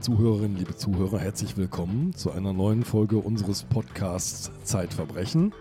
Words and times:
Liebe 0.00 0.16
Zuhörerinnen, 0.16 0.56
liebe 0.56 0.74
Zuhörer, 0.74 1.18
herzlich 1.18 1.58
willkommen 1.58 2.14
zu 2.14 2.30
einer 2.30 2.54
neuen 2.54 2.84
Folge 2.84 3.18
unseres 3.18 3.64
Podcasts 3.64 4.50
Zeitverbrechen. 4.64 5.52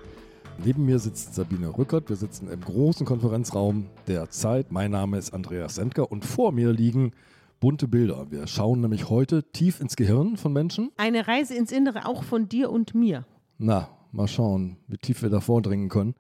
Neben 0.64 0.86
mir 0.86 1.00
sitzt 1.00 1.36
Sabine 1.36 1.78
Rückert. 1.78 2.08
Wir 2.08 2.16
sitzen 2.16 2.50
im 2.50 2.62
großen 2.62 3.06
Konferenzraum 3.06 3.88
der 4.08 4.30
Zeit. 4.30 4.72
Mein 4.72 4.92
Name 4.92 5.18
ist 5.18 5.34
Andreas 5.34 5.76
Sendker 5.76 6.10
und 6.10 6.24
vor 6.24 6.54
mir 6.54 6.72
liegen 6.72 7.12
bunte 7.60 7.90
Bilder. 7.90 8.28
Wir 8.32 8.48
schauen 8.48 8.80
nämlich 8.80 9.10
heute 9.10 9.44
tief 9.52 9.82
ins 9.82 9.98
Gehirn 9.98 10.38
von 10.38 10.54
Menschen. 10.54 10.92
Eine 10.96 11.28
Reise 11.28 11.56
ins 11.56 11.74
Innere 11.74 12.06
auch 12.06 12.24
von 12.24 12.48
dir 12.48 12.72
und 12.72 12.96
mir. 12.96 13.26
Na, 13.58 13.90
mal 14.14 14.30
schauen, 14.30 14.78
wie 14.88 14.98
tief 14.98 15.22
wir 15.22 15.30
da 15.30 15.42
vordringen 15.42 15.90
können. 15.90 16.16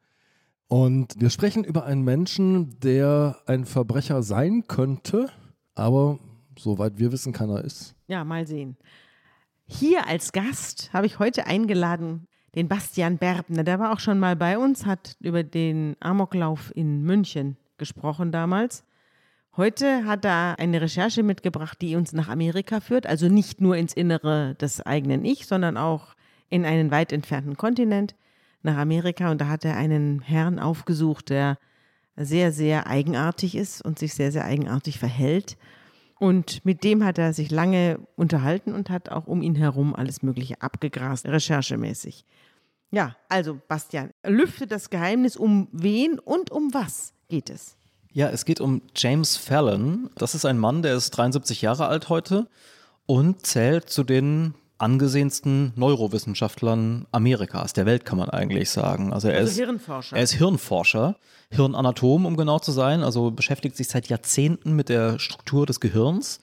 Und 0.67 1.16
wir 1.17 1.30
sprechen 1.30 1.63
über 1.63 1.86
einen 1.86 2.03
Menschen, 2.03 2.81
der 2.81 3.38
ein 3.45 3.63
Verbrecher 3.63 4.23
sein 4.23 4.66
könnte, 4.67 5.30
aber 5.73 6.20
soweit 6.62 6.98
wir 6.98 7.12
wissen, 7.12 7.34
keiner 7.34 7.63
ist. 7.63 7.95
Ja, 8.08 8.23
mal 8.23 8.45
sehen. 8.45 8.77
Hier 9.66 10.08
als 10.08 10.31
Gast 10.31 10.91
habe 10.94 11.05
ich 11.05 11.20
heute 11.20 11.45
eingeladen 11.45 12.27
den 12.55 12.67
Bastian 12.67 13.17
Berbner. 13.17 13.63
Der 13.63 13.80
war 13.80 13.94
auch 13.94 14.00
schon 14.00 14.20
mal 14.20 14.36
bei 14.36 14.58
uns, 14.58 14.86
hat 14.86 15.16
über 15.20 15.44
den 15.44 15.95
Amoklauf 16.00 16.72
in 16.76 17.03
München 17.03 17.58
gesprochen 17.77 18.31
damals. 18.31 18.84
Heute 19.55 20.05
hat 20.05 20.26
er 20.26 20.58
eine 20.58 20.81
Recherche 20.81 21.23
mitgebracht, 21.23 21.81
die 21.81 21.95
uns 21.95 22.14
nach 22.14 22.30
Amerika 22.30 22.80
führt, 22.80 23.05
also 23.05 23.28
nicht 23.28 23.62
nur 23.62 23.76
ins 23.76 23.94
Innere 23.94 24.55
des 24.55 24.81
eigenen 24.81 25.26
Ich, 25.26 25.48
sondern 25.48 25.78
auch 25.78 26.16
in 26.50 26.66
einen 26.66 26.92
weit 26.92 27.11
entfernten 27.11 27.58
Kontinent, 27.58 28.16
nach 28.61 28.78
Amerika. 28.78 29.31
Und 29.31 29.42
da 29.42 29.48
hat 29.48 29.66
er 29.66 29.76
einen 29.76 30.22
Herrn 30.22 30.59
aufgesucht, 30.59 31.30
der 31.30 31.58
sehr, 32.16 32.52
sehr 32.52 32.88
eigenartig 32.88 33.55
ist 33.55 33.83
und 33.83 34.00
sich 34.00 34.14
sehr, 34.14 34.31
sehr 34.31 34.45
eigenartig 34.45 35.00
verhält. 35.00 35.58
Und 36.20 36.66
mit 36.66 36.84
dem 36.84 37.03
hat 37.03 37.17
er 37.17 37.34
sich 37.34 37.50
lange 37.50 38.00
unterhalten 38.17 38.73
und 38.73 38.89
hat 38.89 39.09
auch 39.09 39.25
um 39.25 39.42
ihn 39.42 39.56
herum 39.56 39.95
alles 39.95 40.22
Mögliche 40.22 40.61
abgegrast, 40.61 41.26
recherchemäßig. 41.26 42.26
Ja, 42.92 43.16
also 43.30 43.59
Bastian, 43.67 44.11
lüfte 44.23 44.67
das 44.67 44.89
Geheimnis, 44.89 45.38
um 45.38 45.70
wen 45.72 46.20
und 46.20 46.52
um 46.52 46.73
was 46.73 47.14
geht 47.30 47.50
es? 47.50 47.78
Ja, 48.11 48.30
es 48.30 48.44
geht 48.44 48.59
um 48.59 48.81
James 48.95 49.38
Fallon. 49.38 50.09
Das 50.16 50.36
ist 50.36 50.44
ein 50.44 50.58
Mann, 50.58 50.81
der 50.81 50.95
ist 50.95 51.11
73 51.11 51.61
Jahre 51.61 51.88
alt 51.88 52.09
heute 52.09 52.48
und 53.06 53.45
zählt 53.45 53.89
zu 53.89 54.04
den 54.04 54.56
angesehensten 54.80 55.73
Neurowissenschaftlern 55.75 57.05
Amerikas, 57.11 57.73
der 57.73 57.85
Welt 57.85 58.05
kann 58.05 58.17
man 58.17 58.30
eigentlich 58.30 58.69
sagen. 58.69 59.13
Also 59.13 59.27
er 59.27 59.39
also 59.39 59.52
ist 59.52 59.58
Hirnforscher. 59.58 60.16
Er 60.16 60.23
ist 60.23 60.33
Hirnforscher, 60.33 61.16
Hirnanatom, 61.52 62.25
um 62.25 62.38
genau 62.38 62.59
zu 62.59 62.71
sein, 62.71 63.03
also 63.03 63.31
beschäftigt 63.31 63.75
sich 63.75 63.88
seit 63.88 64.08
Jahrzehnten 64.08 64.75
mit 64.75 64.89
der 64.89 65.19
Struktur 65.19 65.66
des 65.66 65.80
Gehirns 65.80 66.39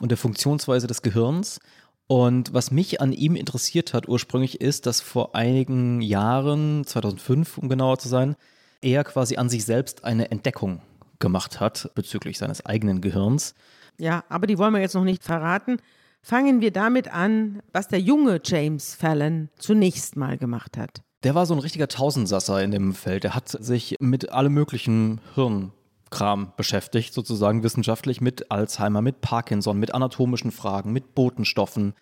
und 0.00 0.10
der 0.10 0.18
Funktionsweise 0.18 0.86
des 0.86 1.02
Gehirns. 1.02 1.60
Und 2.06 2.52
was 2.52 2.70
mich 2.70 3.00
an 3.00 3.12
ihm 3.12 3.36
interessiert 3.36 3.94
hat 3.94 4.08
ursprünglich 4.08 4.60
ist, 4.60 4.86
dass 4.86 5.00
vor 5.00 5.34
einigen 5.34 6.00
Jahren, 6.00 6.84
2005 6.84 7.58
um 7.58 7.68
genauer 7.68 7.98
zu 7.98 8.08
sein, 8.08 8.34
er 8.82 9.04
quasi 9.04 9.36
an 9.36 9.48
sich 9.48 9.64
selbst 9.64 10.04
eine 10.04 10.30
Entdeckung 10.30 10.80
gemacht 11.18 11.60
hat 11.60 11.90
bezüglich 11.94 12.38
seines 12.38 12.64
eigenen 12.66 13.00
Gehirns. 13.00 13.54
Ja, 13.98 14.24
aber 14.28 14.46
die 14.46 14.58
wollen 14.58 14.72
wir 14.72 14.80
jetzt 14.80 14.94
noch 14.94 15.04
nicht 15.04 15.22
verraten. 15.22 15.78
Fangen 16.22 16.60
wir 16.60 16.70
damit 16.70 17.12
an, 17.12 17.62
was 17.72 17.88
der 17.88 18.00
junge 18.00 18.40
James 18.44 18.94
Fallon 18.94 19.48
zunächst 19.56 20.16
mal 20.16 20.36
gemacht 20.36 20.76
hat. 20.76 21.02
Der 21.22 21.34
war 21.34 21.46
so 21.46 21.54
ein 21.54 21.60
richtiger 21.60 21.88
Tausendsasser 21.88 22.62
in 22.62 22.70
dem 22.70 22.94
Feld. 22.94 23.24
Er 23.24 23.34
hat 23.34 23.48
sich 23.48 23.96
mit 24.00 24.30
allem 24.30 24.54
möglichen 24.54 25.20
Hirnkram 25.34 26.52
beschäftigt, 26.56 27.12
sozusagen 27.12 27.62
wissenschaftlich, 27.62 28.20
mit 28.20 28.50
Alzheimer, 28.50 29.02
mit 29.02 29.20
Parkinson, 29.20 29.78
mit 29.78 29.94
anatomischen 29.94 30.50
Fragen, 30.50 30.92
mit 30.92 31.14
Botenstoffen. 31.14 31.94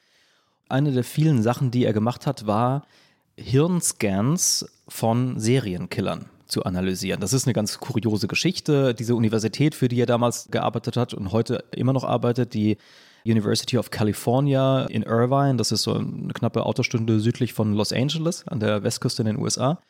Eine 0.69 0.93
der 0.93 1.05
vielen 1.05 1.43
Sachen, 1.43 1.71
die 1.71 1.85
er 1.85 1.93
gemacht 1.93 2.27
hat, 2.27 2.47
war 2.47 2.87
Hirnscans 3.37 4.67
von 4.89 5.39
Serienkillern 5.39 6.27
zu 6.47 6.65
analysieren. 6.65 7.21
Das 7.21 7.33
ist 7.33 7.47
eine 7.47 7.55
ganz 7.55 7.79
kuriose 7.79 8.27
Geschichte. 8.27 8.95
Diese 8.95 9.15
Universität, 9.15 9.75
für 9.75 9.89
die 9.89 10.01
er 10.01 10.07
damals 10.07 10.49
gearbeitet 10.51 10.97
hat 10.97 11.15
und 11.15 11.33
heute 11.33 11.65
immer 11.73 11.93
noch 11.93 12.05
arbeitet, 12.05 12.55
die 12.55 12.79
University 13.29 13.79
of 13.79 13.91
California 13.91 14.87
in 14.87 15.03
Irvine. 15.03 15.57
Das 15.57 15.73
ist 15.73 15.83
so 15.83 15.95
eine 15.95 16.33
knappe 16.33 16.65
Autostunde 16.65 17.21
südlich 17.21 17.53
von 17.53 17.75
Los 17.75 17.93
Angeles 17.93 18.47
an 18.49 18.61
der 18.61 18.83
Westküste 18.83 19.23
in 19.23 19.27
den 19.27 19.39
USA. 19.39 19.81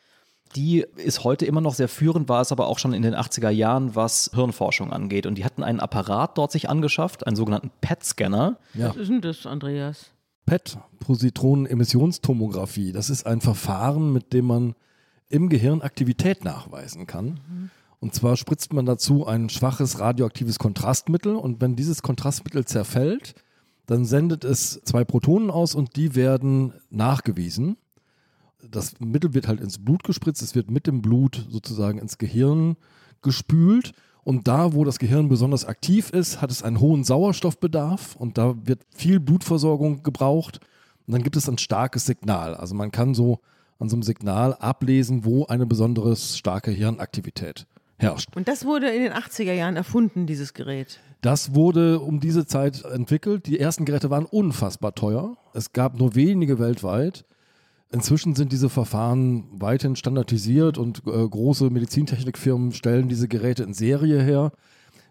Die 0.55 0.85
ist 0.95 1.23
heute 1.23 1.45
immer 1.45 1.61
noch 1.61 1.75
sehr 1.75 1.87
führend, 1.87 2.27
war 2.27 2.41
es 2.41 2.51
aber 2.51 2.67
auch 2.67 2.79
schon 2.79 2.93
in 2.93 3.03
den 3.03 3.13
80er 3.13 3.51
Jahren, 3.51 3.95
was 3.95 4.31
Hirnforschung 4.33 4.91
angeht. 4.91 5.27
Und 5.27 5.35
die 5.35 5.45
hatten 5.45 5.63
einen 5.63 5.79
Apparat 5.79 6.37
dort 6.37 6.51
sich 6.51 6.69
angeschafft, 6.69 7.27
einen 7.27 7.35
sogenannten 7.35 7.69
PET-Scanner. 7.81 8.57
Ja. 8.73 8.89
Was 8.89 8.95
ist 8.95 9.09
denn 9.09 9.21
das, 9.21 9.45
Andreas? 9.45 10.11
PET, 10.47 10.79
Positronenemissionstomographie. 10.99 12.91
Das 12.91 13.11
ist 13.11 13.27
ein 13.27 13.41
Verfahren, 13.41 14.11
mit 14.11 14.33
dem 14.33 14.45
man 14.45 14.73
im 15.29 15.49
Gehirn 15.49 15.81
Aktivität 15.81 16.43
nachweisen 16.43 17.05
kann. 17.05 17.39
Mhm. 17.47 17.69
Und 17.99 18.13
zwar 18.13 18.37
spritzt 18.37 18.73
man 18.73 18.85
dazu 18.85 19.27
ein 19.27 19.49
schwaches 19.49 19.99
radioaktives 19.99 20.57
Kontrastmittel. 20.57 21.35
Und 21.35 21.61
wenn 21.61 21.75
dieses 21.75 22.01
Kontrastmittel 22.01 22.65
zerfällt, 22.65 23.35
dann 23.85 24.05
sendet 24.05 24.45
es 24.45 24.81
zwei 24.83 25.03
Protonen 25.03 25.49
aus 25.49 25.75
und 25.75 25.95
die 25.95 26.15
werden 26.15 26.73
nachgewiesen. 26.89 27.77
Das 28.69 28.99
Mittel 28.99 29.33
wird 29.33 29.47
halt 29.47 29.61
ins 29.61 29.83
Blut 29.83 30.03
gespritzt, 30.03 30.41
es 30.41 30.53
wird 30.53 30.69
mit 30.69 30.85
dem 30.85 31.01
Blut 31.01 31.45
sozusagen 31.49 31.99
ins 31.99 32.17
Gehirn 32.17 32.77
gespült. 33.21 33.93
Und 34.23 34.47
da, 34.47 34.73
wo 34.73 34.83
das 34.83 34.99
Gehirn 34.99 35.27
besonders 35.27 35.65
aktiv 35.65 36.11
ist, 36.11 36.41
hat 36.41 36.51
es 36.51 36.61
einen 36.61 36.79
hohen 36.79 37.03
Sauerstoffbedarf. 37.03 38.15
Und 38.15 38.37
da 38.37 38.55
wird 38.63 38.85
viel 38.91 39.19
Blutversorgung 39.19 40.03
gebraucht. 40.03 40.59
Und 41.07 41.13
dann 41.13 41.23
gibt 41.23 41.35
es 41.35 41.49
ein 41.49 41.57
starkes 41.57 42.05
Signal. 42.05 42.53
Also 42.53 42.75
man 42.75 42.91
kann 42.91 43.13
so 43.13 43.39
an 43.79 43.89
so 43.89 43.95
einem 43.95 44.03
Signal 44.03 44.53
ablesen, 44.53 45.25
wo 45.25 45.45
eine 45.45 45.65
besonders 45.65 46.37
starke 46.37 46.69
Hirnaktivität 46.69 47.65
herrscht. 47.99 48.35
Und 48.35 48.47
das 48.47 48.65
wurde 48.65 48.89
in 48.89 49.03
den 49.03 49.13
80er 49.13 49.53
Jahren 49.53 49.75
erfunden, 49.75 50.25
dieses 50.25 50.53
Gerät. 50.53 50.99
Das 51.21 51.53
wurde 51.53 51.99
um 51.99 52.19
diese 52.19 52.45
Zeit 52.45 52.83
entwickelt. 52.85 53.45
Die 53.45 53.59
ersten 53.59 53.85
Geräte 53.85 54.09
waren 54.09 54.25
unfassbar 54.25 54.95
teuer. 54.95 55.37
Es 55.53 55.73
gab 55.73 55.99
nur 55.99 56.15
wenige 56.15 56.59
weltweit. 56.59 57.25
Inzwischen 57.91 58.35
sind 58.35 58.51
diese 58.51 58.69
Verfahren 58.69 59.45
weithin 59.51 59.95
standardisiert 59.95 60.77
und 60.77 61.01
äh, 61.07 61.27
große 61.27 61.69
Medizintechnikfirmen 61.71 62.71
stellen 62.71 63.09
diese 63.09 63.27
Geräte 63.27 63.63
in 63.63 63.73
Serie 63.73 64.21
her. 64.21 64.51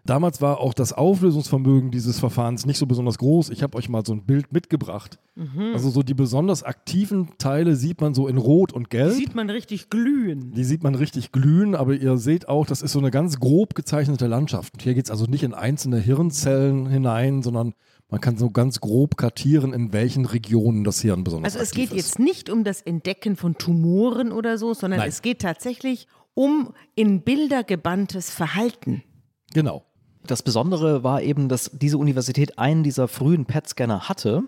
Damals 0.05 0.41
war 0.41 0.59
auch 0.59 0.73
das 0.73 0.93
Auflösungsvermögen 0.93 1.91
dieses 1.91 2.19
Verfahrens 2.19 2.65
nicht 2.65 2.77
so 2.77 2.85
besonders 2.85 3.17
groß. 3.17 3.49
Ich 3.49 3.63
habe 3.63 3.77
euch 3.77 3.89
mal 3.89 4.05
so 4.05 4.13
ein 4.13 4.25
Bild 4.25 4.51
mitgebracht. 4.51 5.19
Mhm. 5.35 5.71
Also 5.73 5.89
so 5.89 6.03
die 6.03 6.13
besonders 6.13 6.63
aktiven 6.63 7.29
Teile 7.37 7.75
sieht 7.75 8.01
man 8.01 8.13
so 8.13 8.27
in 8.27 8.37
Rot 8.37 8.73
und 8.73 8.89
Gelb. 8.89 9.11
Die 9.11 9.17
sieht 9.17 9.35
man 9.35 9.49
richtig 9.49 9.89
glühen. 9.89 10.53
Die 10.53 10.63
sieht 10.63 10.83
man 10.83 10.95
richtig 10.95 11.31
glühen, 11.31 11.75
aber 11.75 11.93
ihr 11.93 12.17
seht 12.17 12.47
auch, 12.49 12.65
das 12.65 12.81
ist 12.81 12.93
so 12.93 12.99
eine 12.99 13.11
ganz 13.11 13.39
grob 13.39 13.75
gezeichnete 13.75 14.27
Landschaft. 14.27 14.73
Und 14.73 14.81
hier 14.81 14.93
geht 14.93 15.05
es 15.05 15.11
also 15.11 15.25
nicht 15.25 15.43
in 15.43 15.53
einzelne 15.53 15.99
Hirnzellen 15.99 16.87
hinein, 16.87 17.41
sondern 17.43 17.73
man 18.09 18.21
kann 18.21 18.37
so 18.37 18.49
ganz 18.49 18.79
grob 18.79 19.17
kartieren, 19.17 19.71
in 19.71 19.93
welchen 19.93 20.25
Regionen 20.25 20.83
das 20.83 21.01
Hirn 21.01 21.23
besonders 21.23 21.53
Also 21.53 21.63
es 21.63 21.71
geht 21.71 21.91
ist. 21.91 21.95
jetzt 21.95 22.19
nicht 22.19 22.49
um 22.49 22.63
das 22.63 22.81
Entdecken 22.81 23.35
von 23.35 23.55
Tumoren 23.55 24.31
oder 24.31 24.57
so, 24.57 24.73
sondern 24.73 24.99
Nein. 25.01 25.09
es 25.09 25.21
geht 25.21 25.41
tatsächlich 25.41 26.07
um 26.33 26.73
in 26.95 27.21
Bilder 27.21 27.63
gebanntes 27.63 28.29
Verhalten. 28.31 29.03
Genau. 29.53 29.85
Das 30.29 30.43
Besondere 30.43 31.03
war 31.03 31.23
eben, 31.23 31.49
dass 31.49 31.71
diese 31.73 31.97
Universität 31.97 32.59
einen 32.59 32.83
dieser 32.83 33.07
frühen 33.07 33.45
PET-Scanner 33.45 34.09
hatte. 34.09 34.43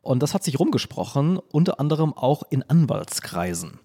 Und 0.00 0.22
das 0.22 0.32
hat 0.32 0.42
sich 0.42 0.58
rumgesprochen, 0.58 1.38
unter 1.52 1.78
anderem 1.80 2.14
auch 2.14 2.44
in 2.48 2.62
Anwaltskreisen. 2.62 3.78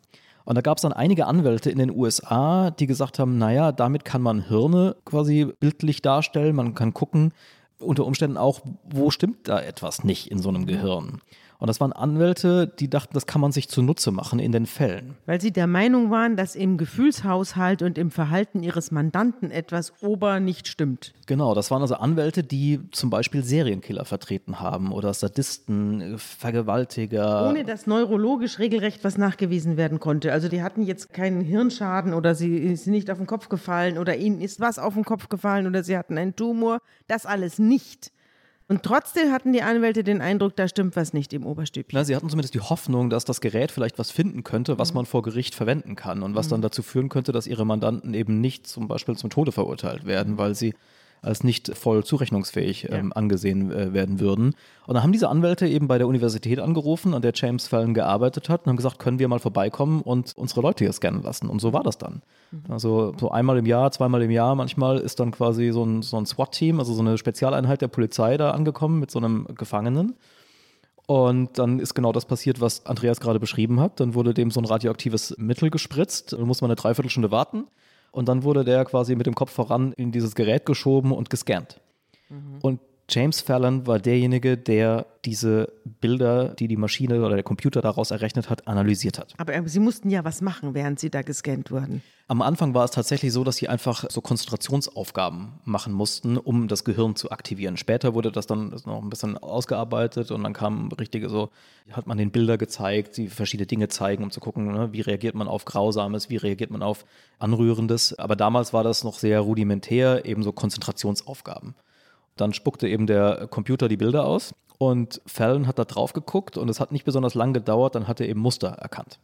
Und 0.45 0.56
da 0.56 0.62
gab 0.62 0.78
es 0.78 0.84
dann 0.84 0.94
einige 0.94 1.28
Anwälte 1.28 1.69
in 1.69 1.80
den 1.80 1.92
USA, 1.92 2.72
die 2.72 2.88
gesagt 2.88 3.19
haben, 3.19 3.38
naja, 3.38 3.74
damit 3.74 4.06
kann 4.06 4.22
man 4.22 4.48
Hirne 4.48 4.95
quasi 5.04 5.51
bildlich 5.60 6.01
darstellen, 6.01 6.56
man 6.56 6.75
kann 6.75 6.94
gucken, 6.94 7.34
unter 7.78 8.06
Umständen 8.06 8.38
auch, 8.38 8.62
wo 8.89 9.12
stimmt 9.12 9.50
da 9.50 9.60
etwas 9.60 10.06
nicht 10.06 10.31
in 10.31 10.39
so 10.39 10.48
einem 10.48 10.66
Gehirn. 10.66 11.19
Und 11.60 11.68
das 11.68 11.80
waren 11.80 11.94
Anwälte, 11.94 12.68
die 12.68 12.90
dachten, 12.90 13.14
das 13.14 13.26
kann 13.26 13.42
man 13.42 13.52
sich 13.52 13.70
zunutze 13.70 14.12
machen 14.12 14.40
in 14.40 14.52
den 14.52 14.66
Fällen. 14.66 15.16
Weil 15.26 15.40
sie 15.40 15.52
der 15.52 15.68
Meinung 15.68 16.12
waren, 16.12 16.36
dass 16.36 16.56
im 16.56 16.78
Gefühlshaushalt 16.78 17.82
und 17.82 17.98
im 17.98 18.12
Verhalten 18.12 18.64
ihres 18.64 18.92
Mandanten 18.92 19.52
etwas 19.52 19.94
ober 20.02 20.40
nicht 20.40 20.68
stimmt. 20.68 21.14
Genau, 21.26 21.54
das 21.54 21.72
waren 21.72 21.82
also 21.82 21.96
Anwälte, 21.96 22.44
die 22.44 22.82
zum 22.92 23.10
Beispiel 23.10 23.44
Serienkiller 23.44 24.06
vertreten 24.06 24.60
haben 24.60 24.92
oder 24.92 25.14
Sadisten, 25.14 26.18
Vergewaltiger. 26.18 27.50
Ohne 27.50 27.64
dass 27.64 27.88
neurologisch 27.88 28.60
regelrecht 28.60 29.04
was 29.04 29.18
nachgewiesen 29.18 29.78
werden 29.78 30.00
konnte. 30.00 30.34
Also 30.34 30.50
die 30.50 30.62
hatten 30.62 30.84
jetzt 30.84 31.14
keinen 31.14 31.42
Hirnschaden 31.42 32.14
oder 32.14 32.36
sie 32.36 32.76
sind 32.76 32.92
nicht 32.92 33.10
auf 33.10 33.18
den 33.18 33.28
Kopf 33.28 33.50
gefallen 33.50 33.98
oder 33.98 34.18
ihnen 34.18 34.42
ist 34.42 34.60
was 34.60 34.80
auf 34.80 34.96
den 34.96 35.06
Kopf 35.06 35.30
gefallen 35.30 35.68
oder 35.68 35.84
sie 35.84 35.98
hatten 35.98 36.18
einen 36.18 36.36
Tumor. 36.36 36.80
Das 37.08 37.26
alles 37.26 37.60
nicht. 37.60 38.12
Und 38.68 38.83
trotzdem 38.83 39.31
hatten 39.31 39.51
die 39.51 39.62
Anwälte 39.62 40.04
den 40.04 40.21
Eindruck, 40.21 40.56
da 40.56 40.68
stimmt 40.68 40.95
was 40.95 41.13
nicht 41.13 41.33
im 41.33 41.45
Oberstübchen. 41.45 41.98
Na, 41.98 42.06
sie 42.06 42.15
hatten 42.15 42.30
zumindest 42.30 42.54
die 42.54 42.62
Hoffnung, 42.62 43.10
dass 43.10 43.25
das 43.25 43.42
Gerät 43.42 43.71
vielleicht 43.71 44.00
was 44.00 44.10
finden 44.10 44.44
könnte, 44.44 44.80
was 44.80 44.92
mhm. 44.92 45.00
man 45.00 45.06
vor 45.06 45.21
Gericht 45.21 45.54
verwenden 45.54 45.95
kann 45.95 46.24
und 46.24 46.36
was 46.36 46.48
mhm. 46.48 46.51
dann 46.51 46.62
dazu 46.62 46.81
führen 46.81 47.10
könnte, 47.10 47.31
dass 47.31 47.48
ihre 47.48 47.65
Mandanten 47.65 48.13
eben 48.13 48.39
nicht 48.39 48.68
zum 48.68 48.88
Beispiel 48.88 49.15
zum 49.18 49.30
Tode 49.30 49.51
verurteilt 49.51 50.06
werden, 50.06 50.38
weil 50.38 50.56
sie 50.56 50.74
als 51.24 51.44
nicht 51.44 51.75
voll 51.75 52.04
zurechnungsfähig 52.04 52.90
ähm, 52.92 53.14
angesehen 53.14 53.72
äh, 53.72 53.94
werden 53.94 54.20
würden. 54.20 54.56
Und 54.86 54.94
dann 54.94 55.04
haben 55.04 55.14
diese 55.14 55.30
Anwälte 55.30 55.66
eben 55.68 55.88
bei 55.88 55.98
der 55.98 56.08
Universität 56.08 56.60
angerufen, 56.60 57.14
an 57.14 57.22
der 57.22 57.31
James 57.34 57.68
Fallon 57.68 57.94
gearbeitet 57.94 58.50
hat, 58.50 58.62
und 58.62 58.70
haben 58.70 58.78
gesagt, 58.78 59.00
können 59.00 59.20
wir 59.20 59.28
mal 59.30 59.40
vorbeikommen 59.40 60.02
und 60.02 60.34
unsere 60.36 60.62
Leute 60.62 60.84
hier 60.84 60.92
scannen 60.92 61.24
lassen. 61.24 61.50
Und 61.50 61.62
so 61.62 61.72
war 61.72 61.81
das 61.81 61.98
dann. 61.98 62.22
Mhm. 62.52 62.64
Also 62.70 63.14
so 63.18 63.31
einmal 63.31 63.58
im 63.58 63.66
Jahr, 63.66 63.92
zweimal 63.92 64.22
im 64.22 64.31
Jahr 64.31 64.54
manchmal 64.56 64.98
ist 65.00 65.20
dann 65.20 65.31
quasi 65.31 65.72
so 65.72 65.86
ein, 65.86 66.02
so 66.02 66.18
ein 66.18 66.25
SWAT-Team, 66.25 66.80
also 66.80 66.94
so 66.94 67.02
eine 67.02 67.18
Spezialeinheit 67.18 67.81
der 67.81 67.88
Polizei 67.88 68.36
da 68.38 68.52
angekommen 68.52 69.00
mit 69.00 69.10
so 69.10 69.20
einem 69.20 69.48
Gefangenen. 69.56 70.16
Und 71.06 71.60
dann 71.60 71.80
ist 71.80 71.94
genau 71.96 72.12
das 72.12 72.25
passiert, 72.25 72.62
was 72.62 72.86
Andreas 72.86 73.20
gerade 73.20 73.40
beschrieben 73.40 73.80
hat. 73.80 74.00
Dann 74.00 74.14
wurde 74.14 74.34
dem 74.34 74.52
so 74.52 74.62
ein 74.62 74.66
radioaktives 74.66 75.36
Mittel 75.38 75.70
gespritzt. 75.70 76.34
Dann 76.34 76.42
muss 76.44 76.62
man 76.62 76.70
eine 76.70 76.75
Dreiviertelstunde 76.75 77.31
warten. 77.31 77.66
Und 78.13 78.30
dann 78.30 78.44
wurde 78.44 78.63
der 78.63 78.86
quasi 78.86 79.15
mit 79.15 79.25
dem 79.25 79.33
Kopf 79.33 79.51
voran 79.51 79.92
in 79.94 80.12
dieses 80.12 80.36
Gerät 80.36 80.68
geschoben 80.68 81.12
und 81.12 81.31
gescannt. 81.31 81.81
Mhm. 82.30 82.60
Und 82.62 82.80
James 83.10 83.42
Fallon 83.42 83.86
war 83.86 84.00
derjenige, 84.00 84.58
der 84.58 85.06
diese 85.26 85.72
Bilder, 86.02 86.50
die 86.50 86.68
die 86.68 86.78
Maschine 86.78 87.24
oder 87.24 87.36
der 87.36 87.44
Computer 87.44 87.82
daraus 87.82 88.12
errechnet 88.12 88.50
hat, 88.50 88.68
analysiert 88.68 89.20
hat. 89.20 89.34
Aber 89.38 89.68
Sie 89.68 89.80
mussten 89.80 90.10
ja 90.10 90.24
was 90.24 90.42
machen, 90.42 90.74
während 90.74 91.00
Sie 91.00 91.10
da 91.10 91.22
gescannt 91.22 91.72
wurden. 91.72 92.02
Am 92.30 92.42
Anfang 92.42 92.74
war 92.74 92.86
es 92.86 92.92
tatsächlich 92.92 93.34
so, 93.34 93.44
dass 93.44 93.58
sie 93.58 93.68
einfach 93.68 94.06
so 94.10 94.22
Konzentrationsaufgaben 94.22 95.60
machen 95.66 95.92
mussten, 95.92 96.38
um 96.38 96.70
das 96.70 96.86
Gehirn 96.86 97.18
zu 97.18 97.32
aktivieren. 97.32 97.76
Später 97.76 98.14
wurde 98.14 98.32
das 98.32 98.48
dann 98.48 98.70
noch 98.86 99.04
ein 99.04 99.10
bisschen 99.10 99.38
ausgearbeitet 99.38 100.32
und 100.32 100.42
dann 100.44 100.54
kam 100.54 100.88
richtige 100.94 101.30
so, 101.30 101.50
hat 101.92 102.08
man 102.08 102.18
den 102.18 102.32
Bilder 102.32 102.58
gezeigt, 102.58 103.18
die 103.18 103.28
verschiedene 103.28 103.68
Dinge 103.68 103.90
zeigen, 103.90 104.24
um 104.24 104.32
zu 104.32 104.40
gucken, 104.40 104.72
ne, 104.72 104.94
wie 104.94 105.02
reagiert 105.02 105.36
man 105.36 105.50
auf 105.50 105.66
Grausames, 105.66 106.30
wie 106.30 106.38
reagiert 106.38 106.72
man 106.72 106.82
auf 106.82 107.06
Anrührendes. 107.40 108.18
Aber 108.18 108.38
damals 108.38 108.72
war 108.72 108.86
das 108.86 109.04
noch 109.04 109.20
sehr 109.20 109.42
rudimentär, 109.42 110.26
eben 110.26 110.44
so 110.44 110.54
Konzentrationsaufgaben. 110.54 111.76
Dann 112.36 112.54
spuckte 112.54 112.88
eben 112.88 113.08
der 113.08 113.48
Computer 113.48 113.88
die 113.88 113.98
Bilder 113.98 114.26
aus 114.26 114.54
und 114.78 115.22
Fallon 115.26 115.68
hat 115.68 115.80
da 115.80 115.86
drauf 115.86 116.14
geguckt 116.14 116.58
und 116.58 116.70
es 116.70 116.80
hat 116.80 116.92
nicht 116.92 117.06
besonders 117.06 117.36
lang 117.36 117.54
gedauert, 117.54 117.96
dann 117.96 118.08
hat 118.08 118.20
er 118.20 118.28
eben 118.28 118.40
Muster 118.40 118.70
erkannt. 118.70 119.20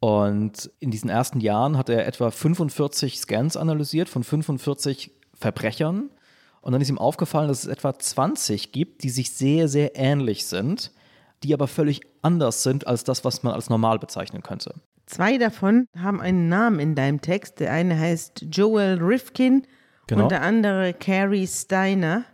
Und 0.00 0.70
in 0.80 0.90
diesen 0.90 1.08
ersten 1.08 1.40
Jahren 1.40 1.78
hat 1.78 1.88
er 1.88 2.06
etwa 2.06 2.30
45 2.30 3.18
Scans 3.18 3.56
analysiert 3.56 4.08
von 4.08 4.22
45 4.22 5.10
Verbrechern. 5.32 6.10
Und 6.60 6.72
dann 6.72 6.80
ist 6.80 6.90
ihm 6.90 6.98
aufgefallen, 6.98 7.48
dass 7.48 7.64
es 7.64 7.66
etwa 7.66 7.98
20 7.98 8.72
gibt, 8.72 9.02
die 9.02 9.10
sich 9.10 9.32
sehr, 9.32 9.68
sehr 9.68 9.96
ähnlich 9.96 10.46
sind, 10.46 10.92
die 11.42 11.54
aber 11.54 11.68
völlig 11.68 12.02
anders 12.22 12.62
sind 12.62 12.86
als 12.86 13.04
das, 13.04 13.24
was 13.24 13.42
man 13.42 13.54
als 13.54 13.70
normal 13.70 13.98
bezeichnen 13.98 14.42
könnte. 14.42 14.74
Zwei 15.06 15.38
davon 15.38 15.86
haben 15.98 16.20
einen 16.20 16.48
Namen 16.48 16.80
in 16.80 16.94
deinem 16.94 17.20
Text. 17.20 17.60
Der 17.60 17.72
eine 17.72 17.98
heißt 17.98 18.46
Joel 18.50 18.98
Rifkin 19.02 19.66
genau. 20.06 20.24
und 20.24 20.30
der 20.30 20.42
andere 20.42 20.94
Carrie 20.94 21.46
Steiner 21.46 22.24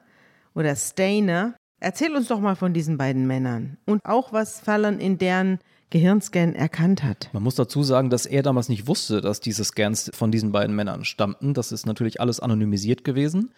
oder 0.55 0.75
Stainer. 0.77 1.55
Erzähl 1.81 2.15
uns 2.15 2.29
doch 2.29 2.41
mal 2.41 2.57
von 2.57 2.75
diesen 2.75 2.99
beiden 2.99 3.27
Männern 3.27 3.79
und 3.87 4.05
auch 4.05 4.33
was 4.33 4.61
Fallon 4.61 4.99
in 4.99 5.19
deren 5.19 5.59
Gehirnscan 5.91 6.55
erkannt 6.55 7.03
hat. 7.03 7.31
Man 7.33 7.43
muss 7.43 7.57
dazu 7.57 7.83
sagen, 7.83 8.11
dass 8.11 8.27
er 8.27 8.43
damals 8.43 8.69
nicht 8.69 8.87
wusste, 8.87 9.21
dass 9.21 9.41
diese 9.41 9.65
Scans 9.65 10.11
von 10.15 10.31
diesen 10.31 10.53
beiden 10.53 10.75
Männern 10.77 11.05
stammten. 11.05 11.53
Das 11.53 11.73
ist 11.73 11.87
natürlich 11.87 12.21
alles 12.21 12.39
anonymisiert 12.39 13.03
gewesen. 13.03 13.51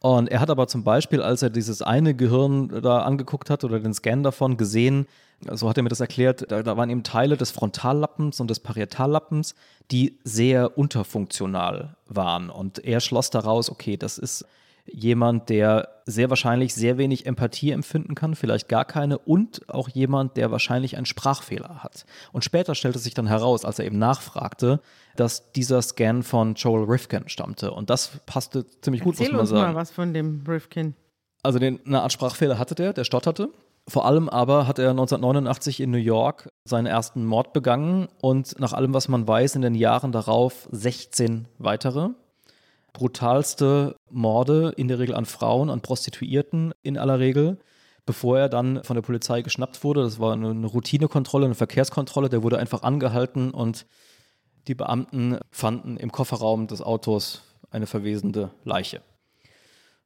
Und 0.00 0.28
er 0.28 0.40
hat 0.40 0.50
aber 0.50 0.66
zum 0.66 0.84
Beispiel, 0.84 1.22
als 1.22 1.42
er 1.42 1.50
dieses 1.50 1.82
eine 1.82 2.14
Gehirn 2.14 2.68
da 2.82 3.00
angeguckt 3.02 3.50
hat 3.50 3.64
oder 3.64 3.80
den 3.80 3.94
Scan 3.94 4.22
davon 4.22 4.56
gesehen, 4.56 5.06
so 5.50 5.68
hat 5.68 5.76
er 5.76 5.82
mir 5.82 5.88
das 5.88 6.00
erklärt, 6.00 6.50
da, 6.50 6.62
da 6.62 6.76
waren 6.76 6.90
eben 6.90 7.02
Teile 7.02 7.36
des 7.36 7.50
Frontallappens 7.50 8.40
und 8.40 8.48
des 8.48 8.60
Parietallappens, 8.60 9.54
die 9.90 10.18
sehr 10.24 10.78
unterfunktional 10.78 11.96
waren. 12.06 12.50
Und 12.50 12.84
er 12.84 13.00
schloss 13.00 13.30
daraus, 13.30 13.70
okay, 13.70 13.96
das 13.96 14.18
ist 14.18 14.46
jemand, 14.86 15.48
der 15.48 15.88
sehr 16.06 16.28
wahrscheinlich 16.30 16.74
sehr 16.74 16.98
wenig 16.98 17.26
Empathie 17.26 17.70
empfinden 17.70 18.14
kann, 18.14 18.34
vielleicht 18.34 18.68
gar 18.68 18.84
keine, 18.84 19.18
und 19.18 19.68
auch 19.68 19.88
jemand, 19.88 20.36
der 20.36 20.50
wahrscheinlich 20.50 20.96
einen 20.96 21.06
Sprachfehler 21.06 21.82
hat. 21.82 22.04
Und 22.32 22.44
später 22.44 22.74
stellte 22.74 22.98
sich 22.98 23.14
dann 23.14 23.26
heraus, 23.26 23.64
als 23.64 23.78
er 23.78 23.86
eben 23.86 23.98
nachfragte, 23.98 24.80
dass 25.16 25.52
dieser 25.52 25.80
Scan 25.80 26.22
von 26.22 26.54
Joel 26.54 26.84
Rifkin 26.84 27.28
stammte. 27.28 27.70
Und 27.70 27.90
das 27.90 28.20
passte 28.26 28.66
ziemlich 28.82 29.02
gut, 29.02 29.14
Erzähl 29.18 29.32
muss 29.32 29.38
man 29.38 29.46
sagen. 29.46 29.60
uns 29.60 29.74
mal 29.74 29.80
was 29.80 29.90
von 29.90 30.12
dem 30.12 30.44
Rifkin. 30.46 30.94
Also 31.42 31.58
den, 31.58 31.80
eine 31.86 32.02
Art 32.02 32.12
Sprachfehler 32.12 32.58
hatte 32.58 32.74
der, 32.74 32.92
der 32.92 33.04
stotterte. 33.04 33.48
Vor 33.86 34.06
allem 34.06 34.30
aber 34.30 34.66
hat 34.66 34.78
er 34.78 34.90
1989 34.90 35.80
in 35.80 35.90
New 35.90 35.98
York 35.98 36.48
seinen 36.64 36.86
ersten 36.86 37.26
Mord 37.26 37.52
begangen 37.52 38.08
und 38.22 38.58
nach 38.58 38.72
allem, 38.72 38.94
was 38.94 39.08
man 39.08 39.28
weiß, 39.28 39.56
in 39.56 39.62
den 39.62 39.74
Jahren 39.74 40.10
darauf 40.10 40.68
16 40.72 41.48
weitere 41.58 42.10
brutalste 42.94 43.96
Morde, 44.08 44.72
in 44.76 44.88
der 44.88 44.98
Regel 44.98 45.14
an 45.14 45.26
Frauen, 45.26 45.68
an 45.68 45.82
Prostituierten 45.82 46.72
in 46.82 46.96
aller 46.96 47.18
Regel, 47.18 47.58
bevor 48.06 48.38
er 48.38 48.48
dann 48.48 48.82
von 48.84 48.94
der 48.94 49.02
Polizei 49.02 49.42
geschnappt 49.42 49.84
wurde. 49.84 50.02
Das 50.02 50.18
war 50.18 50.32
eine 50.32 50.66
Routinekontrolle, 50.66 51.44
eine 51.44 51.54
Verkehrskontrolle. 51.54 52.30
Der 52.30 52.42
wurde 52.42 52.58
einfach 52.58 52.82
angehalten 52.82 53.50
und 53.50 53.84
die 54.68 54.74
Beamten 54.74 55.38
fanden 55.50 55.98
im 55.98 56.10
Kofferraum 56.10 56.68
des 56.68 56.80
Autos 56.80 57.42
eine 57.70 57.86
verwesende 57.86 58.50
Leiche. 58.64 59.02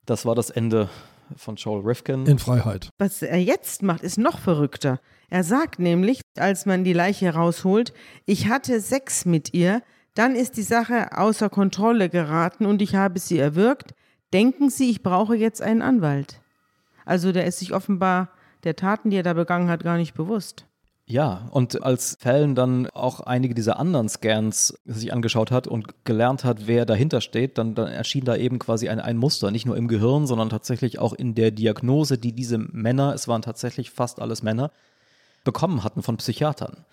Das 0.07 0.25
war 0.25 0.35
das 0.35 0.51
Ende 0.51 0.89
von 1.37 1.57
Joel 1.57 1.83
Rifkin. 1.83 2.27
In 2.27 2.39
Freiheit. 2.39 2.89
Was 2.99 3.21
er 3.21 3.39
jetzt 3.39 3.83
macht, 3.83 4.03
ist 4.03 4.17
noch 4.17 4.39
verrückter. 4.39 5.01
Er 5.29 5.45
sagt 5.45 5.79
nämlich, 5.79 6.23
als 6.39 6.65
man 6.65 6.85
die 6.85 6.95
Leiche 6.95 7.35
rausholt, 7.35 7.93
ich 8.25 8.49
hatte 8.49 8.81
Sex 8.81 9.27
mit 9.27 9.53
ihr, 9.53 9.83
dann 10.19 10.35
ist 10.35 10.57
die 10.57 10.63
Sache 10.63 11.17
außer 11.17 11.49
Kontrolle 11.49 12.09
geraten 12.09 12.67
und 12.67 12.83
ich 12.83 12.97
habe 12.97 13.21
sie 13.21 13.39
erwürgt. 13.39 13.95
Denken 14.33 14.69
Sie, 14.69 14.91
ich 14.91 15.05
brauche 15.05 15.37
jetzt 15.37 15.63
einen 15.63 15.81
Anwalt. 15.81 16.41
Also 17.05 17.31
der 17.31 17.47
ist 17.47 17.61
sich 17.61 17.73
offenbar 17.73 18.31
der 18.65 18.75
Taten, 18.75 19.11
die 19.11 19.17
er 19.17 19.23
da 19.23 19.35
begangen 19.35 19.71
hat, 19.71 19.85
gar 19.85 19.97
nicht 19.97 20.15
bewusst. 20.15 20.67
Ja, 21.07 21.49
und 21.53 21.85
als 21.85 22.19
Fällen 22.21 22.57
dann 22.57 22.89
auch 22.91 23.21
einige 23.21 23.55
dieser 23.55 23.79
anderen 23.79 24.09
Scans 24.09 24.79
sich 24.85 25.13
angeschaut 25.13 25.53
hat 25.53 25.69
und 25.69 26.05
gelernt 26.05 26.45
hat, 26.45 26.67
wer 26.67 26.85
dahinter 26.85 27.21
steht, 27.21 27.57
dann, 27.57 27.77
dann 27.77 27.87
erschien 27.87 28.25
da 28.25 28.35
eben 28.37 28.59
quasi 28.59 28.89
ein, 28.89 29.01
ein 29.01 29.17
Muster, 29.17 29.53
nicht 29.53 29.67
nur 29.67 29.77
im 29.77 29.87
Gehirn, 29.87 30.27
sondern 30.27 30.51
tatsächlich 30.51 30.99
auch 30.99 31.13
in 31.13 31.37
der 31.37 31.53
Diagnose, 31.53 32.19
die 32.19 32.33
diese 32.33 32.59
Männer, 32.59 33.15
es 33.15 33.29
waren 33.29 33.41
tatsächlich 33.41 33.93
fast 33.93 34.21
alles 34.21 34.43
Männer, 34.43 34.73
bekommen 35.45 35.85
hatten 35.85 36.03
von 36.03 36.17
Psychiatern. 36.17 36.85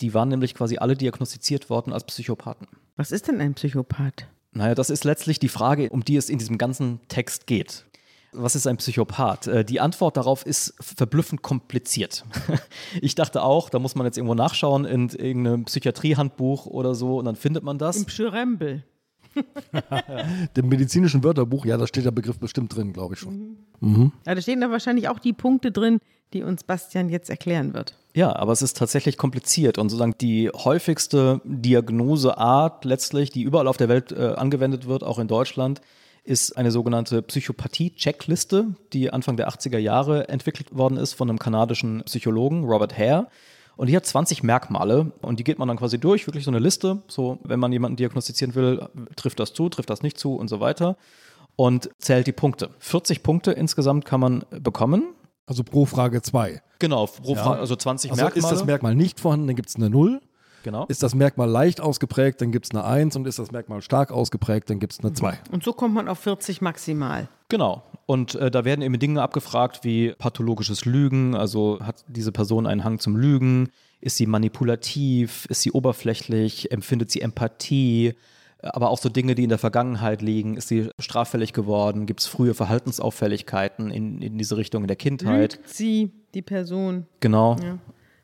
Die 0.00 0.14
waren 0.14 0.28
nämlich 0.28 0.54
quasi 0.54 0.78
alle 0.78 0.96
diagnostiziert 0.96 1.70
worden 1.70 1.92
als 1.92 2.04
Psychopathen. 2.04 2.66
Was 2.96 3.12
ist 3.12 3.28
denn 3.28 3.40
ein 3.40 3.54
Psychopath? 3.54 4.26
Naja, 4.52 4.74
das 4.74 4.90
ist 4.90 5.04
letztlich 5.04 5.38
die 5.38 5.48
Frage, 5.48 5.90
um 5.90 6.04
die 6.04 6.16
es 6.16 6.28
in 6.28 6.38
diesem 6.38 6.58
ganzen 6.58 7.00
Text 7.08 7.46
geht. 7.46 7.86
Was 8.32 8.54
ist 8.54 8.66
ein 8.66 8.76
Psychopath? 8.76 9.46
Äh, 9.48 9.64
die 9.64 9.80
Antwort 9.80 10.16
darauf 10.16 10.46
ist 10.46 10.74
verblüffend 10.80 11.42
kompliziert. 11.42 12.24
Ich 13.00 13.14
dachte 13.14 13.42
auch, 13.42 13.70
da 13.70 13.78
muss 13.78 13.94
man 13.94 14.04
jetzt 14.04 14.18
irgendwo 14.18 14.34
nachschauen 14.34 14.84
in 14.84 15.08
irgendeinem 15.10 15.64
Psychiatriehandbuch 15.64 16.66
oder 16.66 16.94
so 16.94 17.18
und 17.18 17.24
dann 17.24 17.36
findet 17.36 17.62
man 17.62 17.78
das. 17.78 17.98
Im 17.98 18.06
Pschyrembel. 18.06 18.84
Dem 20.56 20.68
medizinischen 20.68 21.22
Wörterbuch, 21.22 21.64
ja, 21.64 21.76
da 21.76 21.86
steht 21.86 22.04
der 22.04 22.10
Begriff 22.10 22.38
bestimmt 22.38 22.74
drin, 22.74 22.92
glaube 22.92 23.14
ich 23.14 23.20
schon. 23.20 23.36
Mhm. 23.36 23.56
Mhm. 23.80 24.12
Ja, 24.26 24.34
da 24.34 24.40
stehen 24.40 24.60
da 24.60 24.70
wahrscheinlich 24.70 25.08
auch 25.08 25.20
die 25.20 25.32
Punkte 25.32 25.70
drin, 25.70 26.00
die 26.32 26.42
uns 26.42 26.64
Bastian 26.64 27.08
jetzt 27.08 27.30
erklären 27.30 27.74
wird. 27.74 27.94
Ja, 28.14 28.34
aber 28.34 28.52
es 28.52 28.62
ist 28.62 28.76
tatsächlich 28.76 29.16
kompliziert 29.16 29.78
und 29.78 29.88
sozusagen 29.88 30.16
die 30.20 30.50
häufigste 30.50 31.40
Diagnoseart 31.44 32.84
letztlich, 32.84 33.30
die 33.30 33.42
überall 33.42 33.68
auf 33.68 33.76
der 33.76 33.88
Welt 33.88 34.10
äh, 34.10 34.34
angewendet 34.36 34.86
wird, 34.86 35.04
auch 35.04 35.18
in 35.18 35.28
Deutschland, 35.28 35.80
ist 36.24 36.56
eine 36.56 36.70
sogenannte 36.70 37.22
Psychopathie-Checkliste, 37.22 38.74
die 38.92 39.12
Anfang 39.12 39.36
der 39.36 39.48
80er 39.48 39.78
Jahre 39.78 40.28
entwickelt 40.28 40.76
worden 40.76 40.98
ist 40.98 41.14
von 41.14 41.28
einem 41.28 41.38
kanadischen 41.38 42.02
Psychologen, 42.04 42.64
Robert 42.64 42.96
Hare. 42.98 43.28
Und 43.76 43.86
die 43.88 43.96
hat 43.96 44.04
20 44.04 44.42
Merkmale 44.42 45.12
und 45.22 45.38
die 45.38 45.44
geht 45.44 45.58
man 45.58 45.68
dann 45.68 45.78
quasi 45.78 45.98
durch, 45.98 46.26
wirklich 46.26 46.44
so 46.44 46.50
eine 46.50 46.58
Liste. 46.58 46.98
So, 47.08 47.38
wenn 47.44 47.58
man 47.58 47.72
jemanden 47.72 47.96
diagnostizieren 47.96 48.54
will, 48.54 48.86
trifft 49.16 49.40
das 49.40 49.54
zu, 49.54 49.68
trifft 49.70 49.88
das 49.88 50.02
nicht 50.02 50.18
zu 50.18 50.34
und 50.34 50.48
so 50.48 50.60
weiter. 50.60 50.96
Und 51.56 51.88
zählt 51.98 52.26
die 52.26 52.32
Punkte. 52.32 52.70
40 52.78 53.22
Punkte 53.22 53.52
insgesamt 53.52 54.04
kann 54.04 54.20
man 54.20 54.44
bekommen. 54.50 55.14
Also 55.46 55.64
pro 55.64 55.84
Frage 55.84 56.22
zwei. 56.22 56.62
Genau, 56.78 57.06
pro 57.06 57.34
ja. 57.34 57.42
Frage, 57.42 57.60
also 57.60 57.76
20 57.76 58.10
also 58.10 58.22
Merkmale. 58.22 58.44
Ist 58.44 58.50
das 58.50 58.64
Merkmal 58.64 58.94
nicht 58.94 59.20
vorhanden, 59.20 59.48
dann 59.48 59.56
gibt 59.56 59.68
es 59.68 59.76
eine 59.76 59.90
Null. 59.90 60.20
Genau. 60.62 60.84
Ist 60.86 61.02
das 61.02 61.14
Merkmal 61.14 61.48
leicht 61.48 61.80
ausgeprägt, 61.80 62.40
dann 62.40 62.52
gibt 62.52 62.66
es 62.66 62.70
eine 62.72 62.84
1 62.84 63.16
und 63.16 63.26
ist 63.26 63.38
das 63.38 63.50
Merkmal 63.50 63.80
stark 63.80 64.12
ausgeprägt, 64.12 64.68
dann 64.68 64.78
gibt 64.78 64.92
es 64.92 65.00
eine 65.00 65.12
2. 65.12 65.38
Und 65.50 65.64
so 65.64 65.72
kommt 65.72 65.94
man 65.94 66.08
auf 66.08 66.18
40 66.18 66.60
maximal. 66.60 67.28
Genau. 67.48 67.82
Und 68.06 68.34
äh, 68.34 68.50
da 68.50 68.64
werden 68.64 68.82
eben 68.82 68.98
Dinge 68.98 69.22
abgefragt 69.22 69.80
wie 69.84 70.12
pathologisches 70.12 70.84
Lügen, 70.84 71.34
also 71.34 71.78
hat 71.80 72.04
diese 72.08 72.32
Person 72.32 72.66
einen 72.66 72.84
Hang 72.84 72.98
zum 72.98 73.16
Lügen, 73.16 73.70
ist 74.00 74.16
sie 74.16 74.26
manipulativ, 74.26 75.46
ist 75.48 75.62
sie 75.62 75.72
oberflächlich, 75.72 76.72
empfindet 76.72 77.10
sie 77.10 77.20
Empathie, 77.20 78.14
aber 78.62 78.90
auch 78.90 78.98
so 78.98 79.08
Dinge, 79.08 79.34
die 79.34 79.44
in 79.44 79.48
der 79.48 79.58
Vergangenheit 79.58 80.22
liegen. 80.22 80.56
Ist 80.56 80.68
sie 80.68 80.90
straffällig 80.98 81.52
geworden? 81.52 82.06
Gibt 82.06 82.20
es 82.20 82.26
frühe 82.26 82.54
Verhaltensauffälligkeiten 82.54 83.90
in, 83.90 84.20
in 84.20 84.38
diese 84.38 84.56
Richtung 84.56 84.82
in 84.82 84.88
der 84.88 84.96
Kindheit? 84.96 85.54
Lügt 85.54 85.68
sie, 85.68 86.10
die 86.34 86.42
Person. 86.42 87.06
Genau. 87.20 87.56
Ja. 87.62 87.78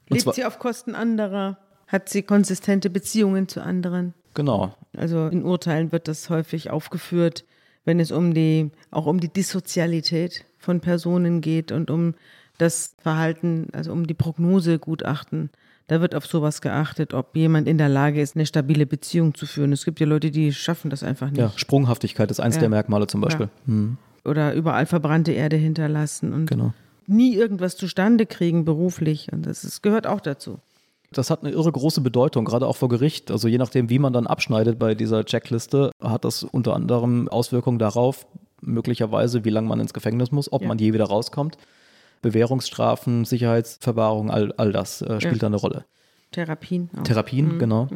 Lebt 0.09 0.35
sie 0.35 0.45
auf 0.45 0.59
Kosten 0.59 0.95
anderer? 0.95 1.59
Hat 1.87 2.09
sie 2.09 2.23
konsistente 2.23 2.91
Beziehungen 2.91 3.49
zu 3.49 3.63
anderen? 3.63 4.15
Genau. 4.35 4.75
Also 4.97 5.29
in 5.29 5.45
Urteilen 5.45 5.93
wird 5.93 6.09
das 6.09 6.31
häufig 6.31 6.71
aufgeführt, 6.71 7.45
wenn 7.85 8.01
es 8.01 8.11
um 8.11 8.35
die, 8.35 8.71
auch 8.91 9.07
um 9.07 9.21
die 9.21 9.33
Dissozialität 9.33 10.45
von 10.59 10.81
Personen 10.81 11.41
geht 11.41 11.73
und 11.73 11.91
um 11.91 12.15
das 12.59 12.95
Verhalten, 12.99 13.69
also 13.73 13.93
um 13.93 14.07
die 14.07 14.15
Prognosegutachten. 14.15 15.51
Da 15.89 16.01
wird 16.01 16.15
auf 16.17 16.27
sowas 16.27 16.61
geachtet, 16.61 17.15
ob 17.15 17.37
jemand 17.37 17.69
in 17.69 17.79
der 17.79 17.89
Lage 17.89 18.21
ist, 18.21 18.35
eine 18.35 18.45
stabile 18.45 18.87
Beziehung 18.87 19.35
zu 19.35 19.47
führen. 19.47 19.73
Es 19.73 19.85
gibt 19.85 20.01
ja 20.01 20.07
Leute, 20.07 20.31
die 20.33 20.53
schaffen 20.53 20.91
das 20.91 21.05
einfach 21.05 21.31
nicht. 21.31 21.39
Ja, 21.39 21.53
Sprunghaftigkeit 21.55 22.29
ist 22.31 22.41
eins 22.41 22.57
Ja. 22.57 22.61
der 22.61 22.71
Merkmale 22.71 23.07
zum 23.07 23.21
Beispiel. 23.21 23.49
Hm, 23.67 23.97
Oder 24.25 24.55
überall 24.55 24.87
verbrannte 24.87 25.31
Erde 25.33 25.55
hinterlassen 25.57 26.33
und 26.33 26.47
genau. 26.47 26.73
nie 27.07 27.35
irgendwas 27.37 27.77
zustande 27.77 28.27
kriegen 28.27 28.65
beruflich. 28.65 29.33
Und 29.33 29.47
das 29.47 29.63
ist, 29.63 29.83
gehört 29.85 30.09
auch 30.09 30.21
dazu. 30.21 30.59
Das 31.13 31.31
hat 31.31 31.45
eine 31.45 31.53
irre 31.53 31.71
große 31.71 32.01
Bedeutung, 32.01 32.45
gerade 32.45 32.67
auch 32.67 32.77
vor 32.77 32.89
Gericht. 32.89 33.31
Also 33.31 33.47
je 33.47 33.59
nachdem, 33.59 33.89
wie 33.89 34.01
man 34.01 34.13
dann 34.13 34.27
abschneidet 34.27 34.81
bei 34.81 34.97
dieser 34.97 35.25
Checkliste, 35.25 35.93
hat 36.03 36.25
das 36.25 36.43
unter 36.43 36.75
anderem 36.75 37.29
Auswirkungen 37.29 37.79
darauf, 37.79 38.27
möglicherweise, 38.61 39.45
wie 39.45 39.51
lange 39.51 39.69
man 39.69 39.79
ins 39.79 39.95
Gefängnis 39.95 40.33
muss, 40.33 40.53
ob 40.53 40.63
Ja. 40.63 40.69
man 40.69 40.79
je 40.79 40.93
wieder 40.93 41.05
rauskommt. 41.05 41.57
Bewährungsstrafen, 42.31 43.25
Sicherheitsverwahrung, 43.25 44.31
all, 44.31 44.53
all 44.57 44.73
das 44.73 45.01
äh, 45.03 45.21
spielt 45.21 45.35
Ja. 45.37 45.41
da 45.41 45.47
eine 45.49 45.57
Rolle. 45.57 45.85
Therapien 46.33 46.91
auch. 46.99 47.03
Therapien, 47.05 47.59
genau. 47.59 47.89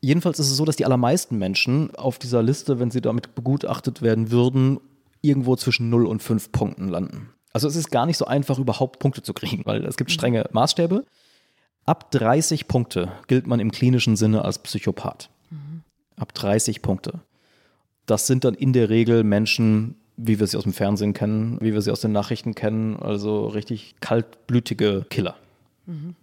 Jedenfalls 0.00 0.38
ist 0.38 0.50
es 0.50 0.56
so, 0.56 0.64
dass 0.64 0.76
die 0.76 0.84
allermeisten 0.84 1.38
Menschen 1.38 1.94
auf 1.94 2.18
dieser 2.18 2.42
Liste, 2.42 2.78
wenn 2.78 2.90
sie 2.90 3.00
damit 3.00 3.34
begutachtet 3.34 4.02
werden 4.02 4.30
würden, 4.30 4.78
irgendwo 5.22 5.56
zwischen 5.56 5.88
0 5.88 6.06
und 6.06 6.22
5 6.22 6.52
Punkten 6.52 6.88
landen. 6.88 7.30
Also 7.52 7.68
es 7.68 7.76
ist 7.76 7.90
gar 7.90 8.06
nicht 8.06 8.18
so 8.18 8.26
einfach, 8.26 8.58
überhaupt 8.58 8.98
Punkte 8.98 9.22
zu 9.22 9.32
kriegen, 9.32 9.62
weil 9.64 9.84
es 9.86 9.96
gibt 9.96 10.10
strenge 10.10 10.46
Maßstäbe. 10.52 11.04
Ab 11.86 12.10
30 12.10 12.68
Punkte 12.68 13.10
gilt 13.28 13.46
man 13.46 13.60
im 13.60 13.70
klinischen 13.70 14.16
Sinne 14.16 14.44
als 14.44 14.58
Psychopath. 14.58 15.30
Ab 16.16 16.34
30 16.34 16.82
Punkte. 16.82 17.20
Das 18.04 18.26
sind 18.26 18.44
dann 18.44 18.54
in 18.54 18.72
der 18.72 18.90
Regel 18.90 19.24
Menschen, 19.24 19.96
wie 20.16 20.38
wir 20.38 20.46
sie 20.46 20.56
aus 20.56 20.64
dem 20.64 20.72
Fernsehen 20.72 21.12
kennen, 21.12 21.58
wie 21.60 21.72
wir 21.74 21.82
sie 21.82 21.90
aus 21.90 22.00
den 22.00 22.12
Nachrichten 22.12 22.54
kennen, 22.54 22.96
also 22.96 23.46
richtig 23.46 23.96
kaltblütige 24.00 25.06
Killer. 25.10 25.36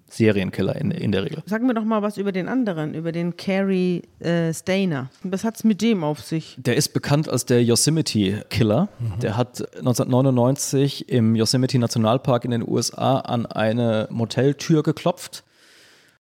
Serienkiller 0.09 0.75
in, 0.75 0.91
in 0.91 1.13
der 1.13 1.23
Regel. 1.23 1.41
Sagen 1.45 1.67
wir 1.67 1.73
doch 1.73 1.85
mal 1.85 2.01
was 2.01 2.17
über 2.17 2.33
den 2.33 2.50
anderen, 2.50 2.93
über 2.93 3.13
den 3.13 3.38
Cary 3.38 4.01
äh, 4.19 4.53
Stainer. 4.53 5.09
Was 5.23 5.45
hat's 5.45 5.63
mit 5.63 5.81
dem 5.81 6.03
auf 6.03 6.19
sich? 6.19 6.57
Der 6.57 6.75
ist 6.75 6.89
bekannt 6.89 7.29
als 7.29 7.45
der 7.45 7.63
Yosemite 7.63 8.45
Killer. 8.50 8.89
Der 9.21 9.38
hat 9.38 9.62
1999 9.77 11.07
im 11.07 11.35
Yosemite 11.35 11.79
Nationalpark 11.79 12.43
in 12.43 12.51
den 12.51 12.67
USA 12.67 13.19
an 13.19 13.45
eine 13.45 14.09
Moteltür 14.12 14.83
geklopft. 14.83 15.45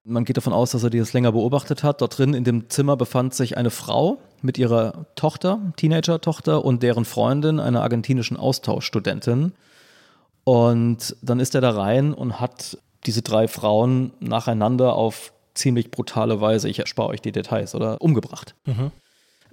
Man 0.05 0.23
geht 0.23 0.37
davon 0.37 0.53
aus, 0.53 0.71
dass 0.71 0.83
er 0.83 0.89
die 0.89 0.99
das 0.99 1.11
länger 1.11 1.33
beobachtet 1.33 1.83
hat. 1.83 1.99
Dort 1.99 2.17
drin 2.17 2.33
in 2.33 2.45
dem 2.45 2.69
Zimmer 2.69 2.95
befand 2.95 3.33
sich 3.33 3.57
eine 3.57 3.71
Frau 3.71 4.19
mit 4.43 4.57
ihrer 4.57 5.05
Tochter, 5.15 5.59
Teenager-Tochter 5.77 6.63
und 6.63 6.83
deren 6.83 7.05
Freundin, 7.05 7.59
einer 7.59 7.81
argentinischen 7.81 8.37
Austauschstudentin. 8.37 9.53
Und 10.43 11.15
dann 11.21 11.39
ist 11.39 11.55
er 11.55 11.61
da 11.61 11.71
rein 11.71 12.13
und 12.13 12.39
hat 12.39 12.77
diese 13.05 13.21
drei 13.21 13.47
Frauen 13.47 14.11
nacheinander 14.19 14.95
auf 14.95 15.33
ziemlich 15.53 15.91
brutale 15.91 16.41
Weise, 16.41 16.67
ich 16.69 16.79
erspare 16.79 17.09
euch 17.09 17.21
die 17.21 17.31
Details, 17.31 17.75
oder 17.75 18.01
umgebracht. 18.01 18.55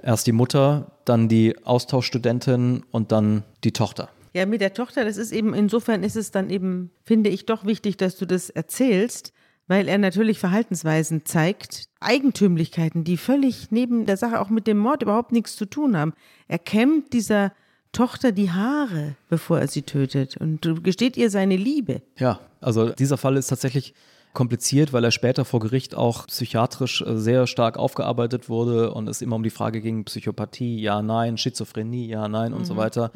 Erst 0.02 0.26
die 0.26 0.32
Mutter, 0.32 0.92
dann 1.04 1.28
die 1.28 1.56
Austauschstudentin 1.64 2.84
und 2.90 3.12
dann 3.12 3.44
die 3.64 3.72
Tochter. 3.72 4.08
Ja, 4.32 4.46
mit 4.46 4.60
der 4.60 4.74
Tochter, 4.74 5.04
das 5.04 5.16
ist 5.16 5.32
eben, 5.32 5.54
insofern 5.54 6.02
ist 6.02 6.16
es 6.16 6.30
dann 6.30 6.50
eben, 6.50 6.90
finde 7.04 7.30
ich 7.30 7.46
doch 7.46 7.64
wichtig, 7.64 7.96
dass 7.96 8.16
du 8.16 8.26
das 8.26 8.48
erzählst, 8.48 9.32
weil 9.70 9.86
er 9.86 9.98
natürlich 9.98 10.40
Verhaltensweisen 10.40 11.24
zeigt, 11.24 11.84
Eigentümlichkeiten, 12.00 13.04
die 13.04 13.16
völlig 13.16 13.70
neben 13.70 14.04
der 14.04 14.16
Sache 14.16 14.40
auch 14.40 14.50
mit 14.50 14.66
dem 14.66 14.78
Mord 14.78 15.02
überhaupt 15.02 15.30
nichts 15.30 15.54
zu 15.54 15.64
tun 15.64 15.96
haben. 15.96 16.12
Er 16.48 16.58
kämmt 16.58 17.12
dieser 17.12 17.52
Tochter 17.92 18.32
die 18.32 18.50
Haare, 18.50 19.14
bevor 19.28 19.60
er 19.60 19.68
sie 19.68 19.82
tötet 19.82 20.36
und 20.36 20.82
gesteht 20.82 21.16
ihr 21.16 21.30
seine 21.30 21.54
Liebe. 21.54 22.02
Ja, 22.18 22.40
also 22.60 22.90
dieser 22.90 23.16
Fall 23.16 23.36
ist 23.36 23.46
tatsächlich 23.46 23.94
kompliziert, 24.32 24.92
weil 24.92 25.04
er 25.04 25.12
später 25.12 25.44
vor 25.44 25.60
Gericht 25.60 25.94
auch 25.94 26.26
psychiatrisch 26.26 27.02
äh, 27.02 27.16
sehr 27.16 27.46
stark 27.46 27.76
aufgearbeitet 27.76 28.48
wurde 28.48 28.92
und 28.92 29.08
es 29.08 29.22
immer 29.22 29.36
um 29.36 29.44
die 29.44 29.50
Frage 29.50 29.80
ging, 29.80 30.04
Psychopathie, 30.04 30.80
ja, 30.80 31.00
nein, 31.00 31.36
Schizophrenie, 31.36 32.08
ja, 32.08 32.26
nein 32.26 32.54
und 32.54 32.64
so 32.64 32.76
weiter. 32.76 33.12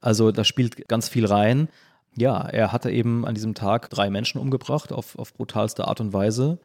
Also 0.00 0.30
da 0.30 0.44
spielt 0.44 0.86
ganz 0.88 1.08
viel 1.08 1.26
rein. 1.26 1.68
Ja, 2.16 2.40
er 2.40 2.72
hatte 2.72 2.90
eben 2.90 3.26
an 3.26 3.34
diesem 3.34 3.54
Tag 3.54 3.90
drei 3.90 4.10
Menschen 4.10 4.40
umgebracht 4.40 4.92
auf, 4.92 5.18
auf 5.18 5.34
brutalste 5.34 5.86
Art 5.86 6.00
und 6.00 6.12
Weise 6.12 6.58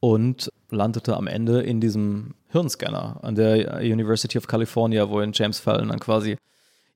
und 0.00 0.50
landete 0.70 1.16
am 1.16 1.26
Ende 1.26 1.62
in 1.62 1.80
diesem 1.80 2.34
Hirnscanner 2.48 3.18
an 3.22 3.34
der 3.34 3.76
University 3.78 4.38
of 4.38 4.46
California, 4.46 5.08
wo 5.08 5.20
ihn 5.20 5.32
James 5.32 5.60
Fallon 5.60 5.88
dann 5.88 6.00
quasi 6.00 6.36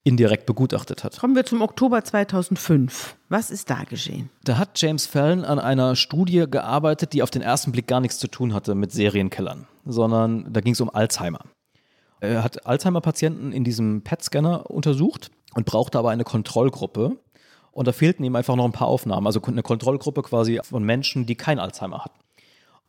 indirekt 0.04 0.44
begutachtet 0.46 1.02
hat. 1.02 1.18
Kommen 1.18 1.34
wir 1.34 1.46
zum 1.46 1.62
Oktober 1.62 2.04
2005. 2.04 3.16
Was 3.30 3.50
ist 3.50 3.70
da 3.70 3.84
geschehen? 3.84 4.28
Da 4.44 4.58
hat 4.58 4.80
James 4.80 5.06
Fallon 5.06 5.44
an 5.44 5.58
einer 5.58 5.96
Studie 5.96 6.44
gearbeitet, 6.48 7.14
die 7.14 7.22
auf 7.22 7.30
den 7.30 7.42
ersten 7.42 7.72
Blick 7.72 7.86
gar 7.86 8.00
nichts 8.00 8.18
zu 8.18 8.28
tun 8.28 8.52
hatte 8.52 8.74
mit 8.74 8.92
Serienkillern, 8.92 9.66
sondern 9.86 10.52
da 10.52 10.60
ging 10.60 10.74
es 10.74 10.80
um 10.80 10.90
Alzheimer. 10.90 11.40
Er 12.20 12.44
hat 12.44 12.66
Alzheimer-Patienten 12.66 13.52
in 13.52 13.64
diesem 13.64 14.02
PET-Scanner 14.02 14.70
untersucht 14.70 15.30
und 15.54 15.66
brauchte 15.66 15.98
aber 15.98 16.10
eine 16.10 16.24
Kontrollgruppe. 16.24 17.16
Und 17.74 17.88
da 17.88 17.92
fehlten 17.92 18.22
ihm 18.22 18.36
einfach 18.36 18.54
noch 18.54 18.64
ein 18.64 18.72
paar 18.72 18.86
Aufnahmen, 18.86 19.26
also 19.26 19.42
eine 19.42 19.62
Kontrollgruppe 19.62 20.22
quasi 20.22 20.60
von 20.62 20.84
Menschen, 20.84 21.26
die 21.26 21.34
kein 21.34 21.58
Alzheimer 21.58 22.04
hatten. 22.04 22.20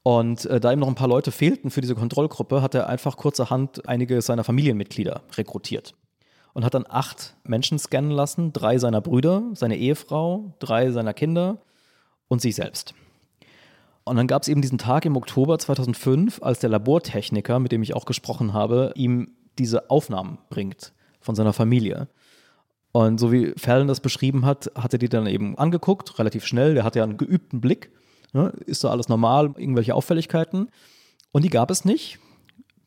Und 0.04 0.46
äh, 0.46 0.60
da 0.60 0.72
ihm 0.72 0.80
noch 0.80 0.88
ein 0.88 0.94
paar 0.94 1.08
Leute 1.08 1.32
fehlten 1.32 1.72
für 1.72 1.82
diese 1.82 1.96
Kontrollgruppe, 1.96 2.62
hat 2.62 2.75
er 2.75 2.88
einfach 2.88 3.18
kurzerhand 3.18 3.89
einige 3.89 4.22
seiner 4.22 4.44
Familienmitglieder 4.44 5.24
rekrutiert 5.36 5.96
und 6.54 6.63
hat 6.63 6.75
dann 6.75 6.86
acht 6.88 7.36
Menschen 7.44 7.80
scannen 7.80 8.12
lassen, 8.12 8.54
drei 8.54 8.77
seiner 8.77 9.01
Brüder, 9.01 9.42
seine 9.54 9.75
Ehefrau, 9.75 10.54
drei 10.60 10.92
seiner 10.92 11.15
Kinder 11.15 11.58
und 12.27 12.42
sich 12.42 12.54
selbst. 12.54 12.94
Und 14.04 14.18
dann 14.18 14.27
gab 14.27 14.44
es 14.44 14.48
eben 14.48 14.62
diesen 14.62 14.77
Tag 14.77 15.06
im 15.06 15.18
Oktober 15.18 15.58
2005, 15.58 16.44
als 16.44 16.60
der 16.60 16.70
Labortechniker, 16.70 17.58
mit 17.58 17.72
dem 17.72 17.82
ich 17.82 17.96
auch 17.96 18.06
gesprochen 18.06 18.54
habe, 18.54 18.94
ihm 18.96 19.32
diese 19.58 19.89
Aufnahmen 19.89 20.38
bringt 20.51 20.94
von 21.20 21.34
seiner 21.34 21.54
Familie. 21.54 22.08
Und 22.95 23.19
so 23.19 23.29
wie 23.29 23.51
Fallon 23.57 23.89
das 23.89 23.99
beschrieben 23.99 24.45
hat, 24.45 24.71
hat 24.73 24.93
er 24.93 24.99
die 24.99 25.09
dann 25.09 25.27
eben 25.27 25.57
angeguckt, 25.57 26.17
relativ 26.17 26.45
schnell. 26.45 26.75
Der 26.75 26.85
hatte 26.85 26.99
ja 26.99 27.03
einen 27.03 27.17
geübten 27.17 27.59
Blick. 27.59 27.91
Ne? 28.31 28.53
Ist 28.65 28.85
da 28.85 28.89
alles 28.89 29.09
normal? 29.09 29.53
Irgendwelche 29.57 29.93
Auffälligkeiten? 29.93 30.69
Und 31.33 31.43
die 31.43 31.49
gab 31.49 31.71
es 31.71 31.83
nicht, 31.83 32.19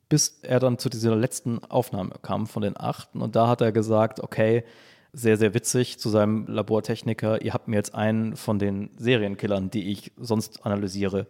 bis 0.08 0.38
er 0.40 0.60
dann 0.60 0.78
zu 0.78 0.88
dieser 0.88 1.14
letzten 1.14 1.62
Aufnahme 1.62 2.14
kam 2.22 2.46
von 2.46 2.62
den 2.62 2.80
achten. 2.80 3.20
Und 3.20 3.36
da 3.36 3.48
hat 3.48 3.60
er 3.60 3.70
gesagt, 3.70 4.20
okay, 4.20 4.64
sehr, 5.12 5.36
sehr 5.36 5.52
witzig 5.52 5.98
zu 5.98 6.08
seinem 6.08 6.46
Labortechniker, 6.46 7.42
ihr 7.42 7.52
habt 7.52 7.68
mir 7.68 7.76
jetzt 7.76 7.94
einen 7.94 8.34
von 8.34 8.58
den 8.58 8.88
Serienkillern, 8.96 9.68
die 9.68 9.92
ich 9.92 10.12
sonst 10.16 10.64
analysiere, 10.64 11.26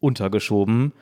untergeschoben 0.00 0.94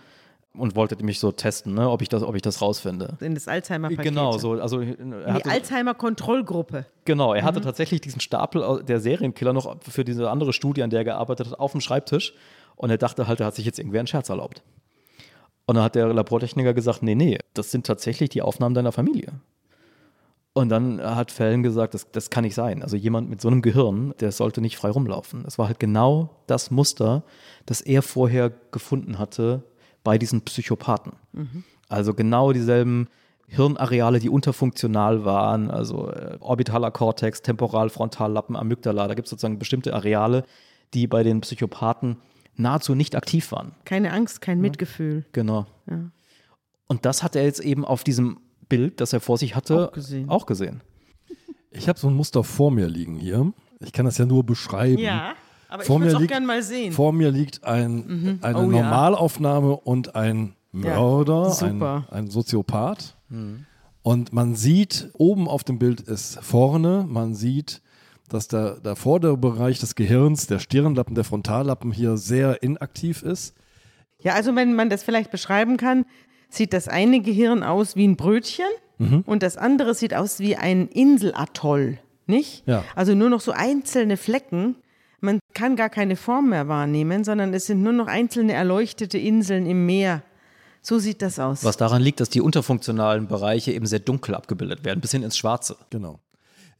und 0.58 0.76
wolltet 0.76 1.02
mich 1.02 1.18
so 1.20 1.32
testen, 1.32 1.74
ne, 1.74 1.88
ob, 1.90 2.02
ich 2.02 2.08
das, 2.08 2.22
ob 2.22 2.34
ich 2.34 2.42
das 2.42 2.60
rausfinde. 2.62 3.16
In 3.20 3.34
das 3.34 3.48
Alzheimer-Paket. 3.48 4.04
Genau, 4.04 4.38
so, 4.38 4.52
also 4.52 4.80
er 4.80 4.98
In 4.98 5.10
die 5.12 5.16
hatte, 5.32 5.50
Alzheimer-Kontrollgruppe. 5.50 6.86
genau, 7.04 7.34
er 7.34 7.42
Mhm. 7.42 7.46
hatte 7.46 7.60
tatsächlich 7.60 8.00
diesen 8.00 8.20
Stapel 8.20 8.82
der 8.84 9.00
Serienkiller 9.00 9.52
noch 9.52 9.76
für 9.82 10.04
diese 10.04 10.30
andere 10.30 10.52
Studie, 10.52 10.82
an 10.82 10.90
der 10.90 11.00
er 11.00 11.04
gearbeitet 11.04 11.50
hat, 11.50 11.58
auf 11.60 11.72
dem 11.72 11.80
Schreibtisch 11.80 12.34
und 12.76 12.90
er 12.90 12.98
dachte 12.98 13.26
halt, 13.28 13.40
er 13.40 13.46
hat 13.46 13.54
sich 13.54 13.64
jetzt 13.66 13.78
irgendwer 13.78 14.00
einen 14.00 14.06
Scherz 14.06 14.28
erlaubt. 14.28 14.62
Und 15.66 15.74
dann 15.76 15.84
hat 15.84 15.94
der 15.96 16.06
Labortechniker 16.12 16.74
gesagt, 16.74 17.02
nee, 17.02 17.14
nee, 17.16 17.38
das 17.54 17.70
sind 17.72 17.86
tatsächlich 17.86 18.28
die 18.30 18.42
Aufnahmen 18.42 18.74
deiner 18.74 18.92
Familie. 18.92 19.32
Und 20.52 20.70
dann 20.70 21.02
hat 21.02 21.32
Fallon 21.32 21.62
gesagt, 21.62 21.92
das, 21.92 22.10
das 22.12 22.30
kann 22.30 22.42
nicht 22.44 22.54
sein. 22.54 22.82
Also 22.82 22.96
jemand 22.96 23.28
mit 23.28 23.42
so 23.42 23.48
einem 23.48 23.60
Gehirn, 23.60 24.14
der 24.20 24.32
sollte 24.32 24.62
nicht 24.62 24.78
frei 24.78 24.88
rumlaufen. 24.90 25.42
Das 25.42 25.58
war 25.58 25.66
halt 25.66 25.78
genau 25.78 26.30
das 26.46 26.70
Muster, 26.70 27.24
das 27.66 27.82
er 27.82 28.00
vorher 28.00 28.50
gefunden 28.70 29.18
hatte 29.18 29.64
bei 30.06 30.18
diesen 30.18 30.42
Psychopathen. 30.42 31.14
Also 31.88 32.14
genau 32.14 32.52
dieselben 32.52 33.08
Hirnareale, 33.48 34.20
die 34.20 34.28
unterfunktional 34.28 35.24
waren, 35.24 35.68
also 35.68 36.12
äh, 36.12 36.36
orbitaler 36.38 36.92
Kortex, 36.92 37.42
Temporalfrontallappen, 37.42 38.54
Amygdala. 38.54 39.08
Da 39.08 39.14
gibt 39.14 39.26
es 39.26 39.30
sozusagen 39.30 39.58
bestimmte 39.58 39.94
Areale, 39.94 40.44
die 40.94 41.08
bei 41.08 41.24
den 41.24 41.40
Psychopathen 41.40 42.18
nahezu 42.54 42.94
nicht 42.94 43.16
aktiv 43.16 43.50
waren. 43.50 43.74
Keine 43.84 44.12
Angst, 44.12 44.40
kein 44.40 44.60
Mitgefühl. 44.60 45.26
Genau. 45.32 45.66
Und 46.86 47.04
das 47.04 47.24
hat 47.24 47.34
er 47.34 47.42
jetzt 47.42 47.60
eben 47.60 47.84
auf 47.84 48.04
diesem 48.04 48.38
Bild, 48.68 49.00
das 49.00 49.12
er 49.12 49.18
vor 49.18 49.38
sich 49.38 49.56
hatte, 49.56 49.88
Auch 49.88 49.92
gesehen. 49.92 50.28
Auch 50.28 50.46
gesehen. 50.46 50.82
Ich 51.72 51.88
habe 51.88 51.98
so 51.98 52.06
ein 52.06 52.14
Muster 52.14 52.44
vor 52.44 52.70
mir 52.70 52.86
liegen 52.86 53.16
hier. 53.16 53.52
Ich 53.80 53.92
kann 53.92 54.06
das 54.06 54.18
ja 54.18 54.24
nur 54.24 54.46
beschreiben. 54.46 54.98
Ja, 54.98 55.34
aber 55.68 55.82
Vor 55.84 55.96
ich 55.96 56.00
würde 56.00 56.04
mir 56.04 56.08
es 56.10 56.14
auch 56.16 56.20
liegt- 56.20 56.32
gern 56.32 56.46
mal 56.46 56.62
sehen. 56.62 56.92
Vor 56.92 57.12
mir 57.12 57.30
liegt 57.30 57.64
ein, 57.64 58.38
eine 58.42 58.58
Oh 58.58 58.62
ja. 58.62 58.82
Normalaufnahme 58.82 59.76
und 59.76 60.14
ein 60.14 60.54
Mörder, 60.72 61.46
ein, 61.46 61.52
super. 61.52 62.06
ein 62.10 62.28
Soziopath. 62.28 63.16
Und 64.02 64.32
man 64.32 64.54
sieht, 64.54 65.10
oben 65.14 65.48
auf 65.48 65.64
dem 65.64 65.78
Bild 65.78 66.00
ist 66.00 66.38
vorne, 66.42 67.04
man 67.08 67.34
sieht, 67.34 67.82
dass 68.28 68.46
der, 68.48 68.80
der 68.80 68.94
vordere 68.96 69.36
Bereich 69.36 69.78
des 69.80 69.94
Gehirns, 69.94 70.46
der 70.46 70.58
Stirnlappen, 70.58 71.14
der 71.14 71.24
Frontallappen 71.24 71.92
hier 71.92 72.16
sehr 72.16 72.62
inaktiv 72.62 73.22
ist. 73.22 73.54
Ja, 74.20 74.34
also 74.34 74.54
wenn 74.56 74.74
man 74.74 74.90
das 74.90 75.02
vielleicht 75.02 75.30
beschreiben 75.30 75.76
kann, 75.76 76.04
sieht 76.48 76.72
das 76.72 76.88
eine 76.88 77.20
Gehirn 77.20 77.62
aus 77.62 77.96
wie 77.96 78.06
ein 78.06 78.16
Brötchen 78.16 78.64
und 79.26 79.42
das 79.42 79.56
andere 79.58 79.94
sieht 79.94 80.14
aus 80.14 80.40
wie 80.40 80.56
ein 80.56 80.88
Inselatoll, 80.88 81.98
nicht? 82.26 82.66
Ja. 82.66 82.82
Also 82.94 83.14
nur 83.14 83.28
noch 83.28 83.40
so 83.40 83.52
einzelne 83.52 84.16
Flecken. 84.16 84.76
Man 85.20 85.38
kann 85.54 85.76
gar 85.76 85.88
keine 85.88 86.16
Form 86.16 86.50
mehr 86.50 86.68
wahrnehmen, 86.68 87.24
sondern 87.24 87.54
es 87.54 87.66
sind 87.66 87.82
nur 87.82 87.92
noch 87.92 88.06
einzelne 88.06 88.52
erleuchtete 88.52 89.18
Inseln 89.18 89.66
im 89.66 89.86
Meer. 89.86 90.22
So 90.82 90.98
sieht 90.98 91.22
das 91.22 91.38
aus. 91.38 91.64
Was 91.64 91.76
daran 91.76 92.02
liegt, 92.02 92.20
dass 92.20 92.28
die 92.28 92.40
unterfunktionalen 92.40 93.26
Bereiche 93.26 93.72
eben 93.72 93.86
sehr 93.86 93.98
dunkel 93.98 94.34
abgebildet 94.34 94.84
werden, 94.84 95.00
bis 95.00 95.10
hin 95.10 95.22
ins 95.22 95.36
Schwarze. 95.36 95.76
Genau. 95.90 96.20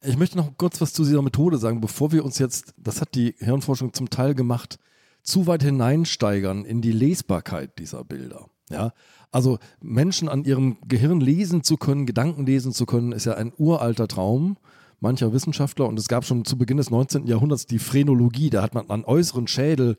Ich 0.02 0.16
möchte 0.16 0.36
noch 0.36 0.56
kurz 0.58 0.80
was 0.80 0.92
zu 0.92 1.02
dieser 1.04 1.22
Methode 1.22 1.58
sagen, 1.58 1.80
bevor 1.80 2.12
wir 2.12 2.24
uns 2.24 2.38
jetzt, 2.38 2.74
das 2.76 3.00
hat 3.00 3.14
die 3.14 3.34
Hirnforschung 3.38 3.92
zum 3.92 4.10
Teil 4.10 4.34
gemacht, 4.34 4.78
zu 5.22 5.46
weit 5.46 5.62
hineinsteigern 5.62 6.64
in 6.64 6.82
die 6.82 6.92
Lesbarkeit 6.92 7.78
dieser 7.78 8.04
Bilder. 8.04 8.48
Ja, 8.70 8.92
also 9.32 9.58
Menschen 9.80 10.28
an 10.28 10.44
ihrem 10.44 10.78
Gehirn 10.86 11.20
lesen 11.20 11.62
zu 11.62 11.76
können, 11.76 12.06
Gedanken 12.06 12.46
lesen 12.46 12.72
zu 12.72 12.86
können, 12.86 13.12
ist 13.12 13.24
ja 13.24 13.34
ein 13.34 13.52
uralter 13.56 14.08
Traum 14.08 14.56
mancher 15.00 15.32
Wissenschaftler 15.32 15.86
und 15.86 15.98
es 15.98 16.08
gab 16.08 16.24
schon 16.24 16.44
zu 16.44 16.56
Beginn 16.58 16.76
des 16.76 16.90
19. 16.90 17.26
Jahrhunderts 17.26 17.66
die 17.66 17.78
Phrenologie, 17.78 18.50
da 18.50 18.62
hat 18.62 18.74
man 18.74 18.88
an 18.90 19.04
äußeren 19.04 19.46
Schädel 19.46 19.96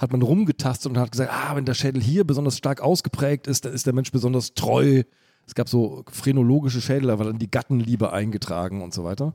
hat 0.00 0.12
man 0.12 0.22
rumgetastet 0.22 0.90
und 0.90 0.98
hat 0.98 1.12
gesagt, 1.12 1.30
ah, 1.30 1.54
wenn 1.54 1.66
der 1.66 1.74
Schädel 1.74 2.02
hier 2.02 2.24
besonders 2.24 2.56
stark 2.56 2.80
ausgeprägt 2.80 3.46
ist, 3.46 3.66
dann 3.66 3.74
ist 3.74 3.84
der 3.86 3.92
Mensch 3.92 4.10
besonders 4.10 4.54
treu. 4.54 5.02
Es 5.46 5.54
gab 5.54 5.68
so 5.68 6.04
phrenologische 6.10 6.80
Schädel, 6.80 7.08
da 7.08 7.18
war 7.18 7.26
dann 7.26 7.38
die 7.38 7.50
Gattenliebe 7.50 8.10
eingetragen 8.10 8.82
und 8.82 8.94
so 8.94 9.04
weiter. 9.04 9.34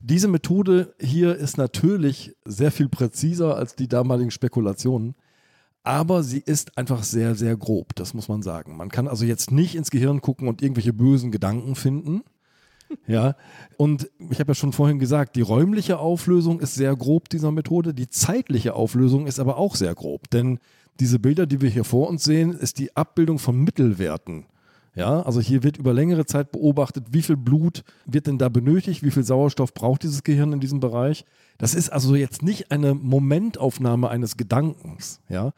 Diese 0.00 0.28
Methode 0.28 0.94
hier 0.98 1.36
ist 1.36 1.58
natürlich 1.58 2.34
sehr 2.46 2.72
viel 2.72 2.88
präziser 2.88 3.56
als 3.56 3.76
die 3.76 3.88
damaligen 3.88 4.30
Spekulationen, 4.30 5.14
aber 5.82 6.22
sie 6.22 6.38
ist 6.38 6.78
einfach 6.78 7.02
sehr, 7.02 7.34
sehr 7.34 7.56
grob, 7.58 7.94
das 7.94 8.14
muss 8.14 8.28
man 8.28 8.42
sagen. 8.42 8.78
Man 8.78 8.88
kann 8.88 9.06
also 9.06 9.26
jetzt 9.26 9.50
nicht 9.50 9.74
ins 9.74 9.90
Gehirn 9.90 10.22
gucken 10.22 10.48
und 10.48 10.62
irgendwelche 10.62 10.94
bösen 10.94 11.30
Gedanken 11.30 11.74
finden. 11.74 12.22
Ja, 13.06 13.36
und 13.76 14.10
ich 14.30 14.40
habe 14.40 14.50
ja 14.50 14.54
schon 14.54 14.72
vorhin 14.72 14.98
gesagt, 14.98 15.36
die 15.36 15.42
räumliche 15.42 15.98
Auflösung 15.98 16.60
ist 16.60 16.74
sehr 16.74 16.94
grob 16.96 17.28
dieser 17.28 17.50
Methode, 17.50 17.94
die 17.94 18.08
zeitliche 18.08 18.74
Auflösung 18.74 19.26
ist 19.26 19.40
aber 19.40 19.58
auch 19.58 19.74
sehr 19.76 19.94
grob, 19.94 20.28
denn 20.30 20.58
diese 20.98 21.18
Bilder, 21.18 21.46
die 21.46 21.60
wir 21.60 21.70
hier 21.70 21.84
vor 21.84 22.08
uns 22.08 22.24
sehen, 22.24 22.52
ist 22.52 22.78
die 22.78 22.94
Abbildung 22.96 23.38
von 23.38 23.56
Mittelwerten. 23.62 24.44
Ja, 24.94 25.22
also 25.22 25.40
hier 25.40 25.62
wird 25.62 25.76
über 25.76 25.92
längere 25.92 26.26
Zeit 26.26 26.50
beobachtet, 26.50 27.06
wie 27.10 27.22
viel 27.22 27.36
Blut 27.36 27.84
wird 28.06 28.26
denn 28.26 28.38
da 28.38 28.48
benötigt, 28.48 29.02
wie 29.02 29.12
viel 29.12 29.22
Sauerstoff 29.22 29.72
braucht 29.72 30.02
dieses 30.02 30.24
Gehirn 30.24 30.52
in 30.52 30.60
diesem 30.60 30.80
Bereich. 30.80 31.24
Das 31.58 31.74
ist 31.74 31.90
also 31.90 32.16
jetzt 32.16 32.42
nicht 32.42 32.72
eine 32.72 32.94
Momentaufnahme 32.94 34.08
eines 34.08 34.36
Gedankens. 34.36 35.20
Ja, 35.28 35.52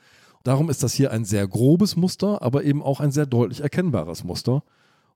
darum 0.45 0.69
ist 0.69 0.83
das 0.83 0.93
hier 0.93 1.13
ein 1.13 1.25
sehr 1.25 1.49
grobes 1.49 1.97
Muster, 1.97 2.43
aber 2.43 2.65
eben 2.65 2.83
auch 2.83 3.01
ein 3.01 3.11
sehr 3.11 3.27
deutlich 3.27 3.63
erkennbares 3.63 4.23
Muster. 4.23 4.63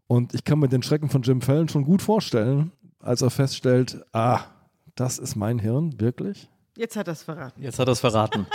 Und 0.06 0.34
ich 0.34 0.44
kann 0.44 0.58
mir 0.58 0.68
den 0.68 0.82
Schrecken 0.82 1.08
von 1.08 1.22
Jim 1.22 1.40
Fallon 1.40 1.68
schon 1.68 1.84
gut 1.84 2.02
vorstellen, 2.02 2.72
als 3.00 3.22
er 3.22 3.30
feststellt, 3.30 4.04
ah, 4.12 4.40
das 4.94 5.18
ist 5.18 5.36
mein 5.36 5.58
Hirn, 5.58 6.00
wirklich? 6.00 6.48
Jetzt 6.76 6.96
hat 6.96 7.08
er 7.08 7.12
es 7.12 7.22
verraten. 7.22 7.62
Jetzt 7.62 7.78
hat 7.78 7.88
er 7.88 7.92
es 7.92 8.00
verraten. 8.00 8.46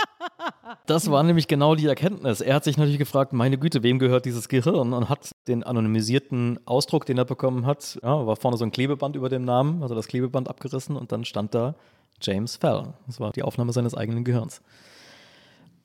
Das 0.86 1.10
war 1.10 1.22
nämlich 1.22 1.48
genau 1.48 1.74
die 1.74 1.86
Erkenntnis. 1.86 2.40
Er 2.40 2.54
hat 2.54 2.64
sich 2.64 2.76
natürlich 2.76 2.98
gefragt, 2.98 3.32
meine 3.32 3.58
Güte, 3.58 3.82
wem 3.82 3.98
gehört 3.98 4.24
dieses 4.24 4.48
Gehirn? 4.48 4.92
Und 4.92 5.08
hat 5.08 5.30
den 5.46 5.62
anonymisierten 5.62 6.58
Ausdruck, 6.66 7.06
den 7.06 7.18
er 7.18 7.24
bekommen 7.24 7.66
hat, 7.66 7.98
ja, 8.02 8.26
war 8.26 8.36
vorne 8.36 8.56
so 8.56 8.64
ein 8.64 8.72
Klebeband 8.72 9.14
über 9.16 9.28
dem 9.28 9.44
Namen, 9.44 9.82
also 9.82 9.94
das 9.94 10.08
Klebeband 10.08 10.48
abgerissen 10.48 10.96
und 10.96 11.12
dann 11.12 11.24
stand 11.24 11.54
da 11.54 11.74
James 12.20 12.56
Fallon. 12.56 12.94
Das 13.06 13.20
war 13.20 13.32
die 13.32 13.42
Aufnahme 13.42 13.72
seines 13.72 13.94
eigenen 13.94 14.24
Gehirns. 14.24 14.62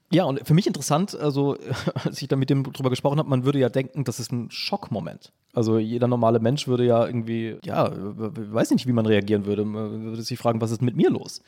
Ja, 0.10 0.24
und 0.24 0.46
für 0.48 0.54
mich 0.54 0.68
interessant, 0.68 1.16
also 1.16 1.58
als 2.06 2.22
ich 2.22 2.28
da 2.28 2.36
mit 2.36 2.50
dem 2.50 2.64
drüber 2.64 2.90
gesprochen 2.90 3.20
habe, 3.20 3.30
man 3.30 3.44
würde 3.44 3.60
ja 3.60 3.70
denken, 3.70 4.04
das 4.04 4.20
ist 4.20 4.32
ein 4.32 4.50
Schockmoment. 4.52 5.32
Also 5.54 5.80
jeder 5.80 6.08
normale 6.08 6.40
Mensch 6.40 6.68
würde 6.68 6.86
ja 6.86 7.06
irgendwie, 7.06 7.58
ja, 7.64 7.92
weiß 7.94 8.72
nicht, 8.72 8.88
wie 8.88 8.94
man 8.94 9.06
reagieren 9.06 9.46
würde. 9.46 9.66
Man 9.66 10.04
würde 10.04 10.22
sich 10.22 10.38
fragen, 10.38 10.62
was 10.62 10.72
ist 10.72 10.82
mit 10.82 10.96
mir 10.96 11.10
los? 11.10 11.42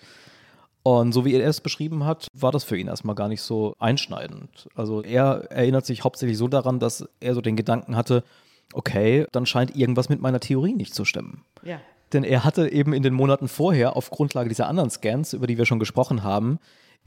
Und 0.84 1.12
so 1.12 1.26
wie 1.26 1.34
er 1.34 1.48
es 1.48 1.62
beschrieben 1.62 2.06
hat, 2.06 2.28
war 2.34 2.52
das 2.52 2.63
für 2.63 2.78
ihn 2.78 2.88
erstmal 2.88 3.15
gar 3.15 3.28
nicht 3.28 3.41
so 3.41 3.76
einschneidend. 3.80 4.67
Also 4.76 5.04
er 5.04 5.52
erinnert 5.52 5.86
sich 5.86 6.04
hauptsächlich 6.04 6.38
so 6.38 6.48
daran, 6.48 6.80
dass 6.80 7.08
er 7.19 7.36
so 7.36 7.41
den 7.41 7.56
Gedanken 7.56 7.95
hatte, 7.95 8.24
okay, 8.74 9.26
dann 9.32 9.45
scheint 9.45 9.76
irgendwas 9.76 10.10
mit 10.10 10.22
meiner 10.22 10.39
Theorie 10.39 10.74
nicht 10.74 10.93
zu 10.93 11.06
stimmen. 11.06 11.43
Ja. 11.63 11.80
Denn 12.13 12.24
er 12.24 12.43
hatte 12.43 12.69
eben 12.69 12.93
in 12.93 13.04
den 13.04 13.13
Monaten 13.13 13.48
vorher 13.48 13.95
auf 13.95 14.10
Grundlage 14.10 14.50
dieser 14.50 14.67
anderen 14.67 14.89
Scans, 14.89 15.34
über 15.34 15.48
die 15.48 15.58
wir 15.58 15.65
schon 15.65 15.80
gesprochen 15.80 16.24
haben, 16.24 16.60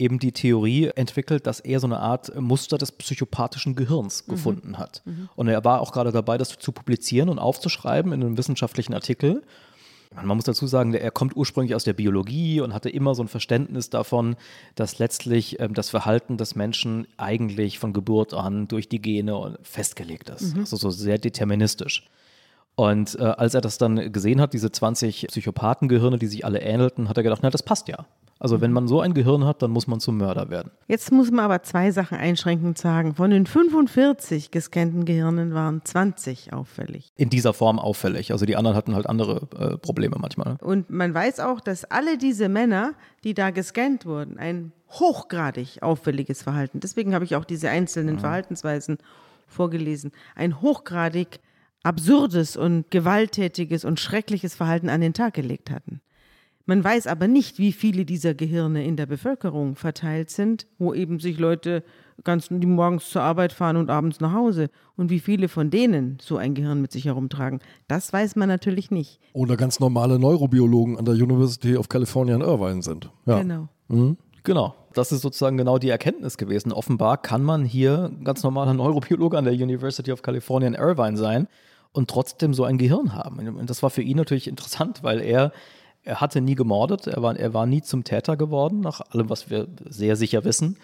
eben 0.03 0.19
die 0.19 0.31
Theorie 0.31 0.91
entwickelt, 0.95 1.47
dass 1.47 1.59
er 1.59 1.79
so 1.79 1.87
eine 1.87 1.99
Art 1.99 2.39
Muster 2.39 2.77
des 2.77 2.91
psychopathischen 2.91 3.75
Gehirns 3.75 4.25
gefunden 4.25 4.77
hat. 4.77 5.01
Und 5.35 5.47
er 5.47 5.63
war 5.63 5.81
auch 5.81 5.91
gerade 5.91 6.11
dabei, 6.11 6.37
das 6.37 6.57
zu 6.57 6.71
publizieren 6.71 7.29
und 7.29 7.39
aufzuschreiben 7.39 8.11
in 8.11 8.21
einem 8.21 8.37
wissenschaftlichen 8.37 8.93
Artikel. 8.93 9.43
Man 10.15 10.37
muss 10.37 10.45
dazu 10.45 10.67
sagen, 10.67 10.93
er 10.93 11.09
kommt 11.09 11.35
ursprünglich 11.35 11.73
aus 11.73 11.85
der 11.85 11.93
Biologie 11.93 12.61
und 12.61 12.73
hatte 12.73 12.89
immer 12.89 13.15
so 13.15 13.23
ein 13.23 13.27
Verständnis 13.27 13.89
davon, 13.89 14.35
dass 14.75 14.99
letztlich 14.99 15.59
ähm, 15.59 15.73
das 15.73 15.89
Verhalten 15.89 16.37
des 16.37 16.53
Menschen 16.55 17.07
eigentlich 17.17 17.79
von 17.79 17.93
Geburt 17.93 18.35
an 18.35 18.67
durch 18.67 18.87
die 18.87 19.01
Gene 19.01 19.57
festgelegt 19.63 20.29
ist. 20.29 20.55
Also 20.55 20.77
so 20.77 20.91
sehr 20.91 21.17
deterministisch. 21.17 22.07
Und 22.75 23.15
äh, 23.19 23.23
als 23.23 23.55
er 23.55 23.61
das 23.61 23.79
dann 23.79 24.11
gesehen 24.11 24.39
hat, 24.39 24.53
diese 24.53 24.71
20 24.71 25.27
Psychopathengehirne, 25.29 26.19
die 26.19 26.27
sich 26.27 26.45
alle 26.45 26.61
ähnelten, 26.61 27.09
hat 27.09 27.17
er 27.17 27.23
gedacht, 27.23 27.41
na, 27.43 27.49
das 27.49 27.63
passt 27.63 27.87
ja. 27.87 28.05
Also 28.43 28.59
wenn 28.59 28.73
man 28.73 28.89
so 28.89 28.99
ein 28.99 29.13
Gehirn 29.13 29.45
hat, 29.45 29.61
dann 29.61 29.71
muss 29.71 29.87
man 29.87 30.01
zum 30.01 30.17
Mörder 30.17 30.49
werden. 30.49 30.69
Jetzt 30.89 31.13
muss 31.13 31.31
man 31.31 31.45
aber 31.45 31.63
zwei 31.63 31.91
Sachen 31.91 32.17
einschränkend 32.17 32.77
sagen. 32.77 33.15
Von 33.15 33.31
den 33.31 33.45
45 33.45 34.51
gescannten 34.51 35.05
Gehirnen 35.05 35.53
waren 35.53 35.79
20 35.81 36.51
auffällig. 36.51 37.13
In 37.15 37.29
dieser 37.29 37.53
Form 37.53 37.79
auffällig. 37.79 38.33
Also 38.33 38.45
die 38.45 38.57
anderen 38.57 38.75
hatten 38.75 38.95
halt 38.95 39.07
andere 39.07 39.47
äh, 39.57 39.77
Probleme 39.77 40.17
manchmal. 40.19 40.57
Und 40.59 40.89
man 40.89 41.13
weiß 41.13 41.39
auch, 41.39 41.61
dass 41.61 41.85
alle 41.85 42.17
diese 42.17 42.49
Männer, 42.49 42.95
die 43.23 43.33
da 43.33 43.51
gescannt 43.51 44.05
wurden, 44.05 44.37
ein 44.37 44.73
hochgradig 44.89 45.81
auffälliges 45.81 46.41
Verhalten, 46.41 46.81
deswegen 46.81 47.15
habe 47.15 47.23
ich 47.23 47.37
auch 47.37 47.45
diese 47.45 47.69
einzelnen 47.69 48.19
Verhaltensweisen 48.19 48.97
vorgelesen, 49.47 50.11
ein 50.35 50.59
hochgradig 50.59 51.39
absurdes 51.83 52.57
und 52.57 52.91
gewalttätiges 52.91 53.85
und 53.85 54.01
schreckliches 54.01 54.53
Verhalten 54.53 54.89
an 54.89 54.99
den 54.99 55.13
Tag 55.13 55.33
gelegt 55.33 55.71
hatten. 55.71 56.01
Man 56.65 56.83
weiß 56.83 57.07
aber 57.07 57.27
nicht, 57.27 57.59
wie 57.59 57.73
viele 57.73 58.05
dieser 58.05 58.33
Gehirne 58.33 58.85
in 58.85 58.95
der 58.95 59.05
Bevölkerung 59.05 59.75
verteilt 59.75 60.29
sind, 60.29 60.65
wo 60.77 60.93
eben 60.93 61.19
sich 61.19 61.37
Leute 61.37 61.83
ganz 62.23 62.47
die 62.49 62.67
morgens 62.67 63.09
zur 63.09 63.21
Arbeit 63.21 63.51
fahren 63.51 63.75
und 63.75 63.89
abends 63.89 64.21
nach 64.21 64.33
Hause 64.33 64.69
und 64.95 65.09
wie 65.09 65.19
viele 65.19 65.49
von 65.49 65.69
denen 65.69 66.17
so 66.21 66.37
ein 66.37 66.53
Gehirn 66.53 66.81
mit 66.81 66.91
sich 66.91 67.05
herumtragen. 67.05 67.59
Das 67.87 68.13
weiß 68.13 68.35
man 68.37 68.47
natürlich 68.47 68.91
nicht. 68.91 69.19
Oder 69.33 69.57
ganz 69.57 69.79
normale 69.79 70.19
Neurobiologen 70.19 70.97
an 70.97 71.05
der 71.05 71.15
University 71.15 71.75
of 71.75 71.89
California 71.89 72.35
in 72.35 72.41
Irvine 72.41 72.81
sind. 72.81 73.09
Ja. 73.25 73.39
Genau. 73.39 73.67
Genau. 74.43 74.75
Das 74.93 75.11
ist 75.11 75.21
sozusagen 75.21 75.57
genau 75.57 75.79
die 75.79 75.89
Erkenntnis 75.89 76.37
gewesen. 76.37 76.71
Offenbar 76.71 77.17
kann 77.17 77.43
man 77.43 77.65
hier 77.65 78.11
ganz 78.23 78.43
normaler 78.43 78.73
Neurobiologe 78.73 79.37
an 79.37 79.45
der 79.45 79.53
University 79.53 80.11
of 80.11 80.21
California 80.21 80.67
in 80.67 80.75
Irvine 80.75 81.17
sein 81.17 81.47
und 81.93 82.09
trotzdem 82.09 82.53
so 82.53 82.63
ein 82.63 82.77
Gehirn 82.77 83.13
haben. 83.15 83.39
Und 83.57 83.69
das 83.69 83.81
war 83.83 83.89
für 83.89 84.01
ihn 84.01 84.17
natürlich 84.17 84.47
interessant, 84.47 85.03
weil 85.03 85.19
er, 85.21 85.51
er 86.03 86.21
hatte 86.21 86.41
nie 86.41 86.55
gemordet, 86.55 87.07
er 87.07 87.21
war, 87.21 87.35
er 87.37 87.53
war 87.53 87.65
nie 87.65 87.81
zum 87.81 88.03
Täter 88.03 88.37
geworden, 88.37 88.81
nach 88.81 89.01
allem, 89.11 89.29
was 89.29 89.49
wir 89.49 89.67
sehr 89.87 90.15
sicher 90.15 90.43
wissen. 90.43 90.77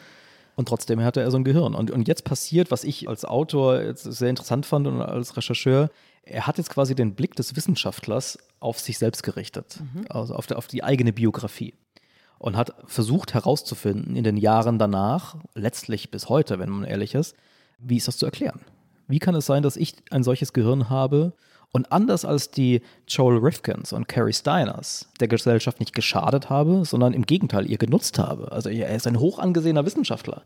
Und 0.55 0.67
trotzdem 0.67 1.01
hatte 1.01 1.21
er 1.21 1.32
so 1.32 1.38
ein 1.38 1.43
Gehirn. 1.43 1.73
Und, 1.73 1.91
und 1.91 2.08
jetzt 2.08 2.25
passiert, 2.25 2.71
was 2.71 2.84
ich 2.84 3.08
als 3.08 3.23
Autor 3.23 3.93
sehr 3.95 4.29
interessant 4.29 4.65
fand 4.65 4.88
und 4.88 5.01
als 5.01 5.38
Rechercheur, 5.38 5.89
er 6.23 6.47
hat 6.47 6.58
jetzt 6.58 6.69
quasi 6.69 6.95
den 6.95 7.15
Blick 7.15 7.36
des 7.36 7.55
Wissenschaftlers 7.55 8.38
auf 8.60 8.79
sich 8.79 8.97
selbst 8.97 9.23
gerichtet, 9.23 9.82
also 10.10 10.36
auf, 10.36 10.47
der, 10.47 10.58
auf 10.58 10.67
die 10.67 10.84
eigene 10.84 11.13
Biografie. 11.13 11.73
Und 12.38 12.55
hat 12.55 12.73
versucht 12.86 13.34
herauszufinden 13.34 14.15
in 14.15 14.23
den 14.23 14.38
Jahren 14.38 14.79
danach, 14.79 15.36
letztlich 15.55 16.12
bis 16.12 16.29
heute, 16.29 16.60
wenn 16.60 16.69
man 16.69 16.84
ehrlich 16.86 17.15
ist, 17.15 17.36
wie 17.77 17.97
ist 17.97 18.08
das 18.08 18.17
zu 18.17 18.25
erklären? 18.25 18.62
Wie 19.08 19.19
kann 19.19 19.36
es 19.36 19.45
sein, 19.45 19.63
dass 19.63 19.75
ich 19.75 19.95
ein 20.12 20.23
solches 20.23 20.53
Gehirn 20.53 20.89
habe 20.89 21.34
und 21.71 21.91
anders 21.91 22.25
als 22.25 22.51
die 22.51 22.82
Joel 23.08 23.38
Rifkins 23.38 23.93
und 23.93 24.08
Carrie 24.08 24.34
Steiners 24.34 25.10
der 25.19 25.27
Gesellschaft 25.27 25.79
nicht 25.79 25.93
geschadet 25.93 26.49
habe, 26.49 26.84
sondern 26.86 27.13
im 27.13 27.25
Gegenteil 27.25 27.69
ihr 27.69 27.77
genutzt 27.77 28.19
habe? 28.19 28.51
Also 28.51 28.69
er 28.69 28.95
ist 28.95 29.08
ein 29.08 29.19
hoch 29.19 29.39
angesehener 29.39 29.86
Wissenschaftler 29.86 30.43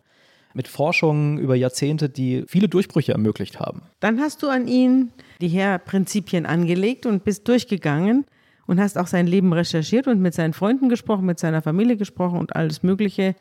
mit 0.54 0.68
Forschungen 0.68 1.40
über 1.40 1.56
Jahrzehnte, 1.56 2.10
die 2.10 2.44
viele 2.48 2.70
Durchbrüche 2.70 3.12
ermöglicht 3.12 3.60
haben. 3.60 3.82
Dann 4.00 4.20
hast 4.20 4.44
du 4.44 4.50
an 4.50 4.68
ihn 4.68 5.12
die 5.42 5.48
Herr-Prinzipien 5.48 6.46
angelegt 6.46 7.06
und 7.06 7.24
bist 7.24 7.48
durchgegangen 7.48 8.26
und 8.68 8.80
hast 8.80 8.98
auch 8.98 9.08
sein 9.08 9.28
Leben 9.28 9.52
recherchiert 9.52 10.08
und 10.08 10.22
mit 10.22 10.34
seinen 10.34 10.54
Freunden 10.54 10.90
gesprochen, 10.90 11.26
mit 11.26 11.40
seiner 11.40 11.62
Familie 11.62 11.98
gesprochen 11.98 12.40
und 12.40 12.56
alles 12.56 12.84
Mögliche 12.84 13.36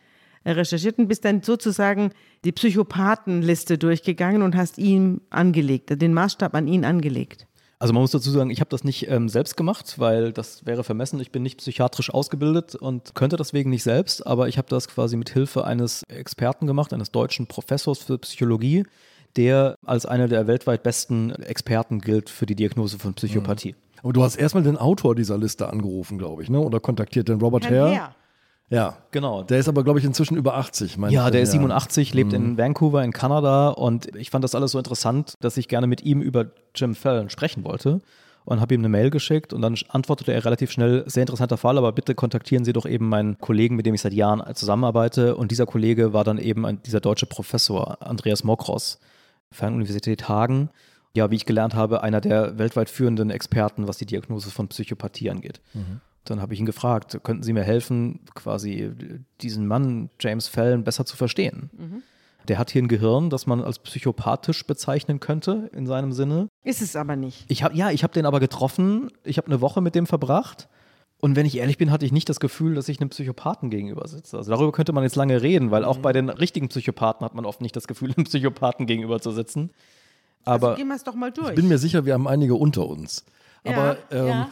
recherchiert 0.45 0.99
und 0.99 1.09
bist 1.09 1.25
dann 1.25 1.43
sozusagen 1.43 2.11
die 2.45 2.53
Psychopathenliste 2.53 3.79
durchgegangen 3.79 4.43
und 4.43 4.57
hast 4.57 4.79
ihn 4.79 5.21
angelegt, 5.31 5.91
den 5.91 6.15
Maßstab 6.15 6.55
an 6.55 6.67
ihn 6.67 6.85
angelegt. 6.85 7.47
Also 7.83 7.95
man 7.95 8.03
muss 8.03 8.13
dazu 8.13 8.31
sagen, 8.31 8.51
ich 8.51 8.61
habe 8.61 8.71
das 8.71 8.85
nicht 8.85 9.11
ähm, 9.11 9.29
selbst 9.29 9.57
gemacht, 9.57 9.99
weil 9.99 10.33
das 10.33 10.65
wäre 10.65 10.85
vermessen. 10.85 11.19
Ich 11.19 11.33
bin 11.33 11.43
nicht 11.43 11.59
psychiatrisch 11.59 12.15
ausgebildet 12.15 12.77
und 12.77 13.17
könnte 13.17 13.37
deswegen 13.37 13.71
nicht 13.71 13.83
selbst, 13.83 14.25
aber 14.25 14.47
ich 14.47 14.57
habe 14.57 14.69
das 14.69 14.87
quasi 14.87 15.17
mit 15.17 15.31
Hilfe 15.31 15.65
eines 15.65 16.05
Experten 16.05 16.69
gemacht, 16.69 16.93
eines 16.93 17.11
deutschen 17.11 17.49
Professors 17.49 17.99
für 17.99 18.19
Psychologie, 18.19 18.85
der 19.35 19.75
als 19.85 20.07
einer 20.07 20.29
der 20.29 20.47
weltweit 20.47 20.85
besten 20.85 21.31
Experten 21.31 22.01
gilt 22.01 22.31
für 22.31 22.47
die 22.47 22.55
Diagnose 22.55 23.01
von 23.01 23.15
Psychopathie. 23.15 23.75
Aber 24.05 24.13
du 24.13 24.23
hast 24.23 24.37
erstmal 24.37 24.63
den 24.63 24.77
Autor 24.77 25.17
dieser 25.17 25.37
Liste 25.37 25.69
angerufen, 25.69 26.19
glaube 26.19 26.45
ich, 26.45 26.51
ne? 26.51 26.61
oder 26.61 26.79
kontaktiert, 26.79 27.27
den 27.27 27.41
Robert 27.41 27.65
Hare. 27.65 27.95
Herr. 27.97 28.15
Ja, 28.73 28.97
Genau. 29.11 29.43
Der 29.43 29.59
ist 29.59 29.69
aber, 29.69 29.85
glaube 29.85 29.99
ich, 29.99 30.05
inzwischen 30.05 30.37
über 30.37 30.57
80. 30.57 30.97
mein 30.97 31.13
Ja, 31.13 31.31
der 31.31 31.43
ist 31.43 31.53
87, 31.53 32.15
lebt 32.15 32.33
in 32.33 32.57
Vancouver 32.57 33.05
in 33.05 33.13
Kanada 33.13 33.69
und 33.69 34.15
ich 34.17 34.31
fand 34.31 34.43
das 34.43 34.55
alles 34.55 34.73
so 34.73 34.79
interessant, 34.79 35.35
dass 35.41 35.57
ich 35.57 35.69
gerne 35.69 35.87
mit 35.87 36.03
ihm 36.03 36.23
über 36.23 36.47
Jim 36.75 36.95
Fallon 36.95 37.29
sprechen 37.29 37.65
wollte 37.65 38.01
und 38.45 38.61
habe 38.61 38.75
ihm 38.75 38.81
eine 38.81 38.89
Mail 38.89 39.11
geschickt 39.11 39.53
und 39.53 39.63
dann 39.63 39.77
antwortete 39.89 40.33
er 40.33 40.45
relativ 40.45 40.71
schnell, 40.73 41.05
sehr 41.07 41.23
interessanter 41.23 41.59
Fall, 41.59 41.79
aber 41.79 41.93
bitte 41.93 42.15
kontaktieren 42.15 42.65
Sie 42.65 42.73
doch 42.73 42.87
eben 42.87 43.09
meinen 43.09 43.39
Kollegen, 43.39 43.77
mit 43.77 43.87
dem 43.87 43.95
ich 43.95 44.01
seit 44.01 44.15
Jahren 44.15 44.43
zusammenarbeite 44.55 45.37
und 45.37 45.51
dieser 45.51 45.67
Kollege 45.67 46.13
war 46.13 46.25
dann 46.25 46.39
eben 46.39 46.65
ein, 46.67 46.83
dieser 46.83 47.01
deutsche 47.01 47.27
Professor 47.27 47.99
Andreas 48.01 48.43
Mokros, 48.43 48.99
Fernuniversität 49.51 50.29
Hagen. 50.29 50.71
Ja, 51.15 51.31
wie 51.31 51.37
ich 51.37 51.45
gelernt 51.45 51.75
habe, 51.75 52.03
einer 52.03 52.23
der 52.23 52.57
weltweit 52.59 52.89
führenden 52.89 53.29
Experten, 53.29 53.87
was 53.87 53.99
die 53.99 54.07
Diagnose 54.07 54.51
von 54.51 54.69
Psychopathie 54.69 55.29
angeht. 55.29 55.61
Dann 56.25 56.41
habe 56.41 56.55
ich 56.55 56.61
ihn 56.61 56.67
gefragt, 56.67 57.19
könnten 57.25 57.43
Sie 57.43 57.53
mir 57.53 57.65
helfen, 57.65 58.21
quasi 58.35 58.93
diesen 59.41 59.67
Mann, 59.67 60.09
James 60.21 60.49
Fallon, 60.49 60.85
besser 60.85 61.05
zu 61.05 61.17
verstehen? 61.17 61.71
Der 62.49 62.59
hat 62.59 62.71
hier 62.71 62.83
ein 62.83 62.89
Gehirn, 62.89 63.31
das 63.31 63.47
man 63.47 63.63
als 63.63 63.79
psychopathisch 63.79 64.67
bezeichnen 64.67 65.21
könnte, 65.21 65.71
in 65.75 65.87
seinem 65.87 66.13
Sinne. 66.13 66.49
Ist 66.65 66.83
es 66.83 66.97
aber 66.97 67.17
nicht. 67.17 67.45
Ich 67.49 67.63
hab, 67.63 67.75
ja, 67.75 67.91
ich 67.91 68.03
habe 68.03 68.13
den 68.13 68.27
aber 68.27 68.41
getroffen. 68.41 69.11
Ich 69.25 69.39
habe 69.39 69.47
eine 69.47 69.61
Woche 69.61 69.81
mit 69.81 69.95
dem 69.95 70.07
verbracht. 70.07 70.69
Und 71.21 71.37
wenn 71.37 71.47
ich 71.47 71.57
ehrlich 71.57 71.79
bin, 71.79 71.93
hatte 71.93 72.05
ich 72.05 72.11
nicht 72.11 72.29
das 72.29 72.41
Gefühl, 72.41 72.75
dass 72.75 72.89
ich 72.89 73.01
einem 73.01 73.11
Psychopathen 73.11 73.71
gegenüber 73.71 74.09
sitze. 74.09 74.37
Also 74.37 74.51
darüber 74.51 74.73
könnte 74.73 74.93
man 74.93 75.05
jetzt 75.05 75.15
lange 75.15 75.41
reden, 75.41 75.71
weil 75.71 75.85
auch 75.85 75.99
bei 75.99 76.13
den 76.13 76.29
richtigen 76.29 76.69
Psychopathen 76.69 77.25
hat 77.25 77.35
man 77.35 77.45
oft 77.45 77.61
nicht 77.61 77.77
das 77.77 77.87
Gefühl, 77.87 78.13
einem 78.17 78.25
Psychopathen 78.25 78.87
gegenüber 78.87 79.21
zu 79.21 79.31
sitzen. 79.31 79.71
Aber 80.45 80.71
also 80.71 80.79
gehen 80.79 80.89
wir 80.89 80.97
es 80.97 81.05
doch 81.05 81.15
mal 81.15 81.31
durch. 81.31 81.51
Ich 81.51 81.55
bin 81.55 81.69
mir 81.69 81.79
sicher, 81.79 82.05
wir 82.07 82.15
haben 82.15 82.27
einige 82.27 82.57
unter 82.57 82.89
uns. 82.89 83.25
Aber 83.65 83.97
ja, 84.11 84.17
ähm, 84.19 84.27
ja. 84.27 84.49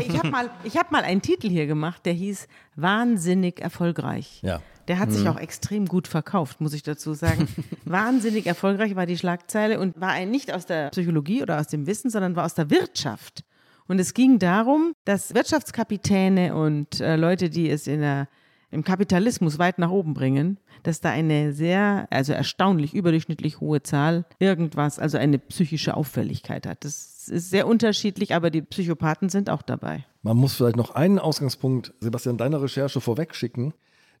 Ich 0.00 0.18
habe 0.18 0.30
mal, 0.30 0.50
ich 0.64 0.76
hab 0.76 0.92
mal 0.92 1.02
einen 1.02 1.22
Titel 1.22 1.48
hier 1.48 1.66
gemacht, 1.66 2.04
der 2.04 2.12
hieß 2.12 2.46
Wahnsinnig 2.76 3.60
erfolgreich. 3.60 4.40
Ja. 4.42 4.60
Der 4.88 4.98
hat 4.98 5.10
sich 5.12 5.26
auch 5.28 5.38
extrem 5.38 5.86
gut 5.86 6.08
verkauft, 6.08 6.60
muss 6.60 6.74
ich 6.74 6.82
dazu 6.82 7.14
sagen. 7.14 7.48
Wahnsinnig 7.86 8.46
erfolgreich 8.46 8.94
war 8.96 9.06
die 9.06 9.16
Schlagzeile 9.16 9.80
und 9.80 9.98
war 9.98 10.10
ein 10.10 10.30
nicht 10.30 10.52
aus 10.52 10.66
der 10.66 10.90
Psychologie 10.90 11.42
oder 11.42 11.58
aus 11.58 11.68
dem 11.68 11.86
Wissen, 11.86 12.10
sondern 12.10 12.36
war 12.36 12.44
aus 12.44 12.54
der 12.54 12.68
Wirtschaft. 12.68 13.44
Und 13.86 13.98
es 13.98 14.12
ging 14.14 14.38
darum, 14.38 14.94
dass 15.04 15.34
Wirtschaftskapitäne 15.34 16.54
und 16.54 17.00
äh, 17.00 17.16
Leute, 17.16 17.48
die 17.48 17.70
es 17.70 17.86
in 17.86 18.00
der, 18.00 18.28
im 18.70 18.84
Kapitalismus 18.84 19.58
weit 19.58 19.78
nach 19.78 19.90
oben 19.90 20.14
bringen, 20.14 20.58
dass 20.82 21.00
da 21.00 21.10
eine 21.10 21.52
sehr, 21.52 22.06
also 22.10 22.32
erstaunlich 22.32 22.94
überdurchschnittlich 22.94 23.60
hohe 23.60 23.82
Zahl 23.82 24.26
irgendwas, 24.38 24.98
also 24.98 25.16
eine 25.16 25.38
psychische 25.38 25.96
Auffälligkeit 25.96 26.66
hat. 26.66 26.84
Das 26.84 27.13
ist 27.28 27.50
sehr 27.50 27.66
unterschiedlich, 27.66 28.34
aber 28.34 28.50
die 28.50 28.62
Psychopathen 28.62 29.28
sind 29.28 29.50
auch 29.50 29.62
dabei. 29.62 30.04
man 30.22 30.36
muss 30.36 30.54
vielleicht 30.54 30.76
noch 30.76 30.94
einen 30.94 31.18
Ausgangspunkt, 31.18 31.92
Sebastian, 32.00 32.36
deiner 32.36 32.62
Recherche 32.62 33.00
vorwegschicken. 33.00 33.74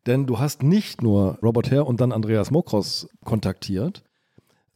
Denn 0.06 0.26
du 0.26 0.38
hast 0.38 0.62
nicht 0.62 1.02
nur 1.02 1.38
Robert 1.42 1.70
Hare 1.70 1.84
und 1.84 2.00
dann 2.00 2.12
Andreas 2.12 2.50
Mokros 2.50 3.08
kontaktiert, 3.24 4.02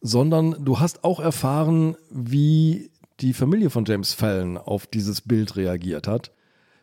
sondern 0.01 0.65
du 0.65 0.81
hast 0.81 1.05
auch 1.05 1.21
erfahren, 1.21 1.97
wie 2.11 2.91
die 3.21 3.35
Familie 3.35 3.71
von 3.71 3.85
James 3.85 4.15
Fallon 4.15 4.57
auf 4.57 4.87
dieses 4.87 5.21
Bild 5.21 5.57
reagiert 5.57 6.07
hat. 6.07 6.33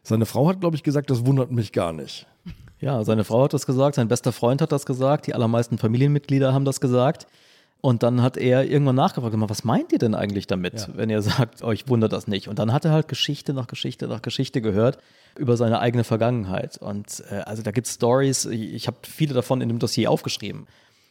Seine 0.03 0.25
Frau 0.25 0.47
hat, 0.47 0.59
glaube 0.59 0.75
ich, 0.75 0.83
gesagt, 0.83 1.09
das 1.09 1.25
wundert 1.25 1.51
mich 1.51 1.71
gar 1.71 1.93
nicht. 1.93 2.27
ja, 2.79 3.03
seine 3.03 3.23
Frau 3.23 3.45
hat 3.45 3.53
das 3.53 3.65
gesagt, 3.65 3.95
sein 3.95 4.09
bester 4.09 4.31
Freund 4.31 4.61
hat 4.61 4.71
das 4.71 4.85
gesagt, 4.85 5.27
die 5.27 5.33
allermeisten 5.33 5.77
Familienmitglieder 5.77 6.53
haben 6.53 6.65
das 6.65 6.79
gesagt. 6.79 7.25
Und 7.85 8.01
dann 8.01 8.23
hat 8.23 8.35
er 8.35 8.65
irgendwann 8.65 8.95
nachgefragt, 8.95 9.35
was 9.37 9.63
meint 9.63 9.91
ihr 9.91 9.99
denn 9.99 10.15
eigentlich 10.15 10.47
damit, 10.47 10.73
Ja. 10.73 10.87
wenn 10.95 11.11
ihr 11.11 11.21
sagt, 11.21 11.61
euch 11.61 11.87
wundert 11.87 12.13
das 12.13 12.27
nicht? 12.27 12.47
Und 12.47 12.57
dann 12.57 12.73
hat 12.73 12.83
er 12.83 12.89
halt 12.91 13.07
Geschichte 13.07 13.53
nach 13.53 13.67
Geschichte 13.67 14.07
nach 14.07 14.23
Geschichte 14.23 14.59
gehört 14.59 14.97
über 15.37 15.55
seine 15.55 15.79
eigene 15.79 16.03
Vergangenheit. 16.03 16.77
Und 16.79 17.23
äh, 17.29 17.35
also 17.45 17.61
da 17.61 17.69
gibt 17.69 17.85
es 17.85 17.93
Stories, 17.93 18.45
ich, 18.45 18.73
ich 18.73 18.87
habe 18.87 18.97
viele 19.03 19.35
davon 19.35 19.61
in 19.61 19.69
dem 19.69 19.77
Dossier 19.77 20.09
aufgeschrieben. 20.09 20.65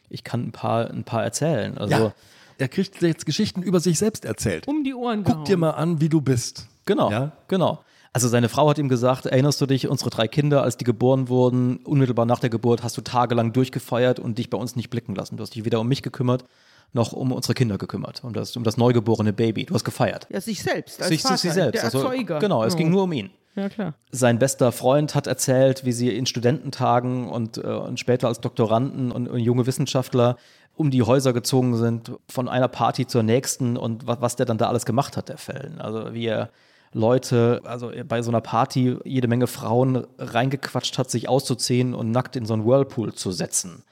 Ich 0.09 0.25
kann 0.25 0.47
ein 0.47 0.51
paar, 0.51 0.89
ein 0.91 1.05
paar 1.05 1.23
erzählen. 1.23 1.77
Also 1.77 2.11
er 2.57 2.67
kriegt 2.67 3.01
jetzt 3.01 3.25
Geschichten 3.25 3.61
über 3.63 3.79
sich 3.79 3.97
selbst 3.97 4.25
erzählt. 4.25 4.67
Um 4.67 4.83
die 4.83 4.93
Ohren 4.93 5.23
Guck 5.23 5.45
dir 5.45 5.55
mal 5.55 5.71
an, 5.71 6.01
wie 6.01 6.09
du 6.09 6.19
bist. 6.19 6.67
Genau, 6.85 7.09
Ja? 7.09 7.31
genau. 7.47 7.79
Also 8.11 8.27
seine 8.29 8.47
Frau 8.49 8.69
hat 8.69 8.77
ihm 8.77 8.87
gesagt, 8.89 9.25
erinnerst 9.25 9.59
du 9.61 9.65
dich, 9.65 9.87
unsere 9.89 10.09
drei 10.09 10.27
Kinder, 10.27 10.61
als 10.63 10.75
die 10.77 10.85
geboren 10.85 11.27
wurden, 11.29 11.77
unmittelbar 11.85 12.25
nach 12.25 12.39
der 12.39 12.49
Geburt 12.49 12.81
hast 12.83 12.95
du 12.97 13.01
tagelang 13.01 13.51
durchgefeiert 13.53 14.19
und 14.19 14.37
dich 14.37 14.49
bei 14.49 14.57
uns 14.57 14.75
nicht 14.77 14.89
blicken 14.89 15.15
lassen. 15.15 15.35
Du 15.37 15.43
hast 15.43 15.55
dich 15.55 15.65
weder 15.65 15.79
um 15.81 15.87
mich 15.89 16.01
gekümmert, 16.01 16.45
noch 16.93 17.11
um 17.13 17.31
unsere 17.31 17.53
Kinder 17.53 17.77
gekümmert, 17.77 18.23
um 18.23 18.33
das, 18.33 18.55
um 18.55 18.63
das 18.63 18.77
neugeborene 18.77 19.33
Baby. 19.33 19.65
Du 19.65 19.73
hast 19.73 19.83
gefeiert. 19.83 20.27
Ja, 20.29 20.39
sich 20.41 20.61
selbst. 20.63 20.99
Als 21.01 21.09
sich, 21.09 21.21
Vater, 21.21 21.37
sich 21.37 21.51
selbst. 21.53 21.75
Der 21.75 21.83
Also, 21.85 21.99
Erzeuger. 21.99 22.39
genau, 22.39 22.63
es 22.63 22.73
Ja. 22.73 22.77
ging 22.77 22.89
nur 22.89 23.03
um 23.03 23.11
ihn. 23.11 23.29
Ja, 23.55 23.69
klar. 23.69 23.93
Sein 24.11 24.37
bester 24.39 24.71
Freund 24.73 25.15
hat 25.15 25.27
erzählt, 25.27 25.85
wie 25.85 25.93
sie 25.93 26.09
in 26.15 26.25
Studententagen 26.25 27.29
und, 27.29 27.57
äh, 27.57 27.61
und 27.67 27.99
später 27.99 28.27
als 28.27 28.41
Doktoranden 28.41 29.11
und, 29.11 29.27
und 29.27 29.39
junge 29.39 29.65
Wissenschaftler 29.65 30.37
um 30.77 30.91
die 30.91 31.03
Häuser 31.03 31.31
gezogen 31.31 31.77
sind, 31.77 32.11
von 32.27 32.49
einer 32.49 32.67
Party 32.67 33.07
zur 33.07 33.23
nächsten 33.23 33.77
und 33.77 34.07
was, 34.07 34.19
was 34.19 34.35
der 34.35 34.45
dann 34.45 34.57
da 34.57 34.67
alles 34.67 34.85
gemacht 34.85 35.15
hat, 35.15 35.29
der 35.29 35.37
Fällen. 35.37 35.79
Also 35.79 36.13
wie 36.13 36.25
er 36.25 36.49
Leute, 36.91 37.61
also 37.63 37.91
bei 38.07 38.21
so 38.21 38.29
einer 38.31 38.41
Party 38.41 38.97
jede 39.05 39.27
Menge 39.29 39.47
Frauen 39.47 40.05
reingequatscht 40.17 40.97
hat, 40.97 41.09
sich 41.09 41.29
auszuziehen 41.29 41.93
und 41.93 42.11
nackt 42.11 42.35
in 42.35 42.45
so 42.45 42.53
einen 42.53 42.65
Whirlpool 42.65 43.13
zu 43.13 43.31
setzen. 43.31 43.83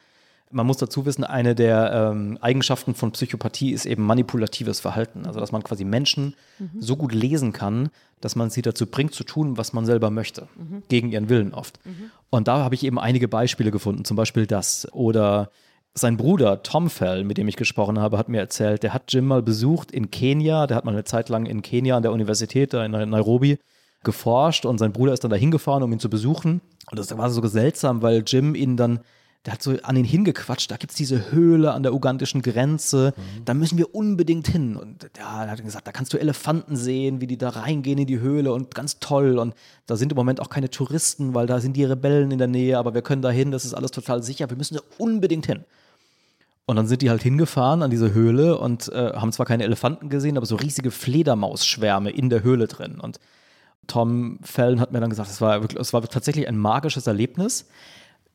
Man 0.54 0.68
muss 0.68 0.78
dazu 0.78 1.06
wissen, 1.06 1.24
eine 1.24 1.56
der 1.56 2.12
ähm, 2.12 2.38
Eigenschaften 2.40 2.94
von 2.94 3.12
Psychopathie 3.12 3.72
ist 3.72 3.86
eben 3.86 4.04
manipulatives 4.04 4.80
Verhalten. 4.80 5.26
Also, 5.26 5.40
dass 5.40 5.52
man 5.52 5.64
quasi 5.64 5.84
Menschen 5.84 6.36
so 6.80 6.96
gut 6.96 7.14
lesen 7.14 7.52
kann, 7.54 7.90
dass 8.22 8.36
man 8.36 8.50
sie 8.50 8.62
dazu 8.62 8.86
bringt, 8.86 9.14
zu 9.14 9.24
tun, 9.24 9.58
was 9.58 9.74
man 9.74 9.86
selber 9.86 10.12
möchte. 10.12 10.48
Gegen 10.88 11.12
ihren 11.12 11.28
Willen 11.28 11.54
oft. 11.54 11.80
Und 12.30 12.48
da 12.48 12.60
habe 12.60 12.76
ich 12.76 12.84
eben 12.86 13.00
einige 13.00 13.28
Beispiele 13.28 13.72
gefunden. 13.72 14.06
Zum 14.06 14.16
Beispiel 14.16 14.46
das. 14.46 14.88
Oder 14.94 15.50
sein 15.96 16.18
Bruder 16.18 16.64
Tom 16.64 16.90
Fell, 16.90 17.24
mit 17.24 17.38
dem 17.38 17.48
ich 17.48 17.56
gesprochen 17.56 18.00
habe, 18.00 18.18
hat 18.18 18.30
mir 18.30 18.40
erzählt, 18.40 18.84
der 18.84 18.94
hat 18.94 19.12
Jim 19.12 19.26
mal 19.26 19.42
besucht 19.42 19.92
in 19.92 20.12
Kenia. 20.12 20.68
Der 20.68 20.78
hat 20.78 20.86
mal 20.86 20.92
eine 20.92 21.04
Zeit 21.04 21.30
lang 21.30 21.46
in 21.46 21.62
Kenia 21.62 21.98
an 21.98 22.04
der 22.04 22.12
Universität, 22.12 22.74
da 22.74 22.86
in 22.86 22.92
Nairobi, 22.92 23.60
geforscht. 24.04 24.66
Und 24.66 24.78
sein 24.78 24.94
Bruder 24.94 25.14
ist 25.14 25.24
dann 25.24 25.32
da 25.32 25.38
hingefahren, 25.38 25.84
um 25.84 25.92
ihn 25.92 26.00
zu 26.00 26.10
besuchen. 26.10 26.62
Und 26.92 27.00
das 27.00 27.16
war 27.18 27.30
so 27.30 27.46
seltsam, 27.48 28.02
weil 28.02 28.24
Jim 28.26 28.56
ihn 28.56 28.78
dann 28.78 29.00
der 29.46 29.54
hat 29.54 29.62
so 29.62 29.76
an 29.84 29.96
ihn 29.98 30.06
hingequatscht, 30.06 30.72
da 30.72 30.78
gibt 30.78 30.92
es 30.92 30.98
diese 30.98 31.32
Höhle 31.32 31.74
an 31.74 31.84
der 31.84 31.94
ugandischen 31.94 32.42
Grenze, 32.42 33.14
da 33.44 33.54
müssen 33.54 33.78
wir 33.78 33.94
unbedingt 33.94 34.48
hin. 34.48 34.78
Und 34.78 35.10
ja, 35.18 35.44
er 35.44 35.52
hat 35.52 35.64
gesagt, 35.64 35.86
da 35.86 35.92
kannst 35.92 36.14
du 36.14 36.18
Elefanten 36.18 36.78
sehen, 36.78 37.20
wie 37.20 37.28
die 37.28 37.38
da 37.38 37.50
reingehen 37.50 37.98
in 37.98 38.08
die 38.08 38.20
Höhle 38.20 38.54
und 38.54 38.74
ganz 38.74 39.00
toll. 39.00 39.38
Und 39.38 39.54
da 39.86 39.98
sind 39.98 40.14
im 40.14 40.16
Moment 40.16 40.40
auch 40.40 40.50
keine 40.50 40.70
Touristen, 40.70 41.34
weil 41.34 41.46
da 41.46 41.60
sind 41.60 41.76
die 41.76 41.84
Rebellen 41.84 42.32
in 42.32 42.38
der 42.38 42.48
Nähe, 42.48 42.78
aber 42.78 42.94
wir 42.94 43.02
können 43.02 43.22
da 43.22 43.32
hin, 43.32 43.52
das 43.52 43.66
ist 43.66 43.74
alles 43.74 43.92
total 43.92 44.24
sicher, 44.24 44.50
wir 44.50 44.58
müssen 44.58 44.76
da 44.76 44.82
unbedingt 44.98 45.46
hin. 45.46 45.66
Und 46.66 46.78
dann 46.78 46.88
sind 46.88 47.02
die 47.02 47.10
halt 47.10 47.22
hingefahren 47.22 47.84
an 47.84 47.92
diese 47.92 48.14
Höhle 48.14 48.58
und 48.58 48.88
äh, 48.94 49.12
haben 49.14 49.34
zwar 49.34 49.46
keine 49.46 49.66
Elefanten 49.66 50.08
gesehen, 50.08 50.38
aber 50.38 50.46
so 50.46 50.56
riesige 50.56 50.92
Fledermausschwärme 50.92 52.10
in 52.10 52.30
der 52.30 52.44
Höhle 52.44 52.68
drin. 52.68 53.02
Und 53.02 53.20
Tom 53.88 54.40
Fallon 54.42 54.80
hat 54.80 54.94
mir 54.94 55.02
dann 55.02 55.10
gesagt, 55.10 55.30
es 55.30 55.42
war, 55.42 55.60
wirklich, 55.62 55.82
es 55.82 55.92
war 55.92 56.02
tatsächlich 56.04 56.48
ein 56.48 56.58
magisches 56.58 57.06
Erlebnis. 57.06 57.68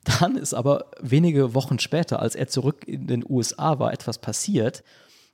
Dann 0.04 0.36
ist 0.36 0.54
aber 0.54 0.86
wenige 1.00 1.54
Wochen 1.54 1.78
später, 1.78 2.20
als 2.20 2.34
er 2.34 2.48
zurück 2.48 2.86
in 2.86 3.06
den 3.06 3.24
USA 3.28 3.78
war, 3.78 3.92
etwas 3.92 4.18
passiert. 4.18 4.82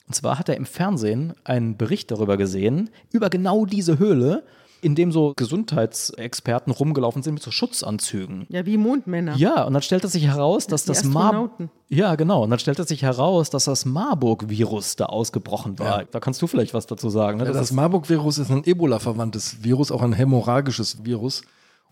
Und 0.06 0.14
zwar 0.14 0.38
hat 0.38 0.48
er 0.48 0.56
im 0.56 0.66
Fernsehen 0.66 1.34
einen 1.44 1.76
Bericht 1.76 2.10
darüber 2.10 2.36
gesehen, 2.36 2.90
über 3.12 3.30
genau 3.30 3.64
diese 3.66 3.98
Höhle, 3.98 4.44
in 4.84 4.94
dem 4.94 5.12
so 5.12 5.32
Gesundheitsexperten 5.34 6.70
rumgelaufen 6.70 7.22
sind 7.22 7.34
mit 7.34 7.42
so 7.42 7.50
Schutzanzügen. 7.50 8.44
Ja, 8.50 8.66
wie 8.66 8.76
Mondmänner. 8.76 9.34
Ja, 9.36 9.64
und 9.64 9.72
dann 9.72 9.80
stellte 9.80 10.08
sich 10.08 10.26
heraus, 10.26 10.66
dass 10.66 10.84
das 10.84 11.04
Mar 11.04 11.24
Astronauten. 11.24 11.70
Ja, 11.88 12.16
genau. 12.16 12.44
Und 12.44 12.50
dann 12.50 12.58
stellte 12.58 12.84
sich 12.84 13.02
heraus, 13.02 13.48
dass 13.48 13.64
das 13.64 13.86
Marburg-Virus 13.86 14.96
da 14.96 15.06
ausgebrochen 15.06 15.78
war. 15.78 16.00
Ja. 16.00 16.06
Da 16.10 16.20
kannst 16.20 16.42
du 16.42 16.46
vielleicht 16.46 16.74
was 16.74 16.84
dazu 16.84 17.08
sagen. 17.08 17.38
Ne? 17.38 17.44
Ja, 17.44 17.52
Das 17.52 17.68
das 17.68 17.72
Marburg-Virus 17.72 18.36
ist 18.36 18.50
ein 18.50 18.62
Ebola-verwandtes 18.64 19.64
Virus, 19.64 19.90
auch 19.90 20.02
ein 20.02 20.12
hämorrhagisches 20.12 21.02
Virus. 21.02 21.42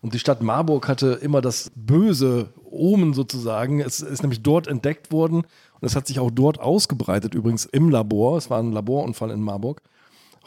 Und 0.03 0.13
die 0.13 0.19
Stadt 0.19 0.43
Marburg 0.43 0.89
hatte 0.89 1.13
immer 1.21 1.39
das 1.39 1.71
böse 1.75 2.49
Omen 2.69 3.13
sozusagen. 3.13 3.79
Es 3.79 4.01
ist 4.01 4.21
nämlich 4.21 4.43
dort 4.43 4.67
entdeckt 4.67 5.13
worden 5.13 5.37
und 5.37 5.87
es 5.87 5.95
hat 5.95 6.07
sich 6.07 6.19
auch 6.19 6.29
dort 6.29 6.59
ausgebreitet, 6.59 7.33
übrigens 7.33 7.63
im 7.63 7.89
Labor. 7.89 8.37
Es 8.37 8.49
war 8.49 8.59
ein 8.59 8.73
Laborunfall 8.73 9.31
in 9.31 9.39
Marburg. 9.39 9.81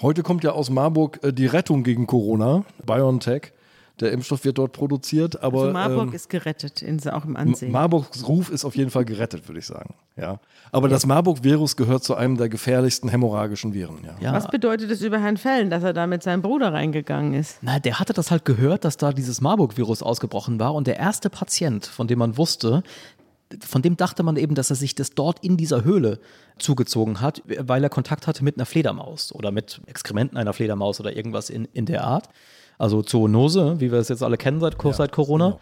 Heute 0.02 0.22
kommt 0.22 0.44
ja 0.44 0.52
aus 0.52 0.68
Marburg 0.68 1.20
äh, 1.22 1.32
die 1.32 1.46
Rettung 1.46 1.84
gegen 1.84 2.06
Corona, 2.06 2.66
BioNTech. 2.84 3.54
Der 4.00 4.12
Impfstoff 4.12 4.44
wird 4.44 4.58
dort 4.58 4.72
produziert, 4.72 5.42
aber 5.42 5.60
Also 5.60 5.72
Marburg 5.72 6.08
ähm, 6.08 6.12
ist 6.14 6.28
gerettet, 6.28 6.82
in, 6.82 7.00
auch 7.08 7.24
im 7.24 7.34
Ansehen. 7.34 7.72
Marburgs 7.72 8.28
Ruf 8.28 8.50
ist 8.50 8.66
auf 8.66 8.76
jeden 8.76 8.90
Fall 8.90 9.06
gerettet, 9.06 9.48
würde 9.48 9.58
ich 9.58 9.66
sagen. 9.66 9.94
Ja. 10.16 10.38
Aber 10.70 10.88
das 10.88 11.06
Marburg-Virus 11.06 11.76
gehört 11.76 12.04
zu 12.04 12.14
einem 12.14 12.36
der 12.36 12.50
gefährlichsten 12.50 13.08
hämorrhagischen 13.08 13.72
Viren. 13.72 13.98
Ja. 14.04 14.16
ja. 14.20 14.32
Was 14.34 14.48
bedeutet 14.48 14.90
es 14.90 15.00
über 15.00 15.18
Herrn 15.18 15.38
Fällen, 15.38 15.70
dass 15.70 15.82
er 15.82 15.94
da 15.94 16.06
mit 16.06 16.22
seinem 16.22 16.42
Bruder 16.42 16.74
reingegangen 16.74 17.32
ist? 17.32 17.58
Na, 17.62 17.78
der 17.78 17.98
hatte 17.98 18.12
das 18.12 18.30
halt 18.30 18.44
gehört, 18.44 18.84
dass 18.84 18.98
da 18.98 19.12
dieses 19.12 19.40
Marburg-Virus 19.40 20.02
ausgebrochen 20.02 20.60
war 20.60 20.74
und 20.74 20.86
der 20.86 20.98
erste 20.98 21.30
Patient, 21.30 21.86
von 21.86 22.06
dem 22.06 22.18
man 22.18 22.36
wusste, 22.36 22.82
von 23.60 23.80
dem 23.80 23.96
dachte 23.96 24.22
man 24.22 24.36
eben, 24.36 24.54
dass 24.54 24.70
er 24.70 24.76
sich 24.76 24.94
das 24.94 25.10
dort 25.10 25.42
in 25.44 25.56
dieser 25.56 25.84
Höhle 25.84 26.18
zugezogen 26.58 27.20
hat, 27.20 27.42
weil 27.46 27.82
er 27.82 27.90
Kontakt 27.90 28.26
hatte 28.26 28.44
mit 28.44 28.56
einer 28.56 28.66
Fledermaus 28.66 29.32
oder 29.32 29.52
mit 29.52 29.80
Exkrementen 29.86 30.36
einer 30.36 30.52
Fledermaus 30.52 31.00
oder 31.00 31.16
irgendwas 31.16 31.48
in, 31.48 31.66
in 31.72 31.86
der 31.86 32.04
Art. 32.04 32.28
Also 32.78 33.02
Zoonose, 33.02 33.80
wie 33.80 33.90
wir 33.90 33.98
es 33.98 34.08
jetzt 34.08 34.22
alle 34.22 34.36
kennen 34.36 34.60
seit, 34.60 34.82
ja, 34.82 34.92
seit 34.92 35.12
Corona. 35.12 35.46
Genau. 35.46 35.60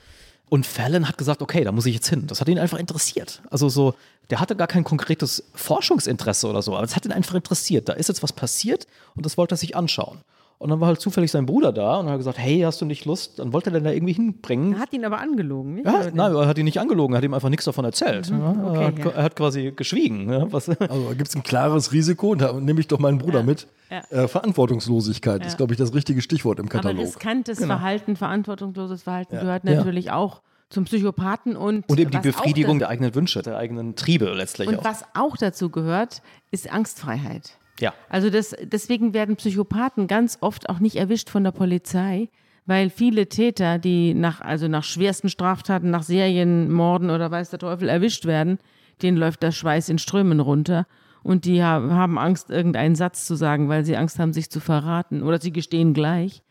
Und 0.50 0.66
Fallon 0.66 1.08
hat 1.08 1.16
gesagt, 1.18 1.42
okay, 1.42 1.64
da 1.64 1.72
muss 1.72 1.86
ich 1.86 1.94
jetzt 1.94 2.08
hin. 2.08 2.26
Das 2.26 2.40
hat 2.40 2.48
ihn 2.48 2.58
einfach 2.58 2.78
interessiert. 2.78 3.42
Also 3.50 3.68
so, 3.68 3.94
der 4.30 4.40
hatte 4.40 4.56
gar 4.56 4.66
kein 4.66 4.84
konkretes 4.84 5.44
Forschungsinteresse 5.54 6.46
oder 6.48 6.62
so, 6.62 6.76
aber 6.76 6.84
es 6.84 6.94
hat 6.94 7.04
ihn 7.04 7.12
einfach 7.12 7.34
interessiert. 7.34 7.88
Da 7.88 7.94
ist 7.94 8.08
jetzt 8.08 8.22
was 8.22 8.32
passiert 8.32 8.86
und 9.14 9.24
das 9.24 9.36
wollte 9.36 9.54
er 9.54 9.58
sich 9.58 9.74
anschauen. 9.74 10.18
Und 10.58 10.70
dann 10.70 10.80
war 10.80 10.88
halt 10.88 11.00
zufällig 11.00 11.30
sein 11.30 11.46
Bruder 11.46 11.72
da 11.72 11.98
und 11.98 12.08
hat 12.08 12.16
gesagt, 12.16 12.38
hey, 12.38 12.60
hast 12.60 12.80
du 12.80 12.84
nicht 12.84 13.04
Lust? 13.04 13.38
Dann 13.38 13.52
wollte 13.52 13.70
er 13.70 13.74
den 13.74 13.84
da 13.84 13.90
irgendwie 13.90 14.12
hinbringen. 14.12 14.74
Er 14.74 14.78
hat 14.78 14.92
ihn 14.92 15.04
aber 15.04 15.18
angelogen, 15.18 15.74
nicht? 15.74 15.86
Ja, 15.86 16.10
nein, 16.12 16.34
er 16.34 16.46
hat 16.46 16.58
ihn 16.58 16.64
nicht 16.64 16.78
angelogen, 16.78 17.14
er 17.14 17.18
hat 17.18 17.24
ihm 17.24 17.34
einfach 17.34 17.48
nichts 17.48 17.64
davon 17.64 17.84
erzählt. 17.84 18.30
Mhm, 18.30 18.64
okay, 18.64 18.78
er, 18.78 18.86
hat, 18.86 18.98
ja. 18.98 19.10
er, 19.10 19.22
hat, 19.24 19.36
quasi 19.36 19.72
geschwiegen. 19.74 20.30
Ja, 20.30 20.50
was 20.52 20.68
also 20.68 21.08
gibt 21.16 21.28
es 21.28 21.36
ein 21.36 21.42
klares 21.42 21.92
Risiko, 21.92 22.30
und 22.30 22.40
da 22.40 22.52
nehme 22.52 22.80
ich 22.80 22.88
doch 22.88 22.98
meinen 22.98 23.18
Bruder 23.18 23.40
ja. 23.40 23.44
mit. 23.44 23.66
Äh, 23.90 24.26
Verantwortungslosigkeit 24.26 25.44
ist, 25.46 25.56
glaube 25.56 25.72
ich, 25.72 25.78
das 25.78 25.94
richtige 25.94 26.20
Stichwort 26.20 26.58
im 26.58 26.68
Katalog. 26.68 26.98
Aber 26.98 27.06
riskantes 27.06 27.58
genau. 27.58 27.74
Verhalten, 27.74 28.16
verantwortungsloses 28.16 29.02
Verhalten 29.02 29.38
gehört 29.38 29.64
natürlich 29.64 30.10
auch 30.10 30.40
zum 30.70 30.84
Psychopathen 30.84 31.56
und 31.56 31.88
und 31.88 32.00
eben 32.00 32.10
die 32.10 32.18
Befriedigung 32.18 32.78
der 32.78 32.88
eigenen 32.88 33.14
Wünsche, 33.14 33.42
der 33.42 33.56
eigenen 33.56 33.94
Triebe 33.94 34.32
letztlich 34.32 34.68
und 34.68 34.78
auch. 34.78 34.84
was 34.84 35.04
auch 35.14 35.36
dazu 35.36 35.70
gehört, 35.70 36.22
ist 36.50 36.72
Angstfreiheit. 36.72 37.58
Ja. 37.80 37.92
Also 38.08 38.30
das, 38.30 38.54
deswegen 38.62 39.14
werden 39.14 39.36
Psychopathen 39.36 40.06
ganz 40.06 40.38
oft 40.40 40.68
auch 40.68 40.78
nicht 40.78 40.96
erwischt 40.96 41.30
von 41.30 41.44
der 41.44 41.50
Polizei, 41.52 42.28
weil 42.66 42.88
viele 42.88 43.28
Täter, 43.28 43.78
die 43.78 44.14
nach, 44.14 44.40
also 44.40 44.68
nach 44.68 44.84
schwersten 44.84 45.28
Straftaten, 45.28 45.90
nach 45.90 46.02
Serienmorden 46.02 47.10
oder 47.10 47.30
weiß 47.30 47.50
der 47.50 47.58
Teufel 47.58 47.88
erwischt 47.88 48.26
werden, 48.26 48.58
denen 49.02 49.16
läuft 49.16 49.42
der 49.42 49.52
Schweiß 49.52 49.88
in 49.88 49.98
Strömen 49.98 50.40
runter 50.40 50.86
und 51.24 51.46
die 51.46 51.62
haben 51.62 52.18
Angst, 52.18 52.50
irgendeinen 52.50 52.94
Satz 52.94 53.26
zu 53.26 53.34
sagen, 53.34 53.68
weil 53.68 53.84
sie 53.84 53.96
Angst 53.96 54.18
haben, 54.18 54.32
sich 54.32 54.50
zu 54.50 54.60
verraten 54.60 55.22
oder 55.22 55.40
sie 55.40 55.52
gestehen 55.52 55.94
gleich. 55.94 56.42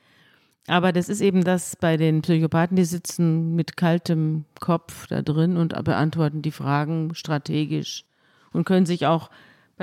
Aber 0.68 0.92
das 0.92 1.10
ist 1.10 1.22
eben 1.22 1.44
das 1.44 1.76
bei 1.76 1.96
den 1.96 2.22
Psychopathen, 2.22 2.76
die 2.76 2.86
sitzen 2.86 3.56
mit 3.56 3.78
kaltem 3.78 4.46
Kopf 4.60 5.08
da 5.08 5.22
drin 5.22 5.58
und 5.58 5.74
beantworten 5.84 6.42
die 6.42 6.52
Fragen 6.52 7.14
strategisch 7.14 8.06
und 8.52 8.66
können 8.66 8.86
sich 8.86 9.06
auch 9.06 9.30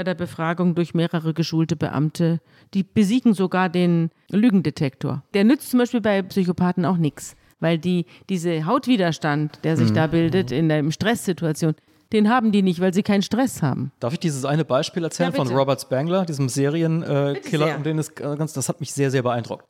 bei 0.01 0.05
der 0.05 0.15
Befragung 0.15 0.75
durch 0.75 0.95
mehrere 0.95 1.35
geschulte 1.35 1.77
Beamte. 1.77 2.41
Die 2.73 2.83
besiegen 2.83 3.35
sogar 3.35 3.69
den 3.69 4.09
Lügendetektor. 4.31 5.23
Der 5.35 5.45
nützt 5.45 5.69
zum 5.69 5.79
Beispiel 5.79 6.01
bei 6.01 6.23
Psychopathen 6.23 6.87
auch 6.87 6.97
nichts, 6.97 7.37
weil 7.61 7.77
die, 7.77 8.07
diese 8.31 8.65
Hautwiderstand, 8.65 9.63
der 9.63 9.77
sich 9.77 9.91
mhm. 9.91 9.95
da 9.95 10.07
bildet 10.07 10.53
in 10.53 10.71
der 10.71 10.91
Stresssituation, 10.91 11.75
den 12.15 12.31
haben 12.31 12.51
die 12.51 12.63
nicht, 12.63 12.81
weil 12.81 12.95
sie 12.95 13.03
keinen 13.03 13.21
Stress 13.21 13.61
haben. 13.61 13.93
Darf 14.01 14.15
ich 14.15 14.21
dieses 14.21 14.47
eine 14.47 14.65
Beispiel 14.65 15.05
erzählen 15.05 15.33
ja, 15.33 15.37
von 15.37 15.55
Robert 15.55 15.83
Spangler, 15.83 16.25
diesem 16.25 16.49
Serienkiller, 16.49 17.69
äh, 17.69 17.77
um 17.77 17.83
den 17.83 17.99
es 17.99 18.15
ganz, 18.15 18.55
das 18.55 18.71
hat 18.71 18.81
mich 18.81 18.95
sehr, 18.95 19.11
sehr 19.11 19.23
beeindruckt. 19.23 19.67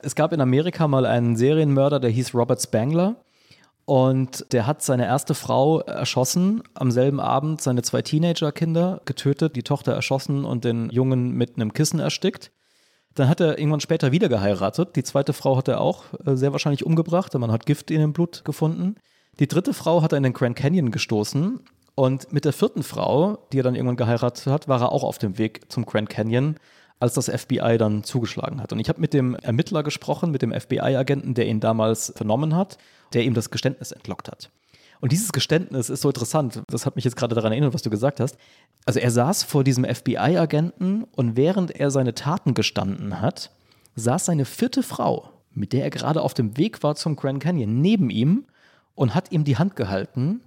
Es 0.00 0.14
gab 0.14 0.34
in 0.34 0.42
Amerika 0.42 0.88
mal 0.88 1.06
einen 1.06 1.36
Serienmörder, 1.36 2.00
der 2.00 2.10
hieß 2.10 2.34
Robert 2.34 2.60
Spangler. 2.60 3.16
Und 3.90 4.46
der 4.52 4.68
hat 4.68 4.82
seine 4.82 5.04
erste 5.04 5.34
Frau 5.34 5.80
erschossen, 5.80 6.62
am 6.74 6.92
selben 6.92 7.18
Abend 7.18 7.60
seine 7.60 7.82
zwei 7.82 8.02
Teenagerkinder 8.02 9.02
getötet, 9.04 9.56
die 9.56 9.64
Tochter 9.64 9.94
erschossen 9.94 10.44
und 10.44 10.64
den 10.64 10.90
Jungen 10.90 11.32
mit 11.32 11.56
einem 11.56 11.72
Kissen 11.72 11.98
erstickt. 11.98 12.52
Dann 13.16 13.28
hat 13.28 13.40
er 13.40 13.58
irgendwann 13.58 13.80
später 13.80 14.12
wieder 14.12 14.28
geheiratet. 14.28 14.94
Die 14.94 15.02
zweite 15.02 15.32
Frau 15.32 15.56
hat 15.56 15.66
er 15.66 15.80
auch 15.80 16.04
äh, 16.24 16.36
sehr 16.36 16.52
wahrscheinlich 16.52 16.86
umgebracht. 16.86 17.34
Man 17.34 17.50
hat 17.50 17.66
Gift 17.66 17.90
in 17.90 17.98
dem 17.98 18.12
Blut 18.12 18.44
gefunden. 18.44 18.94
Die 19.40 19.48
dritte 19.48 19.74
Frau 19.74 20.02
hat 20.02 20.12
er 20.12 20.18
in 20.18 20.22
den 20.22 20.34
Grand 20.34 20.54
Canyon 20.54 20.92
gestoßen. 20.92 21.58
Und 21.96 22.32
mit 22.32 22.44
der 22.44 22.52
vierten 22.52 22.84
Frau, 22.84 23.38
die 23.52 23.58
er 23.58 23.64
dann 23.64 23.74
irgendwann 23.74 23.96
geheiratet 23.96 24.46
hat, 24.46 24.68
war 24.68 24.80
er 24.82 24.92
auch 24.92 25.02
auf 25.02 25.18
dem 25.18 25.36
Weg 25.36 25.68
zum 25.68 25.84
Grand 25.84 26.08
Canyon, 26.08 26.54
als 27.00 27.14
das 27.14 27.28
FBI 27.28 27.76
dann 27.76 28.04
zugeschlagen 28.04 28.62
hat. 28.62 28.72
Und 28.72 28.78
ich 28.78 28.88
habe 28.88 29.00
mit 29.00 29.14
dem 29.14 29.34
Ermittler 29.34 29.82
gesprochen, 29.82 30.30
mit 30.30 30.42
dem 30.42 30.52
FBI-Agenten, 30.52 31.34
der 31.34 31.46
ihn 31.46 31.58
damals 31.58 32.12
vernommen 32.14 32.54
hat 32.54 32.78
der 33.12 33.24
ihm 33.24 33.34
das 33.34 33.50
Geständnis 33.50 33.92
entlockt 33.92 34.28
hat. 34.28 34.50
Und 35.00 35.12
dieses 35.12 35.32
Geständnis 35.32 35.88
ist 35.88 36.02
so 36.02 36.08
interessant, 36.08 36.62
das 36.68 36.84
hat 36.84 36.94
mich 36.96 37.04
jetzt 37.04 37.16
gerade 37.16 37.34
daran 37.34 37.52
erinnert, 37.52 37.72
was 37.72 37.82
du 37.82 37.90
gesagt 37.90 38.20
hast. 38.20 38.36
Also 38.84 39.00
er 39.00 39.10
saß 39.10 39.44
vor 39.44 39.64
diesem 39.64 39.84
FBI-Agenten 39.84 41.04
und 41.04 41.36
während 41.36 41.70
er 41.70 41.90
seine 41.90 42.14
Taten 42.14 42.54
gestanden 42.54 43.20
hat, 43.20 43.50
saß 43.96 44.26
seine 44.26 44.44
vierte 44.44 44.82
Frau, 44.82 45.30
mit 45.52 45.72
der 45.72 45.84
er 45.84 45.90
gerade 45.90 46.20
auf 46.20 46.34
dem 46.34 46.56
Weg 46.58 46.82
war 46.82 46.96
zum 46.96 47.16
Grand 47.16 47.42
Canyon, 47.42 47.80
neben 47.80 48.10
ihm 48.10 48.44
und 48.94 49.14
hat 49.14 49.32
ihm 49.32 49.44
die 49.44 49.56
Hand 49.56 49.74
gehalten 49.74 50.42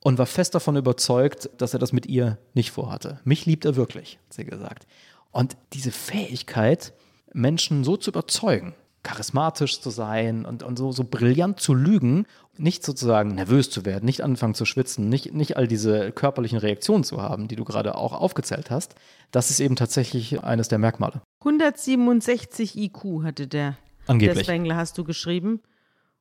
und 0.00 0.18
war 0.18 0.26
fest 0.26 0.54
davon 0.54 0.76
überzeugt, 0.76 1.50
dass 1.58 1.72
er 1.72 1.78
das 1.78 1.92
mit 1.92 2.06
ihr 2.06 2.38
nicht 2.54 2.72
vorhatte. 2.72 3.20
Mich 3.24 3.46
liebt 3.46 3.64
er 3.64 3.76
wirklich, 3.76 4.18
hat 4.26 4.34
sie 4.34 4.44
gesagt. 4.44 4.86
Und 5.30 5.56
diese 5.72 5.92
Fähigkeit, 5.92 6.92
Menschen 7.32 7.84
so 7.84 7.96
zu 7.96 8.10
überzeugen, 8.10 8.74
charismatisch 9.06 9.80
zu 9.80 9.90
sein 9.90 10.44
und, 10.44 10.64
und 10.64 10.76
so, 10.76 10.90
so 10.90 11.04
brillant 11.04 11.60
zu 11.60 11.74
lügen, 11.74 12.26
nicht 12.58 12.84
sozusagen 12.84 13.36
nervös 13.36 13.70
zu 13.70 13.84
werden, 13.84 14.04
nicht 14.04 14.22
anfangen 14.22 14.54
zu 14.54 14.64
schwitzen, 14.64 15.08
nicht, 15.08 15.32
nicht 15.32 15.56
all 15.56 15.68
diese 15.68 16.10
körperlichen 16.10 16.58
Reaktionen 16.58 17.04
zu 17.04 17.22
haben, 17.22 17.46
die 17.46 17.54
du 17.54 17.64
gerade 17.64 17.94
auch 17.94 18.12
aufgezählt 18.12 18.70
hast, 18.70 18.96
das 19.30 19.50
ist 19.50 19.60
eben 19.60 19.76
tatsächlich 19.76 20.42
eines 20.42 20.66
der 20.66 20.78
Merkmale. 20.78 21.22
167 21.44 22.76
IQ 22.76 23.22
hatte 23.22 23.46
der, 23.46 23.76
Angeblich. 24.08 24.38
der 24.38 24.44
Spengler, 24.44 24.76
hast 24.76 24.98
du 24.98 25.04
geschrieben. 25.04 25.60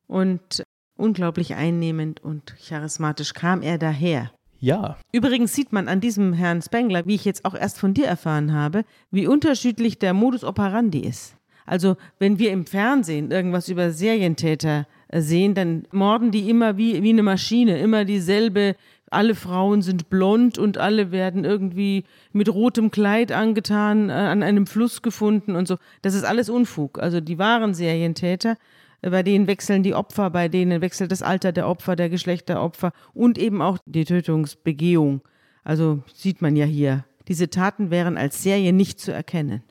Und 0.08 0.64
unglaublich 0.96 1.56
einnehmend 1.56 2.24
und 2.24 2.56
charismatisch 2.58 3.34
kam 3.34 3.64
er 3.64 3.80
daher. 3.80 4.32
Ja. 4.60 4.98
Übrigens 5.12 5.54
sieht 5.54 5.74
man 5.74 5.88
an 5.88 6.02
diesem 6.02 6.34
Herrn 6.34 6.62
Spengler, 6.62 7.08
wie 7.08 7.16
ich 7.16 7.26
jetzt 7.26 7.46
auch 7.46 7.56
erst 7.56 7.80
von 7.80 7.96
dir 7.96 8.06
erfahren 8.06 8.54
habe, 8.54 8.86
wie 9.10 9.26
unterschiedlich 9.26 9.98
der 9.98 10.14
Modus 10.14 10.44
operandi 10.44 11.00
ist. 11.00 11.35
Also 11.66 11.98
wenn 12.20 12.40
wir 12.40 12.52
im 12.52 12.66
Fernsehen 12.66 13.32
irgendwas 13.32 13.70
über 13.70 13.92
Serientäter 13.92 14.88
äh, 15.08 15.22
sehen, 15.22 15.56
dann 15.56 15.88
morden 15.92 16.32
die 16.32 16.50
immer 16.50 16.78
wie, 16.78 17.02
wie 17.02 17.10
eine 17.10 17.24
Maschine, 17.24 17.80
immer 17.80 18.06
dieselbe. 18.06 18.76
Alle 19.12 19.36
Frauen 19.36 19.82
sind 19.82 20.10
blond 20.10 20.58
und 20.58 20.78
alle 20.78 21.12
werden 21.12 21.46
irgendwie 21.46 22.06
mit 22.34 22.54
rotem 22.54 22.92
Kleid 22.92 23.32
angetan, 23.32 24.10
äh, 24.10 24.14
an 24.14 24.44
einem 24.44 24.68
Fluss 24.68 25.02
gefunden 25.02 25.56
und 25.56 25.68
so. 25.68 25.78
Das 26.02 26.14
ist 26.14 26.24
alles 26.24 26.50
Unfug. 26.50 27.00
Also 27.00 27.20
die 27.20 27.40
wahren 27.40 27.74
Serientäter, 27.74 28.58
äh, 29.02 29.10
bei 29.10 29.24
denen 29.24 29.48
wechseln 29.48 29.82
die 29.82 29.96
Opfer, 29.96 30.30
bei 30.30 30.48
denen 30.48 30.82
wechselt 30.82 31.12
das 31.12 31.24
Alter 31.24 31.52
der 31.52 31.68
Opfer, 31.68 31.96
der 31.96 32.10
Geschlecht 32.10 32.50
der 32.50 32.62
Opfer 32.62 32.92
und 33.14 33.38
eben 33.38 33.62
auch 33.62 33.80
die 33.86 34.06
Tötungsbegehung. 34.06 35.22
Also 35.64 36.04
sieht 36.14 36.44
man 36.44 36.56
ja 36.56 36.66
hier. 36.66 37.06
Diese 37.28 37.50
Taten 37.50 37.90
wären 37.90 38.18
als 38.18 38.44
Serie 38.44 38.72
nicht 38.72 39.00
zu 39.00 39.12
erkennen 39.12 39.64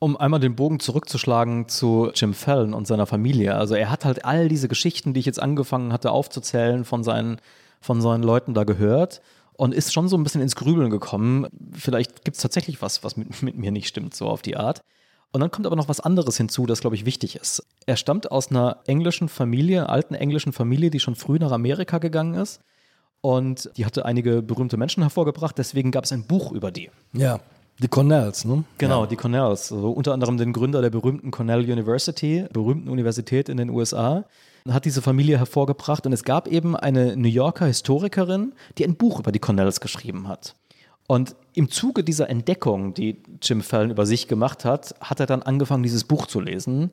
um 0.00 0.16
einmal 0.16 0.40
den 0.40 0.56
Bogen 0.56 0.80
zurückzuschlagen 0.80 1.68
zu 1.68 2.10
Jim 2.14 2.34
Fallon 2.34 2.74
und 2.74 2.86
seiner 2.86 3.06
Familie. 3.06 3.54
Also 3.54 3.74
er 3.74 3.90
hat 3.90 4.04
halt 4.04 4.24
all 4.24 4.48
diese 4.48 4.68
Geschichten, 4.68 5.14
die 5.14 5.20
ich 5.20 5.26
jetzt 5.26 5.40
angefangen 5.40 5.92
hatte 5.92 6.10
aufzuzählen, 6.10 6.84
von 6.84 7.02
seinen, 7.02 7.40
von 7.80 8.00
seinen 8.00 8.22
Leuten 8.22 8.54
da 8.54 8.64
gehört 8.64 9.20
und 9.54 9.74
ist 9.74 9.92
schon 9.92 10.08
so 10.08 10.16
ein 10.16 10.22
bisschen 10.22 10.40
ins 10.40 10.56
Grübeln 10.56 10.90
gekommen. 10.90 11.46
Vielleicht 11.72 12.24
gibt 12.24 12.36
es 12.36 12.42
tatsächlich 12.42 12.80
was, 12.80 13.02
was 13.02 13.16
mit, 13.16 13.42
mit 13.42 13.56
mir 13.56 13.72
nicht 13.72 13.88
stimmt, 13.88 14.14
so 14.14 14.28
auf 14.28 14.42
die 14.42 14.56
Art. 14.56 14.82
Und 15.32 15.40
dann 15.40 15.50
kommt 15.50 15.66
aber 15.66 15.76
noch 15.76 15.88
was 15.88 16.00
anderes 16.00 16.36
hinzu, 16.36 16.64
das, 16.64 16.80
glaube 16.80 16.96
ich, 16.96 17.04
wichtig 17.04 17.36
ist. 17.36 17.66
Er 17.84 17.96
stammt 17.96 18.30
aus 18.30 18.50
einer 18.50 18.78
englischen 18.86 19.28
Familie, 19.28 19.88
alten 19.88 20.14
englischen 20.14 20.52
Familie, 20.52 20.90
die 20.90 21.00
schon 21.00 21.16
früh 21.16 21.38
nach 21.38 21.52
Amerika 21.52 21.98
gegangen 21.98 22.34
ist. 22.34 22.60
Und 23.20 23.70
die 23.76 23.84
hatte 23.84 24.04
einige 24.04 24.42
berühmte 24.42 24.76
Menschen 24.76 25.02
hervorgebracht, 25.02 25.58
deswegen 25.58 25.90
gab 25.90 26.04
es 26.04 26.12
ein 26.12 26.26
Buch 26.26 26.52
über 26.52 26.70
die. 26.70 26.90
Ja. 27.12 27.40
Die 27.80 27.88
Cornells, 27.88 28.44
ne? 28.44 28.64
Genau, 28.78 29.02
ja. 29.02 29.06
die 29.06 29.16
Cornells. 29.16 29.72
Also 29.72 29.90
unter 29.90 30.12
anderem 30.12 30.36
den 30.36 30.52
Gründer 30.52 30.82
der 30.82 30.90
berühmten 30.90 31.30
Cornell 31.30 31.60
University, 31.60 32.46
berühmten 32.52 32.88
Universität 32.88 33.48
in 33.48 33.56
den 33.56 33.70
USA, 33.70 34.24
hat 34.68 34.84
diese 34.84 35.00
Familie 35.00 35.38
hervorgebracht. 35.38 36.04
Und 36.04 36.12
es 36.12 36.24
gab 36.24 36.48
eben 36.48 36.74
eine 36.74 37.16
New 37.16 37.28
Yorker 37.28 37.66
Historikerin, 37.66 38.52
die 38.76 38.84
ein 38.84 38.96
Buch 38.96 39.20
über 39.20 39.30
die 39.30 39.38
Cornells 39.38 39.80
geschrieben 39.80 40.26
hat. 40.26 40.54
Und 41.06 41.36
im 41.54 41.70
Zuge 41.70 42.04
dieser 42.04 42.28
Entdeckung, 42.28 42.94
die 42.94 43.22
Jim 43.40 43.62
Fallon 43.62 43.90
über 43.90 44.06
sich 44.06 44.28
gemacht 44.28 44.64
hat, 44.64 44.94
hat 45.00 45.20
er 45.20 45.26
dann 45.26 45.42
angefangen, 45.42 45.82
dieses 45.82 46.04
Buch 46.04 46.26
zu 46.26 46.40
lesen 46.40 46.90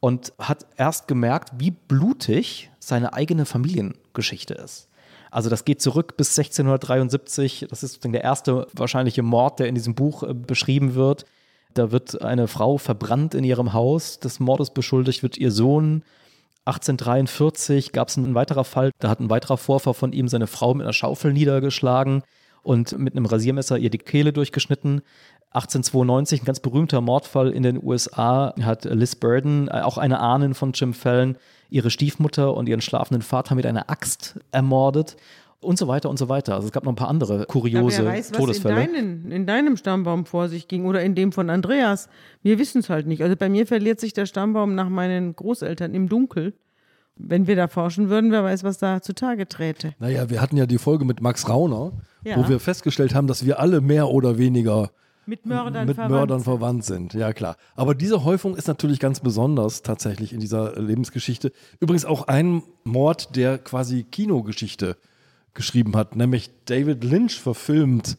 und 0.00 0.32
hat 0.38 0.66
erst 0.76 1.08
gemerkt, 1.08 1.52
wie 1.58 1.72
blutig 1.72 2.70
seine 2.78 3.14
eigene 3.14 3.46
Familiengeschichte 3.46 4.54
ist. 4.54 4.87
Also 5.30 5.50
das 5.50 5.64
geht 5.64 5.80
zurück 5.82 6.16
bis 6.16 6.38
1673. 6.38 7.66
Das 7.68 7.82
ist 7.82 8.02
der 8.04 8.24
erste 8.24 8.66
wahrscheinliche 8.72 9.22
Mord, 9.22 9.58
der 9.58 9.68
in 9.68 9.74
diesem 9.74 9.94
Buch 9.94 10.22
äh, 10.22 10.34
beschrieben 10.34 10.94
wird. 10.94 11.24
Da 11.74 11.92
wird 11.92 12.22
eine 12.22 12.48
Frau 12.48 12.78
verbrannt 12.78 13.34
in 13.34 13.44
ihrem 13.44 13.72
Haus. 13.72 14.18
Des 14.20 14.40
Mordes 14.40 14.70
beschuldigt 14.70 15.22
wird 15.22 15.36
ihr 15.36 15.50
Sohn. 15.50 16.02
1843 16.64 17.92
gab 17.92 18.08
es 18.08 18.18
einen 18.18 18.34
weiterer 18.34 18.64
Fall. 18.64 18.90
Da 18.98 19.08
hat 19.08 19.20
ein 19.20 19.30
weiterer 19.30 19.56
Vorfahr 19.56 19.94
von 19.94 20.12
ihm 20.12 20.28
seine 20.28 20.46
Frau 20.46 20.74
mit 20.74 20.84
einer 20.84 20.92
Schaufel 20.92 21.32
niedergeschlagen 21.32 22.22
und 22.62 22.98
mit 22.98 23.14
einem 23.14 23.26
Rasiermesser 23.26 23.78
ihr 23.78 23.90
die 23.90 23.98
Kehle 23.98 24.32
durchgeschnitten. 24.32 25.00
1892, 25.50 26.42
ein 26.42 26.44
ganz 26.44 26.60
berühmter 26.60 27.00
Mordfall 27.00 27.50
in 27.50 27.62
den 27.62 27.82
USA, 27.82 28.54
hat 28.60 28.84
Liz 28.84 29.16
Burden, 29.16 29.68
äh, 29.68 29.80
auch 29.82 29.98
eine 29.98 30.20
Ahnen 30.20 30.54
von 30.54 30.72
Jim 30.72 30.92
Fallon, 30.94 31.36
ihre 31.70 31.90
Stiefmutter 31.90 32.54
und 32.54 32.68
ihren 32.68 32.80
schlafenden 32.80 33.22
Vater 33.22 33.54
mit 33.54 33.66
einer 33.66 33.90
Axt 33.90 34.38
ermordet. 34.52 35.16
und 35.60 35.76
so 35.76 35.88
weiter 35.88 36.08
und 36.08 36.20
so 36.20 36.28
weiter. 36.28 36.54
Also 36.54 36.68
es 36.68 36.72
gab 36.72 36.84
noch 36.84 36.92
ein 36.92 36.96
paar 36.96 37.08
andere 37.08 37.44
kuriose 37.46 38.04
wer 38.04 38.12
weiß, 38.12 38.30
was 38.30 38.38
Todesfälle. 38.38 38.80
In, 38.84 38.92
deinen, 38.94 39.32
in 39.32 39.44
deinem 39.46 39.76
Stammbaum 39.76 40.24
vor 40.24 40.48
sich 40.48 40.68
ging 40.68 40.84
oder 40.84 41.02
in 41.02 41.16
dem 41.16 41.32
von 41.32 41.50
Andreas. 41.50 42.08
Wir 42.44 42.60
wissen 42.60 42.78
es 42.78 42.88
halt 42.88 43.08
nicht. 43.08 43.22
Also 43.24 43.34
bei 43.34 43.48
mir 43.48 43.66
verliert 43.66 43.98
sich 43.98 44.12
der 44.12 44.26
Stammbaum 44.26 44.76
nach 44.76 44.88
meinen 44.88 45.34
Großeltern 45.34 45.94
im 45.94 46.08
Dunkel. 46.08 46.52
Wenn 47.16 47.48
wir 47.48 47.56
da 47.56 47.66
forschen 47.66 48.08
würden, 48.08 48.30
wer 48.30 48.44
weiß, 48.44 48.62
was 48.62 48.78
da 48.78 49.02
zutage 49.02 49.48
träte. 49.48 49.94
Naja, 49.98 50.30
wir 50.30 50.40
hatten 50.40 50.56
ja 50.56 50.66
die 50.66 50.78
Folge 50.78 51.04
mit 51.04 51.20
Max 51.20 51.48
Rauner, 51.48 51.90
Ja. 52.22 52.36
wo 52.36 52.48
wir 52.48 52.60
festgestellt 52.60 53.12
haben, 53.16 53.26
dass 53.26 53.44
wir 53.44 53.58
alle 53.58 53.80
mehr 53.80 54.10
oder 54.10 54.38
weniger 54.38 54.90
Mit 55.28 55.44
Mördern 55.44 55.86
mit 55.86 55.96
verwandt. 55.96 56.10
Mördern 56.10 56.40
verwandt 56.40 56.84
sind. 56.86 57.12
Ja, 57.12 57.34
klar. 57.34 57.58
Aber 57.76 57.94
diese 57.94 58.24
Häufung 58.24 58.56
ist 58.56 58.66
natürlich 58.66 58.98
ganz 58.98 59.20
besonders 59.20 59.82
tatsächlich 59.82 60.32
in 60.32 60.40
dieser 60.40 60.80
Lebensgeschichte. 60.80 61.52
Übrigens 61.80 62.06
auch 62.06 62.28
ein 62.28 62.62
Mord, 62.84 63.36
der 63.36 63.58
quasi 63.58 64.04
Kinogeschichte 64.04 64.96
geschrieben 65.52 65.94
hat, 65.96 66.16
nämlich 66.16 66.48
David 66.64 67.04
Lynch 67.04 67.38
verfilmt 67.38 68.16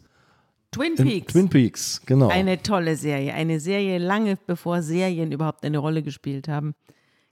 Twin 0.70 0.94
in 0.98 1.04
Peaks. 1.04 1.34
Twin 1.34 1.50
Peaks. 1.50 2.02
Genau. 2.06 2.28
Eine 2.28 2.62
tolle 2.62 2.96
Serie. 2.96 3.34
Eine 3.34 3.60
Serie 3.60 3.98
lange 3.98 4.38
bevor 4.46 4.84
Serien 4.84 5.32
überhaupt 5.32 5.66
eine 5.66 5.80
Rolle 5.80 6.04
gespielt 6.04 6.48
haben. 6.48 6.76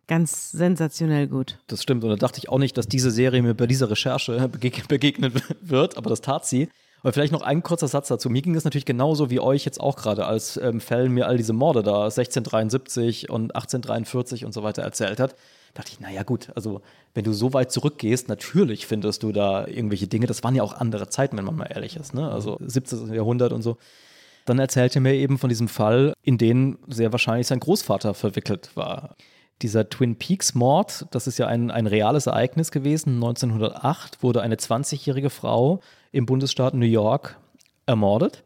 Ganz 0.08 0.50
sensationell 0.50 1.28
gut. 1.28 1.60
Das 1.68 1.84
stimmt. 1.84 2.04
Und 2.04 2.10
da 2.10 2.16
dachte 2.16 2.40
ich 2.40 2.50
auch 2.50 2.58
nicht, 2.58 2.78
dass 2.78 2.88
diese 2.88 3.12
Serie 3.12 3.44
mir 3.44 3.54
bei 3.54 3.68
dieser 3.68 3.92
Recherche 3.92 4.50
begeg 4.52 4.88
begegnen 4.88 5.34
wird, 5.62 5.98
aber 5.98 6.10
das 6.10 6.22
tat 6.22 6.48
sie. 6.48 6.68
Aber 7.08 7.14
vielleicht 7.14 7.32
noch 7.32 7.42
ein 7.42 7.64
kurzer 7.64 7.88
Satz 7.88 8.10
dazu. 8.10 8.30
Mir 8.30 8.42
ging 8.42 8.54
es 8.54 8.66
natürlich 8.66 8.84
genauso 8.84 9.30
wie 9.30 9.40
euch 9.40 9.64
jetzt 9.64 9.80
auch 9.80 9.96
gerade, 9.96 10.26
als 10.26 10.58
ähm, 10.58 10.82
Fell 10.82 11.08
mir 11.08 11.26
all 11.26 11.38
diese 11.38 11.54
Morde 11.54 11.82
da 11.82 12.04
1673 12.04 13.30
und 13.30 13.56
1843 13.56 14.44
und 14.44 14.52
so 14.54 14.62
weiter 14.62 14.82
erzählt 14.82 15.22
hat. 15.22 15.34
Dachte 15.74 15.94
ich, 15.94 16.02
naja, 16.02 16.24
gut, 16.24 16.50
also 16.56 16.82
wenn 17.14 17.24
du 17.24 17.32
so 17.32 17.54
weit 17.54 17.72
zurückgehst, 17.72 18.28
natürlich 18.28 18.88
findest 18.88 19.24
du 19.24 19.32
da 19.32 19.66
irgendwelche 19.68 20.08
Dinge. 20.08 20.28
Das 20.28 20.44
waren 20.44 20.54
ja 20.54 20.64
auch 20.64 20.74
andere 20.74 21.08
Zeiten, 21.08 21.38
wenn 21.38 21.46
man 21.46 21.56
mal 21.56 21.70
ehrlich 21.74 21.96
ist, 21.96 22.14
ne? 22.14 22.30
Also 22.30 22.58
17. 22.60 23.14
Jahrhundert 23.14 23.54
und 23.54 23.62
so. 23.62 23.78
Dann 24.44 24.60
erzählte 24.60 25.00
er 25.00 25.04
mir 25.04 25.14
eben 25.14 25.38
von 25.38 25.48
diesem 25.48 25.70
Fall, 25.70 26.12
in 26.24 26.38
den 26.38 26.78
sehr 26.90 27.14
wahrscheinlich 27.14 27.48
sein 27.48 27.62
Großvater 27.62 28.16
verwickelt 28.16 28.72
war. 28.76 29.16
Dieser 29.62 29.90
Twin 29.90 30.16
Peaks 30.18 30.54
Mord, 30.54 31.06
das 31.12 31.28
ist 31.28 31.40
ja 31.40 31.48
ein, 31.48 31.72
ein 31.72 31.88
reales 31.88 32.28
Ereignis 32.28 32.72
gewesen. 32.72 33.16
1908 33.16 34.22
wurde 34.22 34.42
eine 34.42 34.56
20-jährige 34.56 35.30
Frau 35.30 35.82
im 36.12 36.26
Bundesstaat 36.26 36.74
New 36.74 36.86
York 36.86 37.38
ermordet. 37.86 38.44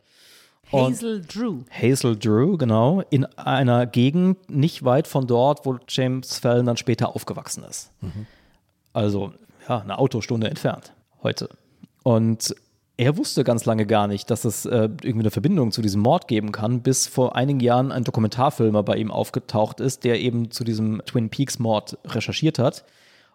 Hazel 0.72 1.22
Drew. 1.22 1.64
Hazel 1.70 2.18
Drew, 2.18 2.58
genau, 2.58 3.02
in 3.10 3.26
einer 3.26 3.86
Gegend 3.86 4.50
nicht 4.50 4.86
weit 4.86 5.08
von 5.08 5.28
dort, 5.28 5.66
wo 5.66 5.78
James 5.90 6.40
Fallon 6.40 6.66
dann 6.66 6.78
später 6.78 7.14
aufgewachsen 7.14 7.66
ist. 7.66 7.92
Also, 8.94 9.34
ja, 9.68 9.80
eine 9.80 9.98
Autostunde 9.98 10.50
entfernt 10.50 10.94
heute. 11.24 11.50
Und 12.04 12.56
er 13.02 13.18
wusste 13.18 13.44
ganz 13.44 13.66
lange 13.66 13.88
gar 13.88 14.06
nicht, 14.06 14.30
dass 14.30 14.46
es 14.46 14.64
äh, 14.68 14.84
irgendwie 15.02 15.22
eine 15.22 15.32
Verbindung 15.32 15.72
zu 15.72 15.82
diesem 15.82 16.02
Mord 16.02 16.28
geben 16.28 16.52
kann, 16.52 16.84
bis 16.84 17.08
vor 17.08 17.36
einigen 17.36 17.60
Jahren 17.60 17.92
ein 17.92 18.04
Dokumentarfilmer 18.04 18.84
bei 18.84 18.96
ihm 18.98 19.10
aufgetaucht 19.10 19.80
ist, 19.80 20.04
der 20.04 20.20
eben 20.22 20.52
zu 20.52 20.64
diesem 20.64 21.02
Twin 21.08 21.30
Peaks 21.32 21.58
Mord 21.58 21.98
recherchiert 22.06 22.60
hat. 22.60 22.86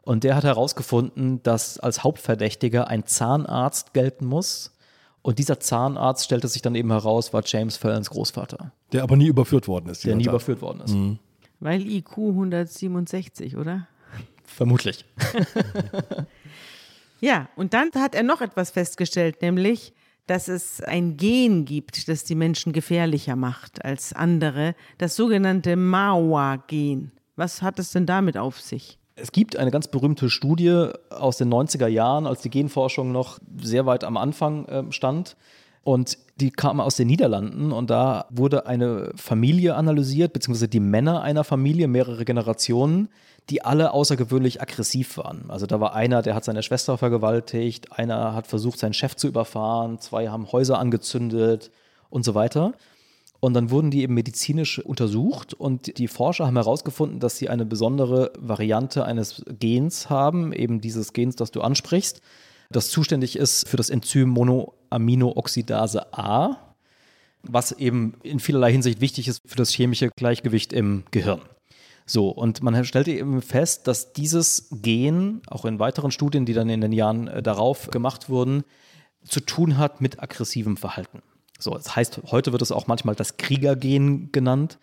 Und 0.02 0.22
der 0.22 0.36
hat 0.36 0.44
herausgefunden, 0.44 1.42
dass 1.42 1.80
als 1.80 2.04
Hauptverdächtiger 2.04 2.86
ein 2.86 3.06
Zahnarzt 3.06 3.92
gelten 3.92 4.26
muss. 4.26 4.72
Und 5.22 5.40
dieser 5.40 5.58
Zahnarzt 5.58 6.24
stellte 6.24 6.46
sich 6.46 6.62
dann 6.62 6.76
eben 6.76 6.92
heraus, 6.92 7.32
war 7.32 7.42
James 7.44 7.76
Fallons 7.76 8.08
Großvater, 8.10 8.70
der 8.92 9.02
aber 9.02 9.16
nie 9.16 9.26
überführt 9.26 9.66
worden 9.66 9.88
ist. 9.88 10.04
der 10.04 10.14
nie 10.14 10.22
Tat. 10.26 10.34
überführt 10.34 10.62
worden 10.62 10.80
ist. 10.82 10.96
Weil 11.58 11.84
IQ 11.84 12.18
167, 12.18 13.56
oder? 13.56 13.88
Vermutlich. 14.44 15.04
Ja, 17.26 17.48
und 17.56 17.74
dann 17.74 17.90
hat 17.96 18.14
er 18.14 18.22
noch 18.22 18.40
etwas 18.40 18.70
festgestellt, 18.70 19.42
nämlich, 19.42 19.92
dass 20.28 20.46
es 20.46 20.80
ein 20.80 21.16
Gen 21.16 21.64
gibt, 21.64 22.06
das 22.06 22.22
die 22.22 22.36
Menschen 22.36 22.72
gefährlicher 22.72 23.34
macht 23.34 23.84
als 23.84 24.12
andere, 24.12 24.76
das 24.98 25.16
sogenannte 25.16 25.74
Mawa-Gen. 25.74 27.10
Was 27.34 27.62
hat 27.62 27.80
es 27.80 27.90
denn 27.90 28.06
damit 28.06 28.38
auf 28.38 28.60
sich? 28.60 29.00
Es 29.16 29.32
gibt 29.32 29.56
eine 29.56 29.72
ganz 29.72 29.88
berühmte 29.88 30.30
Studie 30.30 30.90
aus 31.10 31.36
den 31.36 31.52
90er 31.52 31.88
Jahren, 31.88 32.28
als 32.28 32.42
die 32.42 32.50
Genforschung 32.50 33.10
noch 33.10 33.40
sehr 33.60 33.86
weit 33.86 34.04
am 34.04 34.16
Anfang 34.16 34.64
ähm, 34.68 34.92
stand. 34.92 35.36
Und 35.82 36.18
die 36.36 36.52
kam 36.52 36.80
aus 36.80 36.94
den 36.94 37.08
Niederlanden 37.08 37.72
und 37.72 37.90
da 37.90 38.26
wurde 38.30 38.66
eine 38.66 39.10
Familie 39.16 39.74
analysiert, 39.74 40.32
beziehungsweise 40.32 40.68
die 40.68 40.80
Männer 40.80 41.22
einer 41.22 41.42
Familie, 41.42 41.88
mehrere 41.88 42.24
Generationen, 42.24 43.08
die 43.50 43.62
alle 43.62 43.92
außergewöhnlich 43.92 44.60
aggressiv 44.60 45.18
waren. 45.18 45.44
Also 45.48 45.66
da 45.66 45.80
war 45.80 45.94
einer, 45.94 46.22
der 46.22 46.34
hat 46.34 46.44
seine 46.44 46.62
Schwester 46.62 46.98
vergewaltigt, 46.98 47.92
einer 47.92 48.34
hat 48.34 48.46
versucht, 48.46 48.78
seinen 48.78 48.92
Chef 48.92 49.14
zu 49.14 49.28
überfahren, 49.28 50.00
zwei 50.00 50.28
haben 50.28 50.50
Häuser 50.50 50.78
angezündet 50.78 51.70
und 52.10 52.24
so 52.24 52.34
weiter. 52.34 52.72
Und 53.38 53.54
dann 53.54 53.70
wurden 53.70 53.90
die 53.90 54.02
eben 54.02 54.14
medizinisch 54.14 54.78
untersucht 54.80 55.54
und 55.54 55.98
die 55.98 56.08
Forscher 56.08 56.46
haben 56.46 56.56
herausgefunden, 56.56 57.20
dass 57.20 57.36
sie 57.36 57.48
eine 57.48 57.66
besondere 57.66 58.32
Variante 58.38 59.04
eines 59.04 59.44
Gens 59.60 60.10
haben, 60.10 60.52
eben 60.52 60.80
dieses 60.80 61.12
Gens, 61.12 61.36
das 61.36 61.50
du 61.50 61.60
ansprichst, 61.60 62.22
das 62.70 62.88
zuständig 62.88 63.36
ist 63.36 63.68
für 63.68 63.76
das 63.76 63.90
Enzym 63.90 64.30
Monoaminooxidase 64.30 66.12
A, 66.12 66.56
was 67.42 67.72
eben 67.72 68.14
in 68.22 68.40
vielerlei 68.40 68.72
Hinsicht 68.72 69.00
wichtig 69.00 69.28
ist 69.28 69.42
für 69.46 69.56
das 69.56 69.70
chemische 69.70 70.10
Gleichgewicht 70.16 70.72
im 70.72 71.04
Gehirn. 71.12 71.42
So, 72.06 72.28
und 72.30 72.62
man 72.62 72.84
stellte 72.84 73.10
eben 73.10 73.42
fest, 73.42 73.88
dass 73.88 74.12
dieses 74.12 74.68
Gen, 74.70 75.42
auch 75.48 75.64
in 75.64 75.80
weiteren 75.80 76.12
Studien, 76.12 76.46
die 76.46 76.54
dann 76.54 76.68
in 76.68 76.80
den 76.80 76.92
Jahren 76.92 77.26
äh, 77.26 77.42
darauf 77.42 77.90
gemacht 77.90 78.28
wurden, 78.28 78.62
zu 79.24 79.40
tun 79.40 79.76
hat 79.76 80.00
mit 80.00 80.22
aggressivem 80.22 80.76
Verhalten. 80.76 81.22
So, 81.58 81.74
das 81.74 81.96
heißt, 81.96 82.20
heute 82.30 82.52
wird 82.52 82.62
es 82.62 82.70
auch 82.70 82.86
manchmal 82.86 83.16
das 83.16 83.38
Kriegergen 83.38 84.30
genannt. 84.30 84.78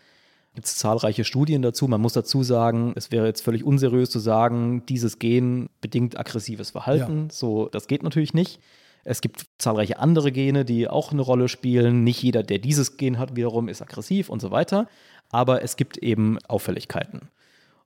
Gibt 0.53 0.67
es 0.67 0.75
zahlreiche 0.75 1.23
Studien 1.23 1.61
dazu. 1.61 1.87
Man 1.87 2.01
muss 2.01 2.13
dazu 2.13 2.43
sagen, 2.43 2.93
es 2.95 3.11
wäre 3.11 3.25
jetzt 3.25 3.41
völlig 3.41 3.63
unseriös 3.63 4.09
zu 4.09 4.19
sagen, 4.19 4.85
dieses 4.87 5.17
Gen 5.17 5.69
bedingt 5.81 6.19
aggressives 6.19 6.71
Verhalten. 6.71 7.29
So, 7.31 7.69
das 7.69 7.87
geht 7.87 8.03
natürlich 8.03 8.33
nicht. 8.33 8.59
Es 9.03 9.21
gibt 9.21 9.45
zahlreiche 9.57 9.99
andere 9.99 10.31
Gene, 10.31 10.65
die 10.65 10.87
auch 10.87 11.11
eine 11.11 11.21
Rolle 11.21 11.49
spielen. 11.49 12.03
Nicht 12.03 12.23
jeder, 12.23 12.43
der 12.43 12.59
dieses 12.59 12.97
Gen 12.97 13.19
hat, 13.19 13.35
wiederum 13.35 13.67
ist 13.67 13.81
aggressiv 13.81 14.29
und 14.29 14.41
so 14.41 14.51
weiter. 14.51 14.87
Aber 15.29 15.61
es 15.61 15.75
gibt 15.75 15.97
eben 15.97 16.37
Auffälligkeiten. 16.47 17.29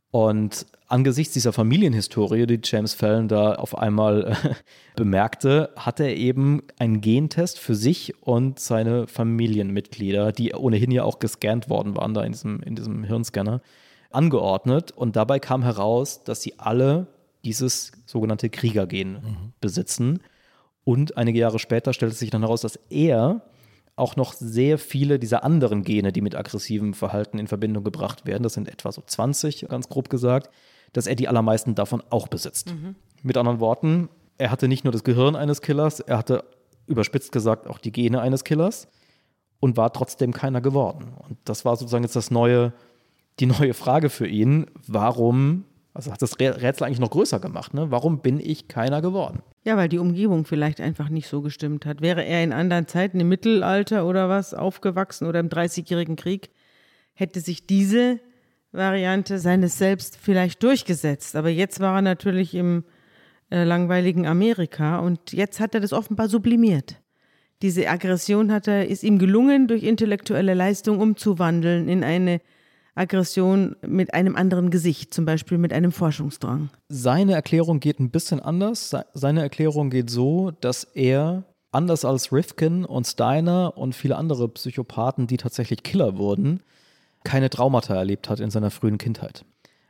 Und 0.10 0.66
angesichts 0.88 1.34
dieser 1.34 1.52
Familienhistorie, 1.52 2.46
die 2.46 2.62
James 2.64 2.94
Fallon 2.94 3.28
da 3.28 3.56
auf 3.56 3.78
einmal 3.78 4.38
äh, 4.44 4.54
bemerkte, 4.96 5.70
hat 5.76 6.00
er 6.00 6.16
eben 6.16 6.64
einen 6.80 7.02
Gentest 7.02 7.60
für 7.60 7.76
sich 7.76 8.14
und 8.22 8.60
seine 8.60 9.08
Familienmitglieder, 9.08 10.32
die 10.32 10.54
ohnehin 10.54 10.92
ja 10.92 11.04
auch 11.04 11.20
gescannt 11.20 11.70
worden 11.70 11.98
waren 11.98 12.14
da 12.14 12.24
in 12.24 12.32
diesem, 12.32 12.62
in 12.62 12.76
diesem 12.76 13.04
Hirnscanner, 13.04 13.62
angeordnet. 14.10 14.92
Und 14.92 15.16
dabei 15.18 15.40
kam 15.40 15.64
heraus, 15.64 16.24
dass 16.24 16.42
sie 16.42 16.58
alle 16.58 17.08
dieses 17.44 17.92
sogenannte 18.06 18.50
Kriegergen 18.50 19.54
besitzen. 19.60 20.22
Und 20.88 21.18
einige 21.18 21.40
Jahre 21.40 21.60
später 21.60 21.92
stellte 21.92 22.16
sich 22.16 22.30
dann 22.30 22.44
heraus, 22.44 22.62
dass 22.62 22.80
er 22.90 23.42
auch 23.98 24.16
noch 24.16 24.32
sehr 24.32 24.78
viele 24.78 25.20
dieser 25.20 25.44
anderen 25.44 25.84
Gene, 25.84 26.14
die 26.14 26.22
mit 26.22 26.34
aggressivem 26.34 26.94
Verhalten 26.94 27.40
in 27.40 27.48
Verbindung 27.48 27.84
gebracht 27.84 28.26
werden, 28.26 28.44
das 28.44 28.54
sind 28.54 28.70
etwa 28.70 28.94
so 28.94 29.04
20, 29.06 29.68
ganz 29.68 29.90
grob 29.90 30.10
gesagt, 30.10 30.50
dass 30.94 31.06
er 31.06 31.16
die 31.16 31.28
allermeisten 31.28 31.76
davon 31.76 32.02
auch 32.10 32.30
besitzt. 32.30 32.74
Mit 33.22 33.36
anderen 33.36 33.60
Worten, 33.60 34.08
er 34.38 34.50
hatte 34.50 34.70
nicht 34.70 34.86
nur 34.86 34.94
das 34.94 35.04
Gehirn 35.04 35.36
eines 35.36 35.62
Killers, 35.62 36.00
er 36.00 36.20
hatte 36.20 36.46
überspitzt 36.86 37.34
gesagt 37.34 37.68
auch 37.68 37.80
die 37.80 37.92
Gene 37.92 38.22
eines 38.22 38.46
Killers 38.46 38.88
und 39.60 39.76
war 39.76 39.92
trotzdem 39.92 40.32
keiner 40.32 40.62
geworden. 40.62 41.16
Und 41.28 41.38
das 41.44 41.66
war 41.66 41.76
sozusagen 41.76 42.06
jetzt 42.06 42.16
das 42.16 42.32
neue, 42.32 42.72
die 43.42 43.46
neue 43.46 43.74
Frage 43.74 44.10
für 44.10 44.28
ihn, 44.28 44.68
warum, 44.88 45.66
also 45.98 46.12
hat 46.12 46.22
das 46.22 46.40
Rätsel 46.40 46.86
eigentlich 46.86 47.00
noch 47.00 47.10
größer 47.10 47.40
gemacht, 47.40 47.74
ne? 47.74 47.90
Warum 47.90 48.20
bin 48.20 48.40
ich 48.40 48.68
keiner 48.68 49.02
geworden? 49.02 49.42
Ja, 49.64 49.78
weil 49.78 49.90
die 49.90 49.98
Umgebung 49.98 50.46
vielleicht 50.46 50.80
einfach 50.80 51.10
nicht 51.10 51.28
so 51.28 51.42
gestimmt 51.42 51.88
hat. 51.88 52.02
Wäre 52.02 52.24
er 52.24 52.44
in 52.44 52.54
anderen 52.54 52.88
Zeiten, 52.88 53.20
im 53.20 53.30
Mittelalter 53.30 54.06
oder 54.06 54.30
was, 54.30 54.54
aufgewachsen 54.54 55.28
oder 55.28 55.40
im 55.40 55.50
Dreißigjährigen 55.50 56.16
Krieg, 56.16 56.52
hätte 57.14 57.40
sich 57.40 57.66
diese 57.66 58.20
Variante 58.72 59.40
seines 59.40 59.80
Selbst 59.80 60.18
vielleicht 60.22 60.62
durchgesetzt. 60.62 61.36
Aber 61.36 61.50
jetzt 61.50 61.80
war 61.80 61.96
er 61.96 62.02
natürlich 62.04 62.54
im 62.54 62.84
äh, 63.50 63.64
langweiligen 63.64 64.28
Amerika 64.28 65.00
und 65.00 65.34
jetzt 65.34 65.60
hat 65.60 65.74
er 65.74 65.82
das 65.82 65.94
offenbar 65.94 66.30
sublimiert. 66.30 67.02
Diese 67.64 67.90
Aggression 67.90 68.52
hat 68.52 68.68
er, 68.68 68.88
ist 68.88 69.04
ihm 69.04 69.18
gelungen, 69.18 69.68
durch 69.68 69.82
intellektuelle 69.82 70.54
Leistung 70.54 71.00
umzuwandeln 71.00 71.90
in 71.90 72.04
eine 72.04 72.40
Aggression 72.98 73.76
mit 73.86 74.14
einem 74.14 74.36
anderen 74.36 74.70
Gesicht, 74.70 75.14
zum 75.14 75.26
Beispiel 75.26 75.58
mit 75.58 75.72
einem 75.74 75.92
Forschungsdrang. 75.92 76.70
Seine 76.90 77.34
Erklärung 77.34 77.80
geht 77.80 78.00
ein 78.00 78.10
bisschen 78.10 78.40
anders. 78.40 78.90
Se- 78.90 79.06
Seine 79.14 79.42
Erklärung 79.42 79.90
geht 79.90 80.10
so, 80.10 80.52
dass 80.62 80.84
er, 80.84 81.44
anders 81.72 82.06
als 82.06 82.32
Rifkin 82.32 82.86
und 82.86 83.06
Steiner 83.06 83.78
und 83.78 83.94
viele 83.94 84.16
andere 84.16 84.50
Psychopathen, 84.50 85.28
die 85.28 85.38
tatsächlich 85.38 85.84
Killer 85.84 86.18
wurden, 86.18 86.62
keine 87.24 87.50
Traumata 87.50 87.96
erlebt 87.96 88.30
hat 88.30 88.40
in 88.40 88.50
seiner 88.52 88.72
frühen 88.72 88.98
Kindheit. 88.98 89.46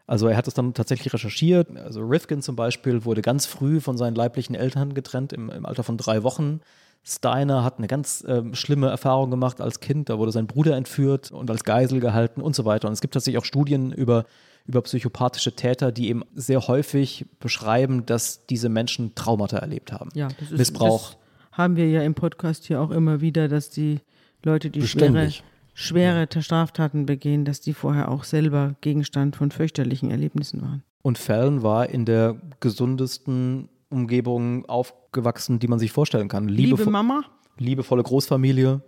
Also 0.08 0.28
er 0.28 0.38
hat 0.38 0.48
es 0.48 0.54
dann 0.54 0.74
tatsächlich 0.74 1.14
recherchiert. 1.14 1.76
Also 1.78 2.02
Rifkin 2.02 2.42
zum 2.42 2.56
Beispiel 2.56 3.06
wurde 3.06 3.22
ganz 3.22 3.46
früh 3.46 3.80
von 3.82 3.98
seinen 3.98 4.16
leiblichen 4.16 4.56
Eltern 4.56 4.94
getrennt, 4.94 5.34
im, 5.34 5.50
im 5.50 5.66
Alter 5.66 5.84
von 5.84 5.98
drei 5.98 6.24
Wochen. 6.24 6.62
Steiner 7.04 7.64
hat 7.64 7.78
eine 7.78 7.88
ganz 7.88 8.24
äh, 8.24 8.44
schlimme 8.54 8.90
Erfahrung 8.90 9.32
gemacht 9.32 9.62
als 9.62 9.80
Kind. 9.80 10.10
Da 10.10 10.18
wurde 10.18 10.32
sein 10.32 10.48
Bruder 10.48 10.76
entführt 10.76 11.32
und 11.32 11.50
als 11.50 11.64
Geisel 11.64 12.00
gehalten 12.00 12.42
und 12.42 12.56
so 12.56 12.66
weiter. 12.66 12.88
Und 12.88 12.94
es 12.94 13.02
gibt 13.02 13.14
tatsächlich 13.14 13.42
auch 13.42 13.46
Studien 13.46 13.92
über, 13.94 14.26
über 14.66 14.82
psychopathische 14.82 15.54
Täter, 15.54 15.92
die 15.92 16.10
eben 16.10 16.24
sehr 16.36 16.68
häufig 16.68 17.26
beschreiben, 17.40 18.06
dass 18.06 18.46
diese 18.46 18.68
Menschen 18.68 19.16
Traumata 19.16 19.58
erlebt 19.58 19.94
haben. 19.94 20.10
Ja, 20.14 20.28
das 20.40 20.52
ist, 20.52 20.58
Missbrauch. 20.58 21.12
Das 21.12 21.18
haben 21.58 21.76
wir 21.76 21.90
ja 21.90 22.02
im 22.04 22.14
Podcast 22.14 22.66
hier 22.66 22.82
auch 22.82 22.92
immer 22.92 23.22
wieder, 23.22 23.48
dass 23.48 23.70
die 23.70 24.00
Leute, 24.44 24.70
die 24.70 24.86
schwere, 24.86 25.32
schwere 25.74 26.28
Straftaten 26.42 27.06
begehen, 27.06 27.46
dass 27.46 27.62
die 27.62 27.74
vorher 27.74 28.12
auch 28.12 28.26
selber 28.26 28.76
Gegenstand 28.82 29.36
von 29.36 29.52
fürchterlichen 29.52 30.12
Erlebnissen 30.12 30.62
waren. 30.62 30.84
Und 31.02 31.18
Fallon 31.18 31.64
war 31.64 31.90
in 31.90 32.04
der 32.04 32.36
gesundesten 32.60 33.70
Umgebung 33.90 34.66
aufgewachsen, 34.66 35.60
die 35.60 35.68
man 35.68 35.80
sich 35.80 35.92
vorstellen 35.92 36.28
kann. 36.28 36.48
Liebe 36.48 36.76
Liebefo- 36.76 36.90
Mama, 36.90 37.24
liebevolle 37.58 38.04
Großfamilie, 38.04 38.82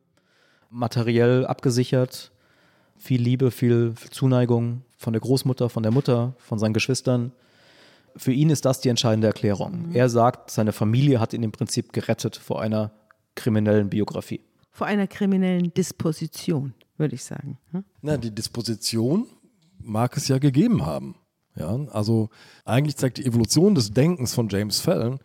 materiell 0.69 1.45
abgesichert, 1.45 2.31
viel 2.97 3.21
Liebe, 3.21 3.51
viel, 3.51 3.93
Zuneigung 4.11 4.83
von 4.97 5.13
der 5.13 5.21
Großmutter, 5.21 5.69
von 5.69 5.83
der 5.83 5.91
Mutter, 5.91 6.35
von 6.37 6.59
seinen 6.59 6.73
Geschwistern. 6.73 7.31
Für 8.15 8.33
ihn 8.33 8.49
ist 8.49 8.65
das 8.65 8.81
die 8.81 8.89
entscheidende 8.89 9.27
Erklärung. 9.27 9.91
Er 9.93 10.09
sagt, 10.09 10.51
seine 10.51 10.73
Familie 10.73 11.19
hat 11.19 11.33
ihn 11.33 11.43
im 11.43 11.51
Prinzip 11.51 11.93
gerettet 11.93 12.35
vor 12.35 12.61
einer 12.61 12.91
kriminellen 13.35 13.89
Biografie. 13.89 14.41
vor 14.71 14.87
einer 14.87 15.07
kriminellen 15.07 15.73
Disposition, 15.73 16.73
würde 16.97 17.15
ich 17.15 17.23
sagen. 17.23 17.57
Hm? 17.71 17.83
Na, 18.01 18.17
die 18.17 18.31
Disposition 18.33 19.25
mag 19.81 20.15
es 20.17 20.27
ja 20.27 20.37
gegeben 20.39 20.85
haben. 20.85 21.15
Ja, 21.59 21.77
also 21.91 22.29
eigentlich 22.65 22.95
zeigt 22.95 23.17
die 23.17 23.25
Evolution 23.25 23.75
des 23.75 23.91
Denkens 23.91 24.33
von 24.33 24.47
James 24.49 24.79
Fallon, 24.79 25.19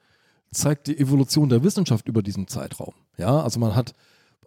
zeigt 0.50 0.88
die 0.88 0.98
Evolution 0.98 1.48
der 1.48 1.62
Wissenschaft 1.62 2.08
über 2.08 2.22
diesen 2.22 2.48
Zeitraum. 2.48 2.92
Ja, 3.16 3.40
also 3.40 3.60
man 3.60 3.74
hat, 3.74 3.94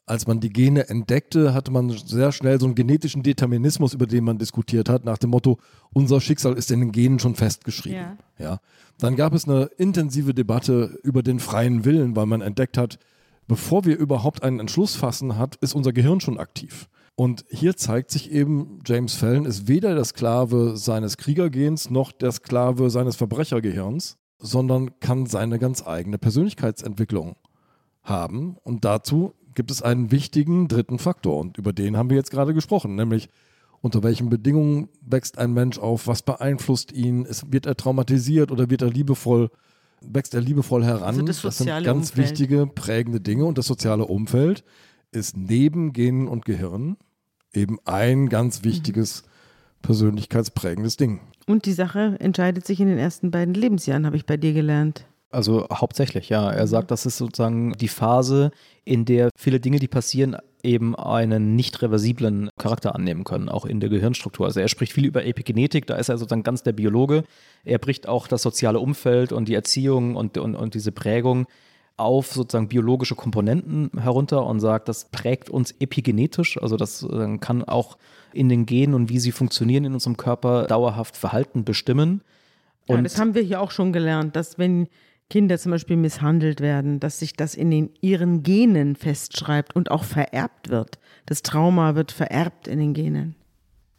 als 0.06 0.28
man 0.28 0.40
die 0.40 0.52
Gene 0.52 0.90
entdeckte, 0.90 1.54
hatte 1.54 1.72
man 1.72 1.90
sehr 1.90 2.32
schnell 2.32 2.60
so 2.60 2.66
einen 2.66 2.76
genetischen 2.76 3.24
Determinismus, 3.24 3.94
über 3.94 4.06
den 4.06 4.26
man 4.26 4.38
diskutiert 4.38 4.90
hat, 4.90 5.06
nach 5.06 5.18
dem 5.18 5.30
Motto, 5.30 5.60
unser 5.94 6.22
Schicksal 6.22 6.54
ist 6.54 6.72
in 6.72 6.82
den 6.82 6.92
Genen 6.92 7.20
schon 7.20 7.36
festgeschrieben. 7.36 8.18
Ja. 8.38 8.46
Ja. 8.46 8.60
Dann 9.00 9.16
gab 9.16 9.34
es 9.34 9.48
eine 9.48 9.66
intensive 9.78 10.34
Debatte 10.34 11.00
über 11.04 11.24
den 11.24 11.40
freien 11.40 11.86
Willen, 11.86 12.16
weil 12.16 12.26
man 12.26 12.42
entdeckt 12.42 12.78
hat, 12.78 13.00
bevor 13.48 13.86
wir 13.86 13.98
überhaupt 13.98 14.44
einen 14.44 14.60
Entschluss 14.60 14.96
fassen 14.96 15.38
hat, 15.38 15.56
ist 15.58 15.74
unser 15.74 15.94
Gehirn 15.94 16.20
schon 16.20 16.38
aktiv. 16.38 16.90
Und 17.20 17.46
hier 17.50 17.76
zeigt 17.76 18.12
sich 18.12 18.32
eben, 18.32 18.78
James 18.86 19.16
Fallon 19.16 19.46
ist 19.46 19.68
weder 19.68 19.96
der 19.96 20.06
Sklave 20.06 20.78
seines 20.78 21.18
Kriegergens 21.18 21.90
noch 21.90 22.12
der 22.12 22.32
Sklave 22.32 22.92
seines 22.92 23.16
Verbrechergehirns, 23.16 24.20
sondern 24.38 25.00
kann 25.00 25.26
seine 25.26 25.58
ganz 25.58 25.86
eigene 25.86 26.20
Persönlichkeitsentwicklung 26.20 27.36
haben. 28.04 28.56
Und 28.62 28.86
dazu 28.86 29.34
gibt 29.56 29.72
es 29.72 29.82
einen 29.82 30.12
wichtigen 30.12 30.68
dritten 30.68 31.00
Faktor. 31.00 31.40
Und 31.40 31.58
über 31.58 31.74
den 31.74 31.98
haben 31.98 32.12
wir 32.12 32.18
jetzt 32.18 32.30
gerade 32.30 32.54
gesprochen, 32.54 32.94
nämlich 32.94 33.30
unter 33.82 34.04
welchen 34.04 34.30
Bedingungen 34.30 34.90
wächst 35.02 35.40
ein 35.40 35.54
Mensch 35.54 35.80
auf, 35.80 36.06
was 36.06 36.22
beeinflusst 36.22 36.92
ihn, 36.92 37.26
ist, 37.26 37.52
wird 37.52 37.66
er 37.66 37.76
traumatisiert 37.76 38.52
oder 38.52 38.70
wird 38.70 38.84
er 38.84 38.92
liebevoll, 38.92 39.50
wächst 40.02 40.36
er 40.36 40.42
liebevoll 40.42 40.84
heran. 40.86 41.02
Also 41.02 41.24
das 41.24 41.42
sind 41.42 41.52
soziale 41.52 41.84
ganz 41.84 42.12
Umfeld. 42.12 42.30
wichtige, 42.30 42.68
prägende 42.68 43.22
Dinge. 43.22 43.46
Und 43.46 43.58
das 43.58 43.66
soziale 43.66 44.06
Umfeld 44.06 44.64
ist 45.10 45.36
neben 45.36 45.94
Genen 45.94 46.28
und 46.28 46.46
Gehirn 46.46 46.98
eben 47.54 47.78
ein 47.86 48.30
ganz 48.30 48.64
wichtiges 48.64 49.24
persönlichkeitsprägendes 49.82 50.98
Ding. 50.98 51.22
Und 51.46 51.66
die 51.66 51.74
Sache 51.74 52.18
entscheidet 52.20 52.66
sich 52.66 52.80
in 52.80 52.88
den 52.88 52.98
ersten 52.98 53.32
beiden 53.32 53.54
Lebensjahren, 53.54 54.06
habe 54.06 54.18
ich 54.18 54.26
bei 54.26 54.38
dir 54.38 54.54
gelernt. 54.54 55.06
Also 55.30 55.68
hauptsächlich, 55.72 56.30
ja. 56.30 56.52
Er 56.52 56.68
sagt, 56.68 56.92
das 56.92 57.06
ist 57.06 57.18
sozusagen 57.18 57.74
die 57.74 57.90
Phase, 57.90 58.52
in 58.86 59.06
der 59.06 59.30
viele 59.38 59.60
Dinge, 59.60 59.80
die 59.80 59.88
passieren, 59.88 60.38
eben 60.64 60.96
einen 60.96 61.56
nicht 61.56 61.82
reversiblen 61.82 62.50
Charakter 62.58 62.96
annehmen 62.96 63.24
können, 63.24 63.48
auch 63.48 63.66
in 63.66 63.80
der 63.80 63.90
Gehirnstruktur. 63.90 64.46
Also 64.46 64.60
er 64.60 64.68
spricht 64.68 64.94
viel 64.94 65.06
über 65.06 65.26
Epigenetik, 65.26 65.86
da 65.86 65.96
ist 65.96 66.10
er 66.10 66.18
sozusagen 66.18 66.44
ganz 66.44 66.64
der 66.64 66.74
Biologe. 66.74 67.24
Er 67.64 67.78
bricht 67.78 68.08
auch 68.08 68.28
das 68.28 68.42
soziale 68.42 68.80
Umfeld 68.80 69.32
und 69.32 69.48
die 69.48 69.56
Erziehung 69.56 70.16
und, 70.16 70.38
und, 70.38 70.56
und 70.56 70.74
diese 70.74 70.92
Prägung 70.92 71.46
auf 71.98 72.32
sozusagen 72.32 72.68
biologische 72.68 73.16
Komponenten 73.16 73.92
herunter 74.00 74.46
und 74.46 74.60
sagt, 74.60 74.88
das 74.88 75.06
prägt 75.06 75.50
uns 75.50 75.74
epigenetisch, 75.80 76.62
also 76.62 76.78
das 76.78 77.04
äh, 77.04 77.38
kann 77.40 77.64
auch 77.64 77.98
in 78.34 78.50
den 78.50 78.66
Genen 78.66 78.94
und 78.94 79.10
wie 79.10 79.20
sie 79.20 79.32
funktionieren 79.32 79.86
in 79.86 79.94
unserem 79.94 80.16
Körper 80.16 80.68
dauerhaft 80.68 81.18
Verhalten 81.18 81.66
bestimmen. 81.66 82.22
Ja, 82.88 82.96
Und 82.96 83.04
das 83.04 83.20
haben 83.20 83.34
wir 83.34 83.42
hier 83.42 83.60
auch 83.60 83.72
schon 83.72 83.92
gelernt, 83.92 84.36
dass 84.36 84.60
wenn 84.60 84.88
Kinder 85.30 85.58
zum 85.58 85.72
Beispiel 85.72 85.98
misshandelt 85.98 86.62
werden, 86.62 87.00
dass 87.00 87.20
sich 87.20 87.34
das 87.34 87.56
in 87.56 87.70
den, 87.70 87.90
ihren 88.00 88.44
Genen 88.44 88.96
festschreibt 88.96 89.76
und 89.76 89.92
auch 89.92 90.06
vererbt 90.06 90.70
wird. 90.70 91.00
Das 91.26 91.42
Trauma 91.42 91.96
wird 91.96 92.14
vererbt 92.14 92.68
in 92.68 92.80
den 92.80 92.94
Genen. 92.94 93.36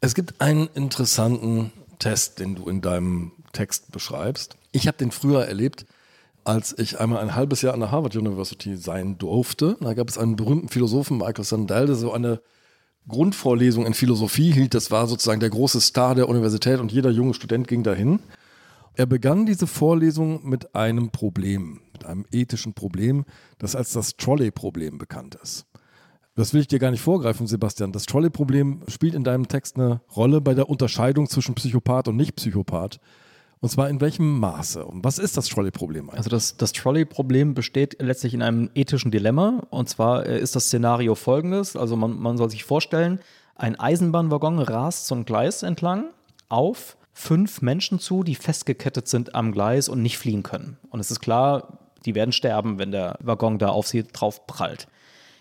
Es 0.01 0.15
gibt 0.15 0.41
einen 0.41 0.69
interessanten 0.75 1.73
Test, 1.99 2.39
den 2.39 2.55
du 2.55 2.69
in 2.69 2.81
deinem 2.81 3.33
Text 3.53 3.93
beschreibst. 3.93 4.57
Ich 4.73 4.87
habe 4.87 4.97
den 4.97 5.11
früher 5.11 5.45
erlebt, 5.45 5.85
als 6.49 6.75
ich 6.79 6.99
einmal 6.99 7.21
ein 7.21 7.35
halbes 7.35 7.61
Jahr 7.61 7.75
an 7.75 7.81
der 7.81 7.91
Harvard 7.91 8.17
University 8.17 8.79
sein 8.79 9.19
durfte. 9.19 9.77
Da 9.83 9.93
gab 9.93 10.09
es 10.09 10.17
einen 10.17 10.35
berühmten 10.35 10.71
Philosophen, 10.71 11.19
Michael 11.19 11.45
Sandel, 11.45 11.85
der 11.85 11.95
so 11.95 12.11
eine 12.11 12.41
Grundvorlesung 13.07 13.85
in 13.85 13.93
Philosophie 13.93 14.51
hielt. 14.51 14.73
Das 14.73 14.91
war 14.91 15.07
sozusagen 15.07 15.41
der 15.41 15.51
große 15.51 15.79
Star 15.83 16.15
der 16.15 16.27
Universität 16.27 16.81
und 16.81 16.91
jeder 16.91 17.11
junge 17.11 17.35
Student 17.35 17.69
ging 17.69 17.83
dahin. 17.83 18.21
Er 18.95 19.05
begann 19.05 19.45
diese 19.45 19.67
Vorlesung 19.67 20.49
mit 20.49 20.75
einem 20.75 21.11
Problem, 21.11 21.81
mit 21.93 22.07
einem 22.07 22.25
ethischen 22.33 22.73
Problem, 22.73 23.27
das 23.59 23.77
als 23.77 23.93
das 23.93 24.17
Trolley-Problem 24.17 24.97
bekannt 24.97 25.37
ist. 25.43 25.67
Das 26.35 26.55
will 26.55 26.63
ich 26.63 26.69
dir 26.69 26.79
gar 26.79 26.93
nicht 26.93 27.03
vorgreifen, 27.03 27.47
Sebastian. 27.47 27.93
Das 27.93 28.07
Trolley-Problem 28.07 28.85
spielt 28.89 29.15
in 29.15 29.23
deinem 29.23 29.49
Text 29.49 29.77
eine 29.77 30.01
Rolle 30.17 30.41
bei 30.41 30.55
der 30.55 30.71
Unterscheidung 30.71 31.29
zwischen 31.29 31.55
Psychopath 31.55 32.09
und 32.09 32.17
Nicht-Psychopath. 32.17 33.01
Und 33.61 33.71
zwar 33.71 33.89
in 33.89 34.01
welchem 34.01 34.39
Maße? 34.39 34.85
Und 34.85 35.05
was 35.05 35.19
ist 35.19 35.37
das 35.37 35.49
Trolley-Problem 35.49 36.11
eigentlich? 36.11 36.19
Also 36.19 36.31
das, 36.31 36.57
das 36.57 36.73
Trolley-Problem 36.73 37.55
besteht 37.55 38.01
letztlich 38.01 38.35
in 38.35 38.43
einem 38.43 38.71
ethischen 38.75 39.11
Dilemma. 39.11 39.63
Und 39.71 39.89
zwar 39.89 40.27
äh, 40.27 40.39
ist 40.39 40.55
das 40.55 40.67
Szenario 40.67 41.15
folgendes. 41.15 41.75
Also 41.75 41.97
man, 41.97 42.19
man 42.19 42.37
soll 42.37 42.51
sich 42.51 42.65
vorstellen, 42.65 43.21
ein 43.57 43.79
Eisenbahnwaggon 43.79 44.61
rast 44.61 45.07
so 45.07 45.17
ein 45.17 45.25
Gleis 45.25 45.63
entlang 45.65 46.11
auf 46.49 46.97
fünf 47.13 47.63
Menschen 47.63 47.99
zu, 47.99 48.23
die 48.23 48.37
festgekettet 48.37 49.09
sind 49.09 49.35
am 49.35 49.51
Gleis 49.51 49.89
und 49.89 50.03
nicht 50.03 50.19
fliehen 50.19 50.45
können. 50.45 50.79
Und 50.91 51.01
es 51.01 51.11
ist 51.11 51.19
klar, 51.19 51.79
die 52.05 52.15
werden 52.15 52.31
sterben, 52.31 52.79
wenn 52.79 52.93
der 52.93 53.19
Waggon 53.21 53.59
da 53.59 53.71
auf 53.71 53.89
sie 53.89 54.05
drauf 54.05 54.47
prallt. 54.47 54.87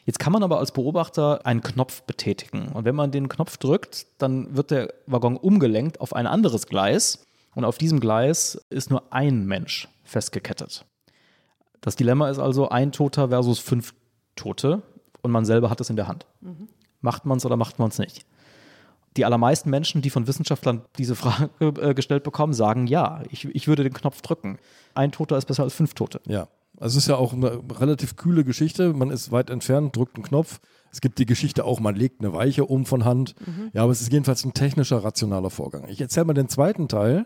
Jetzt 0.06 0.18
kann 0.18 0.34
man 0.34 0.42
aber 0.42 0.58
als 0.58 0.72
Beobachter 0.72 1.46
einen 1.46 1.62
Knopf 1.62 2.02
betätigen. 2.04 2.70
Und 2.70 2.86
wenn 2.86 2.96
man 2.96 3.12
den 3.12 3.30
Knopf 3.30 3.58
drückt, 3.58 4.08
dann 4.18 4.56
wird 4.56 4.72
der 4.72 4.94
Waggon 5.06 5.38
umgelenkt 5.38 6.02
auf 6.02 6.14
ein 6.14 6.26
anderes 6.26 6.66
Gleis. 6.66 7.26
Und 7.58 7.66
auf 7.66 7.80
diesem 7.80 8.00
Gleis 8.00 8.64
ist 8.70 8.92
nur 8.92 9.12
ein 9.12 9.48
Mensch 9.48 9.88
festgekettet. 10.04 10.86
Das 11.82 11.96
Dilemma 11.96 12.30
ist 12.30 12.38
also 12.38 12.70
ein 12.70 12.92
Toter 12.92 13.30
versus 13.30 13.58
fünf 13.58 13.96
Tote 14.36 14.84
und 15.24 15.32
man 15.32 15.44
selber 15.44 15.72
hat 15.72 15.82
es 15.82 15.90
in 15.90 15.96
der 15.96 16.08
Hand. 16.08 16.28
Macht 17.02 17.26
man 17.26 17.40
es 17.40 17.46
oder 17.48 17.58
macht 17.58 17.80
man 17.80 17.90
es 17.90 17.98
nicht? 17.98 18.28
Die 19.18 19.26
allermeisten 19.26 19.72
Menschen, 19.72 20.04
die 20.04 20.12
von 20.12 20.28
Wissenschaftlern 20.28 20.84
diese 21.00 21.16
Frage 21.16 21.50
äh, 21.60 21.96
gestellt 21.96 22.22
bekommen, 22.22 22.54
sagen 22.54 22.86
ja, 22.86 23.24
ich, 23.32 23.46
ich 23.46 23.68
würde 23.68 23.82
den 23.82 23.94
Knopf 23.94 24.22
drücken. 24.22 24.60
Ein 24.94 25.12
Toter 25.12 25.36
ist 25.36 25.46
besser 25.46 25.64
als 25.64 25.74
fünf 25.74 25.96
Tote. 25.96 26.22
Ja, 26.28 26.50
also 26.80 27.00
es 27.00 27.06
ist 27.06 27.10
ja 27.10 27.16
auch 27.16 27.34
eine 27.34 27.60
relativ 27.80 28.18
kühle 28.18 28.44
Geschichte. 28.44 28.94
Man 28.94 29.10
ist 29.10 29.32
weit 29.32 29.50
entfernt, 29.50 29.96
drückt 29.96 30.16
einen 30.18 30.26
Knopf. 30.26 30.60
Es 30.92 31.02
gibt 31.02 31.18
die 31.18 31.26
Geschichte 31.26 31.66
auch, 31.66 31.80
man 31.80 31.96
legt 31.96 32.22
eine 32.22 32.34
Weiche 32.34 32.66
um 32.66 32.86
von 32.86 33.04
Hand. 33.04 33.34
Ja, 33.74 33.82
aber 33.82 33.92
es 33.92 34.02
ist 34.02 34.14
jedenfalls 34.14 34.46
ein 34.46 34.54
technischer, 34.54 35.04
rationaler 35.04 35.50
Vorgang. 35.50 35.88
Ich 35.88 36.00
erzähle 36.00 36.28
mal 36.28 36.34
den 36.34 36.50
zweiten 36.50 36.88
Teil. 36.88 37.26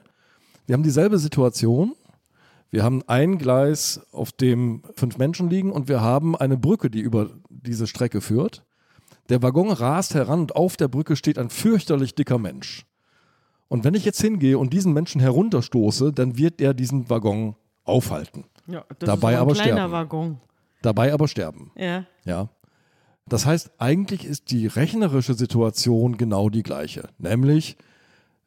Wir 0.65 0.73
haben 0.73 0.83
dieselbe 0.83 1.17
Situation. 1.17 1.95
Wir 2.69 2.83
haben 2.83 3.03
ein 3.07 3.37
Gleis, 3.37 4.01
auf 4.11 4.31
dem 4.31 4.83
fünf 4.95 5.17
Menschen 5.17 5.49
liegen 5.49 5.71
und 5.71 5.89
wir 5.89 6.01
haben 6.01 6.37
eine 6.37 6.57
Brücke, 6.57 6.89
die 6.89 7.01
über 7.01 7.29
diese 7.49 7.85
Strecke 7.85 8.21
führt. 8.21 8.63
Der 9.29 9.41
Waggon 9.41 9.71
rast 9.71 10.13
heran 10.13 10.41
und 10.41 10.55
auf 10.55 10.77
der 10.77 10.87
Brücke 10.87 11.15
steht 11.15 11.37
ein 11.37 11.49
fürchterlich 11.49 12.15
dicker 12.15 12.37
Mensch. 12.37 12.85
Und 13.67 13.83
wenn 13.83 13.93
ich 13.93 14.05
jetzt 14.05 14.21
hingehe 14.21 14.57
und 14.57 14.73
diesen 14.73 14.93
Menschen 14.93 15.21
herunterstoße, 15.21 16.11
dann 16.11 16.37
wird 16.37 16.61
er 16.61 16.73
diesen 16.73 17.09
Waggon 17.09 17.55
aufhalten. 17.83 18.45
Ja, 18.67 18.85
das 18.99 19.07
Dabei 19.07 19.31
ist 19.31 19.37
ein 19.37 19.41
aber 19.41 19.53
kleiner 19.53 19.71
sterben. 19.73 19.91
Waggon. 19.93 20.41
Dabei 20.81 21.13
aber 21.13 21.27
sterben. 21.27 21.71
Ja. 21.75 22.05
Ja. 22.25 22.49
Das 23.27 23.45
heißt, 23.45 23.71
eigentlich 23.77 24.25
ist 24.25 24.51
die 24.51 24.67
rechnerische 24.67 25.33
Situation 25.33 26.17
genau 26.17 26.49
die 26.49 26.63
gleiche. 26.63 27.09
Nämlich, 27.17 27.77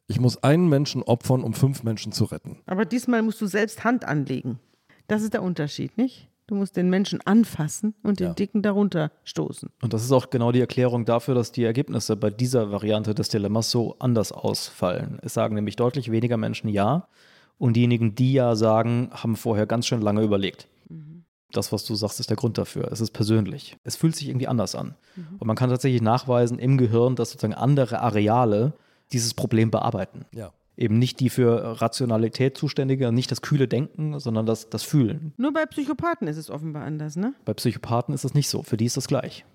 ich 0.07 0.19
muss 0.19 0.41
einen 0.43 0.69
Menschen 0.69 1.03
opfern, 1.03 1.43
um 1.43 1.53
fünf 1.53 1.83
Menschen 1.83 2.11
zu 2.11 2.25
retten. 2.25 2.57
Aber 2.65 2.85
diesmal 2.85 3.21
musst 3.21 3.41
du 3.41 3.47
selbst 3.47 3.83
Hand 3.83 4.05
anlegen. 4.05 4.59
Das 5.07 5.21
ist 5.23 5.33
der 5.33 5.43
Unterschied, 5.43 5.97
nicht? 5.97 6.29
Du 6.47 6.53
musst 6.53 6.75
den 6.77 6.89
Menschen 6.91 7.21
anfassen 7.25 7.95
und 8.03 8.19
den 8.19 8.27
Ja. 8.27 8.33
Dicken 8.33 8.61
darunter 8.61 9.11
stoßen. 9.23 9.69
Und 9.81 9.93
das 9.93 10.03
ist 10.03 10.11
auch 10.11 10.29
genau 10.29 10.51
die 10.51 10.59
Erklärung 10.59 11.03
dafür, 11.05 11.33
dass 11.33 11.51
die 11.51 11.63
Ergebnisse 11.63 12.15
bei 12.15 12.29
dieser 12.29 12.71
Variante 12.71 13.15
des 13.15 13.29
Dilemmas 13.29 13.71
so 13.71 13.95
anders 13.97 14.31
ausfallen. 14.31 15.17
Es 15.23 15.33
sagen 15.33 15.55
nämlich 15.55 15.75
deutlich 15.75 16.11
weniger 16.11 16.37
Menschen 16.37 16.69
Ja 16.69 17.07
und 17.57 17.73
diejenigen, 17.75 18.13
die 18.13 18.33
Ja 18.33 18.55
sagen, 18.55 19.09
haben 19.11 19.35
vorher 19.35 19.65
ganz 19.65 19.87
schön 19.87 20.01
lange 20.01 20.21
überlegt. 20.21 20.67
Das, 21.51 21.71
was 21.71 21.83
du 21.85 21.95
sagst, 21.95 22.19
ist 22.19 22.29
der 22.29 22.37
Grund 22.37 22.57
dafür. 22.57 22.91
Es 22.91 22.99
ist 23.01 23.11
persönlich. 23.11 23.77
Es 23.83 23.95
fühlt 23.95 24.15
sich 24.15 24.27
irgendwie 24.27 24.47
anders 24.47 24.75
an. 24.75 24.93
Und 25.39 25.47
man 25.47 25.55
kann 25.55 25.69
tatsächlich 25.69 26.01
nachweisen 26.01 26.59
im 26.59 26.77
Gehirn, 26.77 27.15
dass 27.15 27.31
sozusagen 27.31 27.53
andere 27.53 28.01
Areale 28.01 28.73
dieses 29.11 29.33
Problem 29.33 29.71
bearbeiten. 29.71 30.25
Ja. 30.33 30.51
Eben 30.77 30.99
nicht 30.99 31.19
die 31.21 31.29
für 31.29 31.81
Rationalität 31.81 32.57
zuständige, 32.57 33.11
nicht 33.11 33.31
das 33.31 33.41
kühle 33.41 33.67
Denken, 33.67 34.19
sondern 34.19 34.45
das, 34.45 34.69
das 34.69 34.83
Fühlen. 34.83 35.33
Nur 35.37 35.53
bei 35.53 35.65
Psychopathen 35.65 36.27
ist 36.27 36.37
es 36.37 36.49
offenbar 36.49 36.83
anders, 36.83 37.15
ne? 37.15 37.33
Bei 37.45 37.53
Psychopathen 37.53 38.13
ist 38.13 38.25
das 38.25 38.33
nicht 38.33 38.49
so. 38.49 38.61
Für 38.61 38.75
die 38.75 38.85
ist 38.85 38.97
das 38.97 39.07
gleich. 39.07 39.45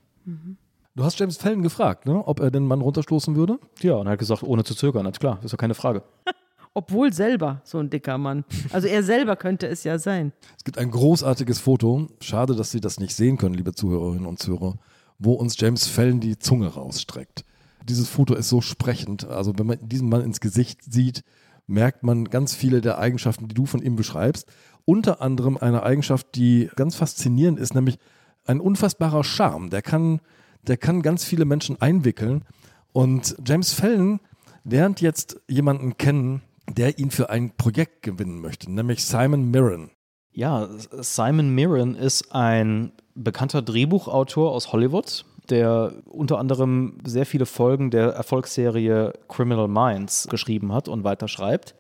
Du 0.95 1.05
hast 1.05 1.19
James 1.19 1.37
Fallon 1.37 1.63
gefragt, 1.63 2.07
ne, 2.07 2.27
ob 2.27 2.41
er 2.41 2.51
den 2.51 2.67
Mann 2.67 2.81
runterstoßen 2.81 3.37
würde? 3.37 3.59
Ja, 3.81 3.95
und 3.95 4.07
er 4.07 4.13
hat 4.13 4.19
gesagt, 4.19 4.43
ohne 4.43 4.65
zu 4.65 4.75
zögern, 4.75 5.05
na 5.05 5.13
klar, 5.13 5.39
ist 5.43 5.53
doch 5.53 5.59
keine 5.59 5.75
Frage. 5.75 6.03
Obwohl 6.75 7.13
selber 7.13 7.61
so 7.65 7.79
ein 7.79 7.91
dicker 7.91 8.17
Mann. 8.17 8.45
Also 8.73 8.87
er 8.87 9.03
selber 9.03 9.37
könnte 9.37 9.67
es 9.67 9.83
ja 9.83 9.99
sein. 9.99 10.33
Es 10.57 10.65
gibt 10.65 10.79
ein 10.79 10.91
großartiges 10.91 11.59
Foto, 11.59 12.07
schade, 12.21 12.55
dass 12.55 12.71
Sie 12.71 12.81
das 12.81 13.01
nicht 13.01 13.15
sehen 13.15 13.39
können, 13.39 13.55
liebe 13.55 13.73
Zuhörerinnen 13.73 14.27
und 14.27 14.39
Zuhörer, 14.39 14.79
wo 15.19 15.33
uns 15.33 15.59
James 15.59 15.87
Fallon 15.87 16.21
die 16.21 16.39
Zunge 16.39 16.69
rausstreckt. 16.69 17.45
Dieses 17.85 18.09
Foto 18.09 18.35
ist 18.35 18.49
so 18.49 18.61
sprechend. 18.61 19.27
Also 19.27 19.59
wenn 19.59 19.67
man 19.67 19.79
diesen 19.81 20.09
Mann 20.09 20.23
ins 20.23 20.41
Gesicht 20.41 20.81
sieht, 20.85 21.25
merkt 21.67 22.03
man 22.03 22.25
ganz 22.25 22.55
viele 22.55 22.81
der 22.81 22.99
Eigenschaften, 22.99 23.49
die 23.49 23.55
du 23.55 23.67
von 23.67 23.83
ihm 23.83 23.97
beschreibst. 23.97 24.47
Unter 24.85 25.23
anderem 25.23 25.57
eine 25.57 25.83
Eigenschaft, 25.83 26.35
die 26.35 26.69
ganz 26.77 26.97
faszinierend 26.97 27.59
ist, 27.59 27.75
nämlich 27.75 27.99
ein 28.45 28.61
unfassbarer 28.61 29.25
Charme. 29.25 29.71
Der 29.71 29.83
kann, 29.83 30.21
der 30.67 30.77
kann 30.77 31.03
ganz 31.03 31.25
viele 31.25 31.45
Menschen 31.45 31.81
einwickeln. 31.81 32.45
Und 32.93 33.37
James 33.47 33.73
Fallon 33.73 34.21
lernt 34.65 35.01
jetzt 35.01 35.41
jemanden 35.49 35.97
kennen, 35.97 36.43
der 36.69 36.99
ihn 36.99 37.11
für 37.11 37.31
ein 37.31 37.57
Projekt 37.57 38.03
gewinnen 38.03 38.41
möchte, 38.41 38.71
nämlich 38.71 39.05
Simon 39.05 39.51
Mirren. 39.51 39.91
Ja, 40.33 40.69
Simon 41.01 41.55
Mirren 41.55 41.95
ist 41.97 42.35
ein 42.35 42.93
bekannter 43.15 43.63
Drehbuchautor 43.63 44.53
aus 44.53 44.73
Hollywood, 44.73 45.25
der 45.49 45.93
unter 46.05 46.39
anderem 46.39 46.99
sehr 47.05 47.27
viele 47.27 47.47
Folgen 47.47 47.91
der 47.91 48.11
Erfolgsserie 48.11 49.13
Criminal 49.29 49.67
Minds 49.67 50.29
geschrieben 50.31 50.73
hat 50.73 50.89
und 50.89 51.03
weiter 51.03 51.27
schreibt. 51.27 51.75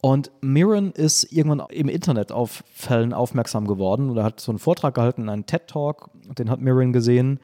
Und 0.00 0.30
Mirren 0.40 0.92
ist 0.92 1.24
irgendwann 1.32 1.66
im 1.70 1.88
Internet 1.88 2.32
auf 2.32 2.62
Fällen 2.72 3.12
aufmerksam 3.12 3.66
geworden 3.66 4.10
und 4.10 4.16
er 4.16 4.24
hat 4.24 4.40
so 4.40 4.52
einen 4.52 4.60
Vortrag 4.60 4.94
gehalten, 4.94 5.28
einen 5.28 5.44
TED-Talk, 5.44 6.10
den 6.38 6.50
hat 6.50 6.60
Mirren 6.60 6.92
gesehen. 6.92 7.40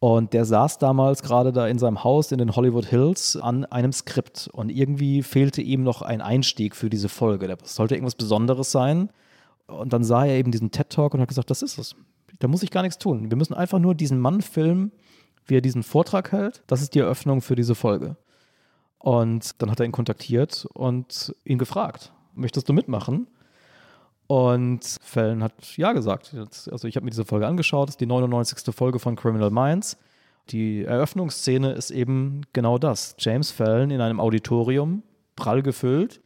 Und 0.00 0.32
der 0.32 0.44
saß 0.44 0.78
damals 0.78 1.22
gerade 1.22 1.52
da 1.52 1.68
in 1.68 1.78
seinem 1.78 2.02
Haus 2.02 2.32
in 2.32 2.38
den 2.38 2.56
Hollywood 2.56 2.86
Hills 2.86 3.36
an 3.36 3.64
einem 3.66 3.92
Skript. 3.92 4.50
Und 4.52 4.68
irgendwie 4.68 5.22
fehlte 5.22 5.62
ihm 5.62 5.84
noch 5.84 6.02
ein 6.02 6.20
Einstieg 6.20 6.74
für 6.74 6.90
diese 6.90 7.08
Folge. 7.08 7.46
Das 7.46 7.76
sollte 7.76 7.94
irgendwas 7.94 8.16
Besonderes 8.16 8.72
sein. 8.72 9.10
Und 9.66 9.92
dann 9.92 10.04
sah 10.04 10.24
er 10.24 10.36
eben 10.36 10.50
diesen 10.50 10.70
TED-Talk 10.70 11.14
und 11.14 11.20
hat 11.20 11.28
gesagt, 11.28 11.50
das 11.50 11.62
ist 11.62 11.78
es. 11.78 11.94
Da 12.38 12.48
muss 12.48 12.62
ich 12.62 12.70
gar 12.70 12.82
nichts 12.82 12.98
tun. 12.98 13.30
Wir 13.30 13.36
müssen 13.36 13.54
einfach 13.54 13.78
nur 13.78 13.94
diesen 13.94 14.18
Mann 14.18 14.40
filmen, 14.40 14.92
wie 15.46 15.56
er 15.56 15.60
diesen 15.60 15.82
Vortrag 15.82 16.32
hält. 16.32 16.62
Das 16.66 16.82
ist 16.82 16.94
die 16.94 17.00
Eröffnung 17.00 17.40
für 17.40 17.54
diese 17.54 17.74
Folge. 17.74 18.16
Und 18.98 19.60
dann 19.60 19.70
hat 19.70 19.80
er 19.80 19.86
ihn 19.86 19.92
kontaktiert 19.92 20.66
und 20.74 21.34
ihn 21.44 21.58
gefragt, 21.58 22.12
möchtest 22.34 22.68
du 22.68 22.72
mitmachen? 22.72 23.26
Und 24.28 24.96
Fallon 25.02 25.42
hat 25.42 25.76
ja 25.76 25.92
gesagt. 25.92 26.34
Also 26.70 26.88
ich 26.88 26.96
habe 26.96 27.04
mir 27.04 27.10
diese 27.10 27.24
Folge 27.24 27.46
angeschaut, 27.46 27.88
das 27.88 27.94
ist 27.94 28.00
die 28.00 28.06
99. 28.06 28.74
Folge 28.74 28.98
von 28.98 29.16
Criminal 29.16 29.50
Minds. 29.50 29.98
Die 30.50 30.84
Eröffnungsszene 30.84 31.72
ist 31.72 31.90
eben 31.90 32.42
genau 32.52 32.78
das. 32.78 33.14
James 33.18 33.50
Fallon 33.50 33.90
in 33.90 34.00
einem 34.00 34.20
Auditorium, 34.20 35.02
prall 35.36 35.62
gefüllt. 35.62 36.20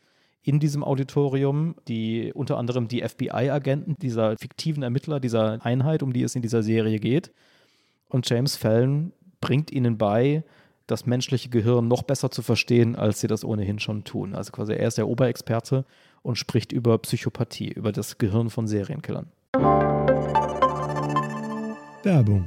In 0.47 0.61
diesem 0.61 0.85
Auditorium 0.85 1.75
die 1.89 2.33
unter 2.33 2.57
anderem 2.57 2.87
die 2.87 3.03
FBI-Agenten 3.03 3.97
dieser 3.97 4.37
fiktiven 4.39 4.85
Ermittler 4.85 5.19
dieser 5.19 5.59
Einheit, 5.67 6.05
um 6.05 6.13
die 6.13 6.23
es 6.23 6.37
in 6.37 6.43
dieser 6.43 6.63
Serie 6.63 7.01
geht. 7.01 7.33
Und 8.09 8.31
James 8.31 8.55
Fallon 8.55 9.13
bringt 9.41 9.73
ihnen 9.73 9.99
bei, 9.99 10.45
das 10.87 11.05
menschliche 11.05 11.49
Gehirn 11.49 11.89
noch 11.89 12.05
besser 12.05 12.31
zu 12.31 12.43
verstehen, 12.43 12.95
als 12.95 13.21
sie 13.21 13.27
das 13.27 13.45
ohnehin 13.45 13.81
schon 13.81 14.05
tun. 14.05 14.37
Also 14.37 14.53
quasi 14.53 14.75
er 14.75 14.87
ist 14.87 14.99
der 14.99 15.09
Oberexperte 15.09 15.85
und 16.23 16.37
spricht 16.37 16.71
über 16.71 16.97
Psychopathie, 16.99 17.73
über 17.73 17.91
das 17.91 18.17
Gehirn 18.17 18.49
von 18.49 18.69
Serienkillern. 18.69 19.27
Werbung. 22.05 22.47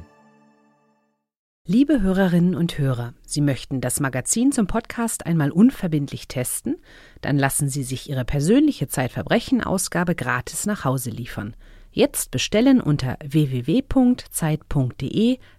Liebe 1.72 2.02
Hörerinnen 2.02 2.56
und 2.56 2.78
Hörer, 2.78 3.14
Sie 3.24 3.40
möchten 3.40 3.80
das 3.80 4.00
Magazin 4.00 4.50
zum 4.50 4.66
Podcast 4.66 5.24
einmal 5.24 5.52
unverbindlich 5.52 6.26
testen? 6.26 6.80
Dann 7.20 7.38
lassen 7.38 7.68
Sie 7.68 7.84
sich 7.84 8.10
Ihre 8.10 8.24
persönliche 8.24 8.88
Zeitverbrechen-Ausgabe 8.88 10.16
gratis 10.16 10.66
nach 10.66 10.84
Hause 10.84 11.10
liefern. 11.10 11.54
Jetzt 11.92 12.32
bestellen 12.32 12.80
unter 12.80 13.16
www.zeit.de 13.24 14.28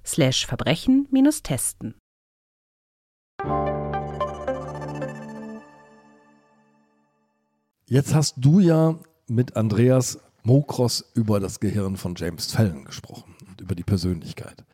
slash 0.05 0.45
Verbrechen-testen. 0.47 1.95
Jetzt 7.86 8.14
hast 8.14 8.36
du 8.36 8.59
ja 8.59 8.99
mit 9.30 9.55
Andreas 9.55 10.20
Mokros 10.43 11.09
über 11.14 11.39
das 11.39 11.62
Gehirn 11.62 11.95
von 11.95 12.16
James 12.18 12.47
Fallon 12.47 12.84
gesprochen 12.84 13.34
und 13.47 13.62
über 13.62 13.76
die 13.76 13.84
Persönlichkeit. 13.84 14.66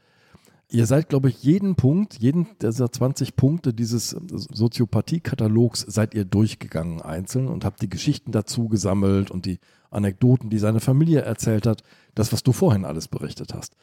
Ihr 0.69 0.85
seid, 0.85 1.07
glaube 1.07 1.29
ich, 1.29 1.41
jeden 1.43 1.75
Punkt, 1.75 2.15
jeden 2.19 2.47
dieser 2.61 2.91
20 2.91 3.37
Punkte 3.37 3.73
dieses 3.73 4.09
Soziopathie-Katalogs 4.09 5.81
seid 5.81 6.13
ihr 6.13 6.25
durchgegangen 6.25 7.01
einzeln 7.01 7.47
und 7.47 7.63
habt 7.63 7.81
die 7.81 7.89
Geschichten 7.89 8.33
dazu 8.33 8.67
gesammelt 8.67 9.31
und 9.31 9.45
die 9.45 9.59
Anekdoten, 9.91 10.49
die 10.49 10.59
seine 10.59 10.81
Familie 10.81 11.21
erzählt 11.21 11.65
hat, 11.65 11.83
das, 12.15 12.33
was 12.33 12.43
du 12.43 12.51
vorhin 12.51 12.83
alles 12.83 13.07
berichtet 13.07 13.53
hast. 13.53 13.77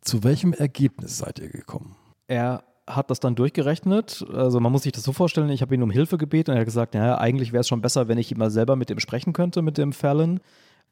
Zu 0.00 0.24
welchem 0.24 0.54
Ergebnis 0.54 1.18
seid 1.18 1.38
ihr 1.38 1.50
gekommen? 1.50 1.96
Er 2.28 2.64
hat 2.86 3.10
das 3.10 3.20
dann 3.20 3.34
durchgerechnet. 3.34 4.24
Also 4.32 4.60
man 4.60 4.72
muss 4.72 4.84
sich 4.84 4.92
das 4.92 5.02
so 5.02 5.12
vorstellen, 5.12 5.50
ich 5.50 5.60
habe 5.60 5.74
ihn 5.74 5.82
um 5.82 5.90
Hilfe 5.90 6.16
gebeten 6.16 6.50
und 6.50 6.56
er 6.56 6.60
hat 6.60 6.66
gesagt, 6.66 6.94
naja, 6.94 7.18
eigentlich 7.18 7.52
wäre 7.52 7.60
es 7.60 7.68
schon 7.68 7.82
besser, 7.82 8.08
wenn 8.08 8.18
ich 8.18 8.32
immer 8.32 8.50
selber 8.50 8.76
mit 8.76 8.90
ihm 8.90 9.00
sprechen 9.00 9.34
könnte, 9.34 9.60
mit 9.60 9.76
dem 9.76 9.92
Fallon. 9.92 10.40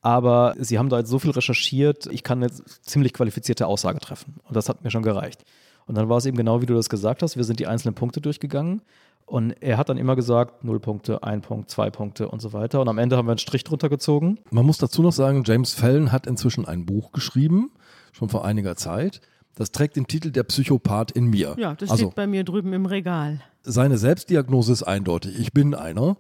Aber 0.03 0.55
sie 0.59 0.79
haben 0.79 0.89
da 0.89 0.99
jetzt 0.99 1.11
so 1.11 1.19
viel 1.21 1.31
recherchiert, 1.31 2.07
ich 2.07 2.25
kann 2.25 2.43
jetzt 2.43 2.85
ziemlich 2.85 3.13
qualifizierte 3.13 3.67
Aussage 3.67 4.01
treffen. 4.01 4.35
Und 4.45 4.57
das 4.57 4.69
hat 4.69 4.83
mir 4.83 4.91
schon 4.91 5.05
gereicht. 5.05 5.45
Und 5.87 5.97
dann 5.97 6.09
war 6.09 6.19
es 6.19 6.27
eben 6.27 6.37
genau, 6.37 6.61
wie 6.61 6.67
du 6.67 6.75
das 6.75 6.89
gesagt 6.89 7.23
hast. 7.23 7.37
Wir 7.37 7.45
sind 7.45 7.61
die 7.61 7.67
einzelnen 7.67 7.95
Punkte 7.95 8.21
durchgegangen. 8.21 8.83
Und 9.27 9.53
er 9.61 9.79
hat 9.79 9.89
dann 9.89 9.99
immer 9.99 10.17
gesagt, 10.17 10.65
null 10.65 10.81
Punkte, 10.81 11.23
ein 11.23 11.41
Punkt, 11.41 11.71
zwei 11.71 11.91
Punkte 11.91 12.29
und 12.29 12.43
so 12.43 12.53
weiter. 12.53 12.81
Und 12.81 12.89
am 12.89 12.99
Ende 12.99 13.17
haben 13.17 13.27
wir 13.27 13.33
einen 13.33 13.39
Strich 13.39 13.63
drunter 13.65 13.89
gezogen. 13.89 14.39
Man 14.51 14.67
muss 14.67 14.79
dazu 14.79 15.03
noch 15.03 15.13
sagen, 15.13 15.45
James 15.47 15.73
Fallon 15.73 16.11
hat 16.11 16.27
inzwischen 16.27 16.67
ein 16.67 16.85
Buch 16.85 17.13
geschrieben, 17.13 17.71
schon 18.13 18.29
vor 18.29 18.45
einiger 18.45 18.77
Zeit. 18.77 19.21
Das 19.55 19.71
trägt 19.71 19.97
den 19.97 20.07
Titel 20.07 20.31
Der 20.33 20.43
Psychopath 20.43 21.13
in 21.13 21.27
mir. 21.27 21.55
Ja, 21.59 21.75
das 21.75 21.91
also 21.91 22.07
steht 22.07 22.17
bei 22.17 22.27
mir 22.27 22.43
drüben 22.45 22.73
im 22.73 22.87
Regal. 22.87 23.41
seine 23.63 23.99
Selbstdiagnose 23.99 24.73
ist 24.73 24.83
eindeutig. 24.83 25.39
Ich 25.39 25.53
bin 25.53 25.75
einer. 25.75 26.17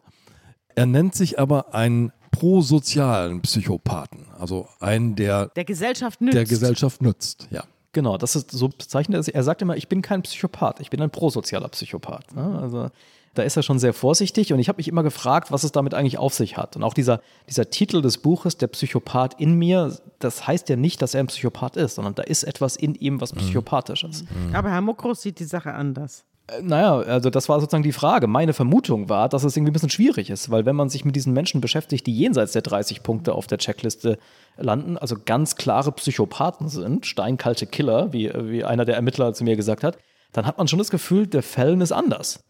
Er 0.74 0.86
nennt 0.86 1.14
sich 1.14 1.38
aber 1.38 1.74
einen 1.74 2.12
prosozialen 2.32 3.40
Psychopathen, 3.42 4.26
also 4.38 4.66
einen, 4.80 5.14
der 5.14 5.46
Der 5.54 5.64
Gesellschaft 5.64 6.20
nützt. 6.20 6.34
der 6.36 6.44
Gesellschaft 6.44 7.00
nützt. 7.00 7.46
Ja. 7.52 7.62
Genau, 7.92 8.16
das 8.16 8.34
ist 8.34 8.50
so 8.50 8.68
bezeichnet 8.68 9.16
er 9.16 9.20
es. 9.20 9.28
Er 9.28 9.44
sagt 9.44 9.62
immer, 9.62 9.76
ich 9.76 9.88
bin 9.88 10.02
kein 10.02 10.22
Psychopath, 10.22 10.80
ich 10.80 10.90
bin 10.90 11.00
ein 11.00 11.10
prosozialer 11.10 11.68
Psychopath. 11.68 12.34
Ne? 12.34 12.58
Also 12.60 12.88
da 13.34 13.42
ist 13.42 13.56
er 13.56 13.62
schon 13.62 13.78
sehr 13.78 13.92
vorsichtig 13.94 14.52
und 14.52 14.58
ich 14.58 14.68
habe 14.68 14.78
mich 14.78 14.88
immer 14.88 15.02
gefragt, 15.02 15.52
was 15.52 15.62
es 15.64 15.72
damit 15.72 15.94
eigentlich 15.94 16.18
auf 16.18 16.34
sich 16.34 16.56
hat. 16.56 16.74
Und 16.76 16.82
auch 16.82 16.94
dieser, 16.94 17.20
dieser 17.48 17.70
Titel 17.70 18.02
des 18.02 18.18
Buches, 18.18 18.56
der 18.56 18.66
Psychopath 18.66 19.38
in 19.40 19.54
mir, 19.54 19.96
das 20.18 20.46
heißt 20.46 20.68
ja 20.68 20.76
nicht, 20.76 21.00
dass 21.00 21.14
er 21.14 21.20
ein 21.20 21.26
Psychopath 21.28 21.76
ist, 21.76 21.94
sondern 21.94 22.14
da 22.14 22.22
ist 22.22 22.42
etwas 22.44 22.76
in 22.76 22.94
ihm, 22.94 23.20
was 23.20 23.32
psychopathisch 23.32 24.04
ist. 24.04 24.24
Aber 24.52 24.70
Herr 24.70 24.80
Mokros 24.82 25.22
sieht 25.22 25.38
die 25.38 25.44
Sache 25.44 25.72
anders. 25.72 26.24
Naja, 26.60 26.98
also 26.98 27.30
das 27.30 27.48
war 27.48 27.60
sozusagen 27.60 27.84
die 27.84 27.92
Frage. 27.92 28.26
Meine 28.26 28.52
Vermutung 28.52 29.08
war, 29.08 29.28
dass 29.28 29.44
es 29.44 29.56
irgendwie 29.56 29.70
ein 29.70 29.74
bisschen 29.74 29.90
schwierig 29.90 30.28
ist, 30.28 30.50
weil 30.50 30.66
wenn 30.66 30.76
man 30.76 30.88
sich 30.88 31.04
mit 31.04 31.14
diesen 31.14 31.32
Menschen 31.32 31.60
beschäftigt, 31.60 32.06
die 32.06 32.16
jenseits 32.16 32.52
der 32.52 32.62
30 32.62 33.02
Punkte 33.02 33.34
auf 33.34 33.46
der 33.46 33.58
Checkliste 33.58 34.18
landen, 34.56 34.98
also 34.98 35.16
ganz 35.24 35.56
klare 35.56 35.92
Psychopathen 35.92 36.68
sind, 36.68 37.06
steinkalte 37.06 37.66
Killer, 37.66 38.12
wie, 38.12 38.30
wie 38.34 38.64
einer 38.64 38.84
der 38.84 38.96
Ermittler 38.96 39.32
zu 39.34 39.44
mir 39.44 39.56
gesagt 39.56 39.84
hat, 39.84 39.98
dann 40.32 40.46
hat 40.46 40.58
man 40.58 40.68
schon 40.68 40.78
das 40.78 40.90
Gefühl, 40.90 41.26
der 41.26 41.42
Fällen 41.42 41.80
ist 41.80 41.92
anders. 41.92 42.42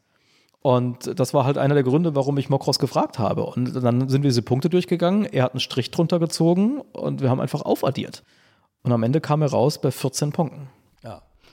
Und 0.63 1.19
das 1.19 1.35
war 1.35 1.45
halt 1.45 1.59
einer 1.59 1.75
der 1.75 1.83
Gründe, 1.83 2.15
warum 2.15 2.39
ich 2.39 2.49
Mokros 2.49 2.79
gefragt 2.79 3.19
habe. 3.19 3.45
Und 3.45 3.75
dann 3.83 4.09
sind 4.09 4.23
wir 4.23 4.31
diese 4.31 4.43
Punkte 4.43 4.71
durchgegangen, 4.71 5.27
er 5.27 5.45
hat 5.45 5.53
einen 5.53 5.61
Strich 5.61 5.91
drunter 5.91 6.19
gezogen 6.19 6.81
und 6.93 7.21
wir 7.21 7.31
haben 7.31 7.41
einfach 7.41 7.63
aufaddiert. 7.63 8.23
Und 8.85 8.93
am 8.93 9.03
Ende 9.03 9.21
kam 9.21 9.43
er 9.43 9.51
raus 9.51 9.81
bei 9.81 9.91
14 9.91 10.33
Punkten. 10.33 10.69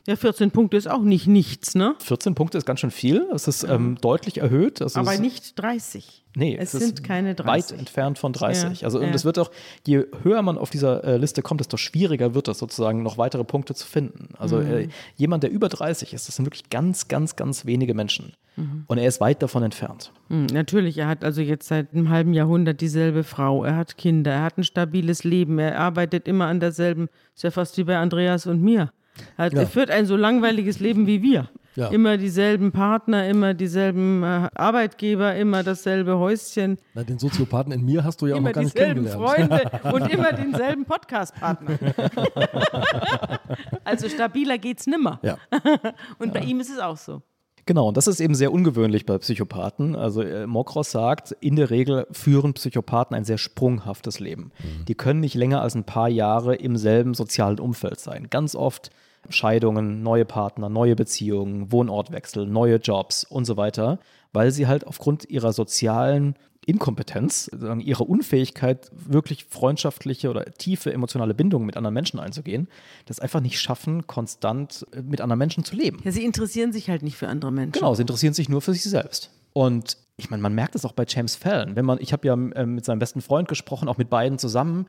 Ja. 0.10 0.14
Ja, 0.14 0.16
14 0.16 0.52
Punkte 0.52 0.76
ist 0.76 0.90
auch 0.90 1.04
nicht 1.04 1.28
nichts, 1.28 1.76
ne? 1.76 1.96
14 2.00 2.34
Punkte 2.34 2.58
ist 2.58 2.66
ganz 2.66 2.80
schön 2.80 2.90
viel. 2.92 3.28
Es 3.34 3.48
ist 3.48 3.64
ähm, 3.64 3.98
deutlich 4.02 4.40
erhöht. 4.40 4.82
Es 4.82 4.96
Aber 4.96 5.16
nicht 5.18 5.60
30. 5.60 6.26
Nee, 6.36 6.58
es, 6.60 6.74
es 6.74 6.84
sind 6.84 7.04
keine 7.04 7.36
30. 7.36 7.46
weit 7.74 7.80
entfernt 7.80 8.18
von 8.20 8.34
30. 8.34 8.82
Ja, 8.82 8.86
Also 8.88 9.00
und 9.00 9.14
es 9.14 9.26
wird 9.26 9.38
auch, 9.40 9.52
je 9.86 10.06
höher 10.24 10.42
man 10.42 10.58
auf 10.58 10.70
dieser 10.70 11.04
äh, 11.04 11.18
Liste 11.18 11.42
kommt, 11.42 11.60
desto 11.60 11.78
schwieriger 11.78 12.34
wird 12.34 12.48
es 12.48 12.60
sozusagen, 12.60 13.04
noch 13.04 13.18
weitere 13.18 13.44
Punkte 13.44 13.74
zu 13.76 13.86
finden. 13.88 14.30
Also 14.38 14.58
Mhm. 14.58 14.72
äh, 14.72 14.88
jemand, 15.16 15.44
der 15.44 15.52
über 15.52 15.70
30 15.70 16.14
ist, 16.14 16.28
das 16.28 16.36
sind 16.36 16.46
wirklich 16.46 16.70
ganz, 16.70 17.08
ganz, 17.08 17.36
ganz 17.36 17.66
wenige 17.66 17.94
Menschen. 17.94 18.34
Mhm. 18.56 18.86
Und 18.88 18.98
er 18.98 19.08
ist 19.08 19.22
weit 19.22 19.42
davon 19.44 19.64
entfernt. 19.64 20.12
Hm, 20.30 20.48
natürlich, 20.48 20.98
er 20.98 21.08
hat 21.08 21.24
also 21.24 21.42
jetzt 21.42 21.68
seit 21.68 21.94
einem 21.94 22.10
halben 22.10 22.34
Jahrhundert 22.34 22.82
dieselbe 22.82 23.24
Frau, 23.24 23.64
er 23.64 23.76
hat 23.76 23.98
Kinder, 23.98 24.32
er 24.32 24.42
hat 24.44 24.58
ein 24.58 24.64
stabiles 24.64 25.24
Leben, 25.24 25.60
er 25.60 25.80
arbeitet 25.80 26.28
immer 26.28 26.46
an 26.48 26.60
derselben, 26.60 27.10
ist 27.36 27.44
ja 27.44 27.52
fast 27.52 27.78
wie 27.78 27.84
bei 27.84 27.98
Andreas 27.98 28.48
und 28.48 28.62
mir. 28.62 28.92
Er, 29.38 29.46
hat, 29.46 29.54
Ja. 29.54 29.60
er 29.62 29.68
führt 29.68 29.92
ein 29.92 30.06
so 30.06 30.16
langweiliges 30.16 30.80
Leben 30.80 31.08
wie 31.08 31.22
wir. 31.22 31.50
Ja. 31.76 31.88
Immer 31.90 32.18
dieselben 32.18 32.72
Partner, 32.72 33.28
immer 33.28 33.54
dieselben 33.54 34.24
äh, 34.24 34.50
Arbeitgeber, 34.56 35.36
immer 35.36 35.64
dasselbe 35.64 36.18
Häuschen, 36.18 36.78
Na, 36.94 37.04
den 37.04 37.20
Soziopathen 37.20 37.72
in 37.72 37.86
mir 37.86 38.04
hast 38.04 38.22
du 38.22 38.28
ja 38.28 38.34
auch 38.34 38.40
immer 38.40 38.50
noch 38.50 38.56
gar 38.56 38.64
nicht 38.64 38.76
dieselben 38.76 39.06
kennengelernt. 39.06 39.72
Freunde 39.82 39.94
und 39.94 40.12
immer 40.12 40.34
denselben 40.34 40.86
Podcast-Partner. 40.86 41.78
also 43.84 44.10
stabiler 44.10 44.58
geht's 44.58 44.88
nimmer. 44.88 45.20
Ja. 45.22 45.38
Und 46.20 46.34
bei 46.34 46.42
ihm 46.42 46.60
ist 46.60 46.70
es 46.70 46.80
auch 46.80 46.98
so. 46.98 47.22
Genau, 47.66 47.90
und 47.90 47.98
das 47.98 48.08
ist 48.08 48.20
eben 48.20 48.34
sehr 48.34 48.52
ungewöhnlich 48.52 49.06
bei 49.06 49.16
Psychopathen. 49.20 49.96
Also 49.96 50.24
äh, 50.24 50.48
Mokros 50.48 50.90
sagt, 50.90 51.34
in 51.40 51.56
der 51.56 51.70
Regel 51.70 52.08
führen 52.12 52.54
Psychopathen 52.56 53.16
ein 53.16 53.26
sehr 53.26 53.38
sprunghaftes 53.38 54.20
Leben. 54.20 54.52
Die 54.88 54.96
können 54.96 55.20
nicht 55.20 55.36
länger 55.36 55.62
als 55.62 55.76
ein 55.76 55.84
paar 55.84 56.10
Jahre 56.10 56.56
im 56.56 56.78
selben 56.78 57.14
sozialen 57.14 57.60
Umfeld 57.60 58.00
sein. 58.00 58.28
Ganz 58.32 58.56
oft 58.56 58.90
Scheidungen, 59.30 60.04
neue 60.04 60.26
Partner, 60.26 60.70
neue 60.70 60.96
Beziehungen, 60.96 61.72
Wohnortwechsel, 61.72 62.46
neue 62.46 62.78
Jobs 62.78 63.24
und 63.24 63.46
so 63.46 63.58
weiter, 63.58 64.00
weil 64.34 64.52
sie 64.52 64.68
halt 64.68 64.86
aufgrund 64.86 65.30
ihrer 65.30 65.54
sozialen 65.54 66.36
Inkompetenz, 66.66 67.50
ihrer 67.80 68.08
Unfähigkeit, 68.08 68.92
wirklich 68.94 69.46
freundschaftliche 69.46 70.30
oder 70.30 70.46
tiefe 70.46 70.94
emotionale 70.94 71.34
Bindungen 71.34 71.66
mit 71.66 71.78
anderen 71.78 71.94
Menschen 71.96 72.20
einzugehen, 72.20 72.68
das 73.08 73.20
einfach 73.20 73.40
nicht 73.40 73.60
schaffen, 73.60 74.06
konstant 74.06 74.86
äh, 74.94 75.02
mit 75.02 75.22
anderen 75.22 75.40
Menschen 75.40 75.64
zu 75.64 75.76
leben. 75.76 76.00
Ja, 76.04 76.12
sie 76.12 76.24
interessieren 76.24 76.72
sich 76.72 76.90
halt 76.90 77.02
nicht 77.02 77.18
für 77.18 77.28
andere 77.28 77.52
Menschen. 77.52 77.72
Genau, 77.72 77.96
sie 77.96 78.02
interessieren 78.02 78.34
sich 78.34 78.50
nur 78.50 78.62
für 78.62 78.74
sich 78.74 78.84
selbst. 78.84 79.32
Und 79.54 79.98
ich 80.18 80.30
meine, 80.30 80.44
man 80.44 80.54
merkt 80.54 80.76
es 80.76 80.86
auch 80.86 80.92
bei 80.92 81.06
James 81.08 81.36
Fallon. 81.36 81.76
Wenn 81.76 81.86
man, 81.86 81.98
ich 82.02 82.14
habe 82.14 82.28
ja 82.28 82.34
ähm, 82.34 82.76
mit 82.76 82.86
seinem 82.86 83.00
besten 83.00 83.22
Freund 83.22 83.48
gesprochen, 83.48 83.88
auch 83.88 83.98
mit 83.98 84.10
beiden 84.10 84.38
zusammen. 84.38 84.88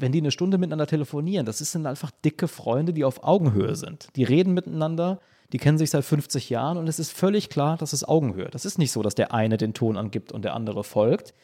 Wenn 0.00 0.12
die 0.12 0.18
eine 0.18 0.30
Stunde 0.30 0.58
miteinander 0.58 0.86
telefonieren, 0.86 1.46
das 1.46 1.58
sind 1.58 1.86
einfach 1.86 2.10
dicke 2.24 2.48
Freunde, 2.48 2.92
die 2.92 3.04
auf 3.04 3.22
Augenhöhe 3.22 3.76
sind. 3.76 4.08
Die 4.16 4.24
reden 4.24 4.54
miteinander, 4.54 5.20
die 5.52 5.58
kennen 5.58 5.78
sich 5.78 5.90
seit 5.90 6.04
50 6.04 6.48
Jahren 6.48 6.78
und 6.78 6.88
es 6.88 6.98
ist 6.98 7.12
völlig 7.12 7.50
klar, 7.50 7.76
das 7.76 7.92
ist 7.92 8.08
Augenhöhe. 8.08 8.48
Das 8.50 8.64
ist 8.64 8.78
nicht 8.78 8.92
so, 8.92 9.02
dass 9.02 9.14
der 9.14 9.34
eine 9.34 9.56
den 9.56 9.74
Ton 9.74 9.96
angibt 9.96 10.32
und 10.32 10.44
der 10.44 10.54
andere 10.54 10.84
folgt. 10.84 11.34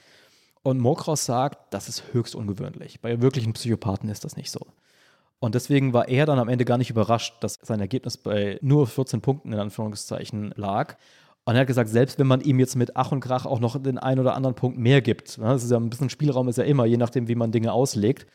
Und 0.62 0.80
Mokros 0.80 1.26
sagt, 1.26 1.72
das 1.72 1.88
ist 1.88 2.02
höchst 2.12 2.34
ungewöhnlich. 2.34 3.00
Bei 3.00 3.20
wirklichen 3.20 3.52
Psychopathen 3.52 4.08
ist 4.08 4.24
das 4.24 4.36
nicht 4.36 4.50
so. 4.50 4.66
Und 5.38 5.54
deswegen 5.54 5.92
war 5.92 6.08
er 6.08 6.26
dann 6.26 6.38
am 6.38 6.48
Ende 6.48 6.64
gar 6.64 6.78
nicht 6.78 6.90
überrascht, 6.90 7.34
dass 7.40 7.58
sein 7.62 7.80
Ergebnis 7.80 8.16
bei 8.16 8.58
nur 8.62 8.86
14 8.86 9.20
Punkten 9.20 9.52
in 9.52 9.58
Anführungszeichen 9.58 10.52
lag. 10.56 10.96
Und 11.46 11.54
er 11.54 11.60
hat 11.60 11.68
gesagt, 11.68 11.88
selbst 11.88 12.18
wenn 12.18 12.26
man 12.26 12.40
ihm 12.40 12.58
jetzt 12.58 12.74
mit 12.74 12.96
Ach 12.96 13.12
und 13.12 13.20
Krach 13.20 13.46
auch 13.46 13.60
noch 13.60 13.80
den 13.80 13.98
einen 13.98 14.20
oder 14.20 14.34
anderen 14.34 14.56
Punkt 14.56 14.78
mehr 14.78 15.00
gibt, 15.00 15.38
ne, 15.38 15.44
das 15.44 15.62
ist 15.62 15.70
ja 15.70 15.76
ein 15.76 15.88
bisschen 15.88 16.10
Spielraum 16.10 16.48
ist 16.48 16.58
ja 16.58 16.64
immer, 16.64 16.86
je 16.86 16.96
nachdem, 16.96 17.28
wie 17.28 17.36
man 17.36 17.52
Dinge 17.52 17.72
auslegt, 17.72 18.26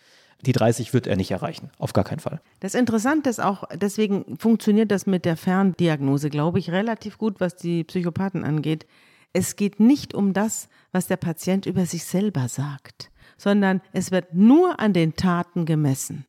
die 0.45 0.53
30 0.53 0.93
wird 0.93 1.07
er 1.07 1.17
nicht 1.17 1.29
erreichen. 1.29 1.71
Auf 1.77 1.91
gar 1.91 2.05
keinen 2.05 2.19
Fall. 2.19 2.39
Das 2.61 2.73
Interessante 2.73 3.29
ist 3.29 3.41
auch, 3.41 3.65
deswegen 3.75 4.37
funktioniert 4.37 4.91
das 4.91 5.07
mit 5.07 5.25
der 5.25 5.35
Ferndiagnose, 5.35 6.29
glaube 6.29 6.59
ich, 6.59 6.71
relativ 6.71 7.17
gut, 7.17 7.41
was 7.41 7.57
die 7.57 7.83
Psychopathen 7.83 8.45
angeht. 8.45 8.87
Es 9.33 9.57
geht 9.57 9.81
nicht 9.81 10.13
um 10.13 10.31
das, 10.31 10.69
was 10.93 11.07
der 11.07 11.17
Patient 11.17 11.65
über 11.65 11.85
sich 11.85 12.05
selber 12.05 12.47
sagt, 12.47 13.11
sondern 13.37 13.81
es 13.91 14.11
wird 14.11 14.33
nur 14.33 14.79
an 14.79 14.93
den 14.93 15.17
Taten 15.17 15.65
gemessen. 15.65 16.25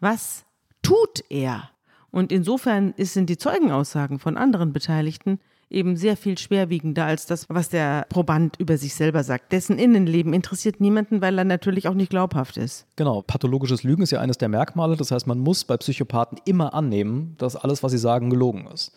Was 0.00 0.44
tut 0.82 1.24
er? 1.30 1.70
Und 2.10 2.30
insofern 2.30 2.92
sind 2.98 3.30
die 3.30 3.38
Zeugenaussagen 3.38 4.18
von 4.18 4.36
anderen 4.36 4.74
Beteiligten 4.74 5.40
eben 5.70 5.96
sehr 5.96 6.16
viel 6.16 6.38
schwerwiegender 6.38 7.04
als 7.04 7.26
das, 7.26 7.46
was 7.48 7.68
der 7.68 8.06
Proband 8.08 8.56
über 8.58 8.78
sich 8.78 8.94
selber 8.94 9.24
sagt. 9.24 9.52
Dessen 9.52 9.78
Innenleben 9.78 10.32
interessiert 10.32 10.80
niemanden, 10.80 11.20
weil 11.20 11.38
er 11.38 11.44
natürlich 11.44 11.88
auch 11.88 11.94
nicht 11.94 12.10
glaubhaft 12.10 12.56
ist. 12.56 12.86
Genau, 12.96 13.22
pathologisches 13.22 13.82
Lügen 13.82 14.02
ist 14.02 14.12
ja 14.12 14.20
eines 14.20 14.38
der 14.38 14.48
Merkmale. 14.48 14.96
Das 14.96 15.10
heißt, 15.10 15.26
man 15.26 15.38
muss 15.38 15.64
bei 15.64 15.76
Psychopathen 15.76 16.38
immer 16.44 16.74
annehmen, 16.74 17.34
dass 17.38 17.56
alles, 17.56 17.82
was 17.82 17.92
sie 17.92 17.98
sagen, 17.98 18.30
gelogen 18.30 18.66
ist. 18.72 18.92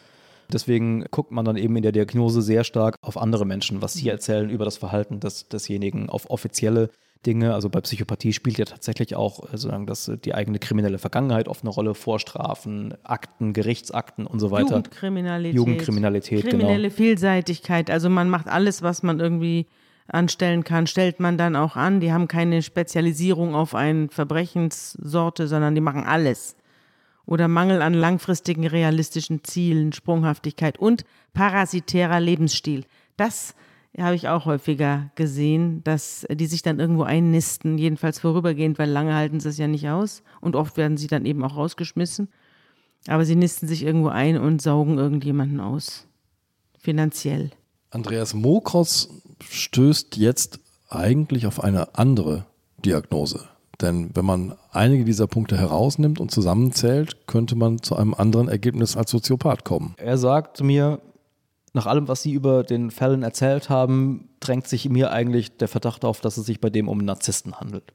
Deswegen 0.52 1.06
guckt 1.12 1.32
man 1.32 1.46
dann 1.46 1.58
eben 1.58 1.76
in 1.76 1.84
der 1.84 1.92
Diagnose 1.92 2.42
sehr 2.42 2.64
stark 2.64 2.96
auf 3.02 3.18
andere 3.18 3.46
Menschen, 3.46 3.82
was 3.84 3.94
sie 3.94 4.10
erzählen 4.10 4.50
über 4.50 4.66
das 4.66 4.78
Verhalten 4.78 5.20
des, 5.20 5.48
desjenigen, 5.48 6.10
auf 6.10 6.30
offizielle 6.30 6.90
Dinge. 7.26 7.54
Also 7.54 7.70
bei 7.70 7.82
Psychopathie 7.82 8.34
spielt 8.34 8.58
ja 8.58 8.66
tatsächlich 8.66 9.16
auch 9.16 9.44
äh, 9.44 9.58
sozusagen 9.58 9.86
das, 9.86 10.12
die 10.24 10.34
eigene 10.34 10.60
kriminelle 10.60 10.98
Vergangenheit 10.98 11.48
oft 11.48 11.64
eine 11.64 11.72
Rolle, 11.72 11.94
Vorstrafen, 11.94 12.96
Akten, 13.04 13.54
Gerichtsakten 13.54 14.26
und 14.26 14.40
so 14.40 14.52
weiter. 14.52 14.78
Jugendkriminalität. 14.78 15.56
Jugendkriminalität, 15.56 16.44
genau. 16.44 16.58
Kriminelle 16.58 16.92
Vielseitigkeit. 16.92 17.90
Also 17.92 18.10
man 18.10 18.30
macht 18.30 18.48
alles, 18.48 18.82
was 18.82 19.04
man 19.04 19.20
irgendwie 19.20 19.68
anstellen 20.08 20.64
kann, 20.64 20.88
stellt 20.88 21.20
man 21.20 21.38
dann 21.38 21.56
auch 21.56 21.76
an. 21.76 22.00
Die 22.00 22.12
haben 22.12 22.28
keine 22.28 22.62
Spezialisierung 22.62 23.56
auf 23.56 23.76
eine 23.76 24.10
Verbrechenssorte, 24.10 25.48
sondern 25.48 25.76
die 25.76 25.82
machen 25.82 26.04
alles. 26.04 26.56
Oder 27.26 27.48
Mangel 27.48 27.82
an 27.84 27.94
langfristigen 27.94 28.66
realistischen 28.66 29.44
Zielen, 29.44 29.94
Sprunghaftigkeit 29.94 30.80
und 30.80 31.06
parasitärer 31.34 32.20
Lebensstil. 32.20 32.86
Das 33.18 33.54
habe 34.02 34.16
ich 34.16 34.28
auch 34.28 34.46
häufiger 34.46 35.12
gesehen, 35.16 35.84
dass 35.84 36.26
die 36.32 36.46
sich 36.46 36.62
dann 36.62 36.80
irgendwo 36.80 37.04
einnisten, 37.04 37.78
jedenfalls 37.78 38.20
vorübergehend, 38.20 38.80
weil 38.80 38.90
lange 38.90 39.14
halten 39.16 39.40
sie 39.40 39.50
es 39.50 39.58
ja 39.58 39.68
nicht 39.68 39.90
aus 39.90 40.24
und 40.42 40.56
oft 40.56 40.78
werden 40.78 40.98
sie 40.98 41.08
dann 41.08 41.26
eben 41.26 41.44
auch 41.44 41.56
rausgeschmissen. 41.56 42.30
Aber 43.08 43.26
sie 43.26 43.36
nisten 43.36 43.68
sich 43.68 43.84
irgendwo 43.84 44.10
ein 44.10 44.38
und 44.38 44.62
saugen 44.62 44.98
irgendjemanden 44.98 45.60
aus. 45.60 46.08
Finanziell. 46.78 47.52
Andreas 47.92 48.34
Mokros 48.34 49.10
stößt 49.50 50.18
jetzt 50.18 50.60
eigentlich 50.90 51.48
auf 51.48 51.64
eine 51.64 51.96
andere 51.96 52.46
Diagnose. 52.84 53.48
Denn 53.82 54.10
wenn 54.14 54.26
man 54.26 54.56
einige 54.72 55.06
dieser 55.06 55.28
Punkte 55.28 55.58
herausnimmt 55.58 56.20
und 56.20 56.32
zusammenzählt, 56.32 57.28
könnte 57.28 57.56
man 57.56 57.82
zu 57.82 57.96
einem 57.96 58.14
anderen 58.14 58.50
Ergebnis 58.50 58.98
als 58.98 59.12
Soziopath 59.12 59.64
kommen. 59.64 59.96
Er 59.98 60.18
sagt 60.18 60.62
mir, 60.62 61.00
nach 61.74 61.86
allem, 61.86 62.08
was 62.08 62.22
Sie 62.22 62.32
über 62.32 62.64
den 62.64 62.92
Fällen 62.92 63.24
erzählt 63.24 63.70
haben, 63.70 64.30
drängt 64.40 64.68
sich 64.68 64.90
mir 64.90 65.12
eigentlich 65.12 65.58
der 65.58 65.68
Verdacht 65.68 66.06
auf, 66.06 66.22
dass 66.22 66.38
es 66.38 66.46
sich 66.46 66.60
bei 66.60 66.70
dem 66.70 66.88
um 66.88 67.00
einen 67.00 67.06
Narzissten 67.06 67.60
handelt. 67.60 67.94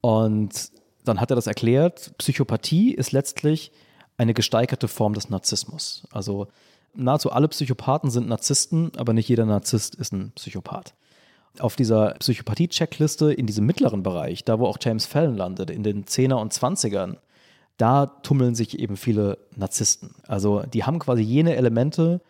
Und 0.00 0.70
dann 1.04 1.20
hat 1.20 1.30
er 1.30 1.36
das 1.36 1.46
erklärt. 1.46 2.12
Psychopathie 2.18 2.94
ist 2.94 3.12
letztlich 3.12 3.72
eine 4.16 4.34
gesteigerte 4.34 4.88
Form 4.88 5.14
des 5.14 5.30
Narzissmus. 5.30 6.06
Also 6.10 6.48
nahezu 6.94 7.32
alle 7.32 7.48
Psychopathen 7.48 8.10
sind 8.10 8.28
Narzissten, 8.28 8.92
aber 8.96 9.12
nicht 9.12 9.28
jeder 9.28 9.46
Narzisst 9.46 9.94
ist 9.94 10.12
ein 10.12 10.32
Psychopath. 10.32 10.94
Auf 11.60 11.76
dieser 11.76 12.14
Psychopathie-Checkliste 12.14 13.32
in 13.32 13.46
diesem 13.46 13.66
mittleren 13.66 14.02
Bereich, 14.02 14.44
da 14.44 14.58
wo 14.58 14.66
auch 14.66 14.78
James 14.80 15.06
Fallon 15.06 15.36
landet, 15.36 15.70
in 15.70 15.82
den 15.82 16.04
10er 16.04 16.34
und 16.34 16.52
20ern, 16.52 17.16
da 17.78 18.06
tummeln 18.06 18.54
sich 18.54 18.78
eben 18.78 18.96
viele 18.96 19.38
Narzissten. 19.56 20.14
Also 20.26 20.62
die 20.62 20.84
haben 20.84 20.98
quasi 20.98 21.22
jene 21.22 21.56
Elemente, 21.56 22.20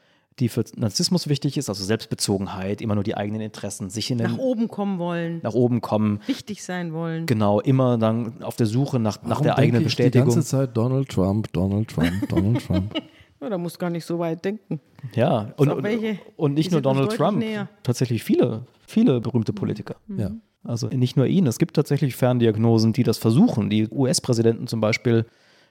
die 0.41 0.49
für 0.49 0.65
Narzissmus 0.77 1.29
wichtig 1.29 1.57
ist, 1.57 1.69
also 1.69 1.85
Selbstbezogenheit, 1.85 2.81
immer 2.81 2.95
nur 2.95 3.05
die 3.05 3.17
eigenen 3.17 3.41
Interessen, 3.41 3.91
sich 3.91 4.11
in 4.11 4.19
den, 4.19 4.33
Nach 4.33 4.39
oben 4.39 4.69
kommen 4.69 4.99
wollen, 4.99 5.41
nach 5.43 5.55
oben 5.55 5.81
kommen, 5.81 6.21
wichtig 6.27 6.63
sein 6.63 6.93
wollen. 6.93 7.27
genau, 7.27 7.61
immer 7.61 7.99
dann 7.99 8.43
auf 8.43 8.57
der 8.57 8.67
Suche 8.67 8.99
nach, 8.99 9.23
nach 9.23 9.31
Warum 9.31 9.43
der 9.45 9.59
eigenen 9.59 9.85
Bestätigung. 9.85 10.29
Die 10.29 10.35
ganze 10.35 10.49
Zeit 10.49 10.77
Donald 10.77 11.09
Trump, 11.09 11.53
Donald 11.53 11.89
Trump, 11.89 12.29
Donald 12.29 12.67
Trump. 12.67 12.95
Ja, 13.41 13.49
da 13.51 13.57
musst 13.57 13.79
gar 13.79 13.89
nicht 13.89 14.05
so 14.05 14.19
weit 14.19 14.45
denken. 14.45 14.81
Ja, 15.15 15.53
und, 15.59 15.69
und, 15.69 15.85
welche, 15.85 16.19
und 16.37 16.55
nicht 16.55 16.73
nur 16.73 16.81
Donald 16.81 17.13
Trump, 17.13 17.39
näher. 17.39 17.69
tatsächlich 17.85 18.25
viele, 18.25 18.67
viele 18.85 19.21
berühmte 19.21 19.53
Politiker. 19.53 19.95
ja. 20.17 20.33
Also 20.65 20.89
nicht 20.89 21.17
nur 21.17 21.27
ihn, 21.27 21.47
es 21.47 21.59
gibt 21.59 21.77
tatsächlich 21.77 22.17
Ferndiagnosen, 22.17 22.93
die 22.93 23.05
das 23.05 23.17
versuchen. 23.17 23.71
Die 23.71 23.89
US-Präsidenten 23.89 24.67
zum 24.67 24.81
Beispiel 24.81 25.25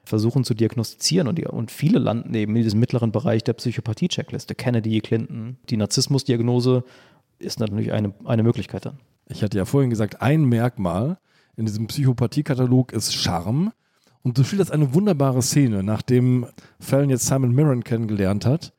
versuchen 0.07 0.43
zu 0.43 0.53
diagnostizieren 0.53 1.27
und, 1.27 1.37
die, 1.37 1.45
und 1.45 1.71
viele 1.71 1.99
landen 1.99 2.33
eben 2.33 2.55
in 2.55 2.63
diesem 2.63 2.79
mittleren 2.79 3.11
Bereich 3.11 3.43
der 3.43 3.53
Psychopathie-Checkliste. 3.53 4.55
Kennedy, 4.55 4.99
Clinton, 5.01 5.57
die 5.69 5.77
Narzissmusdiagnose 5.77 6.83
ist 7.39 7.59
natürlich 7.59 7.91
eine, 7.91 8.13
eine 8.25 8.43
Möglichkeit 8.43 8.85
dann. 8.85 8.99
Ich 9.29 9.43
hatte 9.43 9.57
ja 9.57 9.65
vorhin 9.65 9.89
gesagt, 9.89 10.21
ein 10.21 10.45
Merkmal 10.45 11.17
in 11.55 11.65
diesem 11.65 11.87
Psychopathie-Katalog 11.87 12.93
ist 12.93 13.13
Charme. 13.13 13.73
Und 14.23 14.37
du 14.37 14.43
schilderst 14.43 14.71
eine 14.71 14.93
wunderbare 14.93 15.41
Szene. 15.41 15.83
Nachdem 15.83 16.47
Fallon 16.79 17.09
jetzt 17.09 17.27
Simon 17.27 17.53
Mirren 17.53 17.83
kennengelernt 17.83 18.45
hat, 18.45 18.73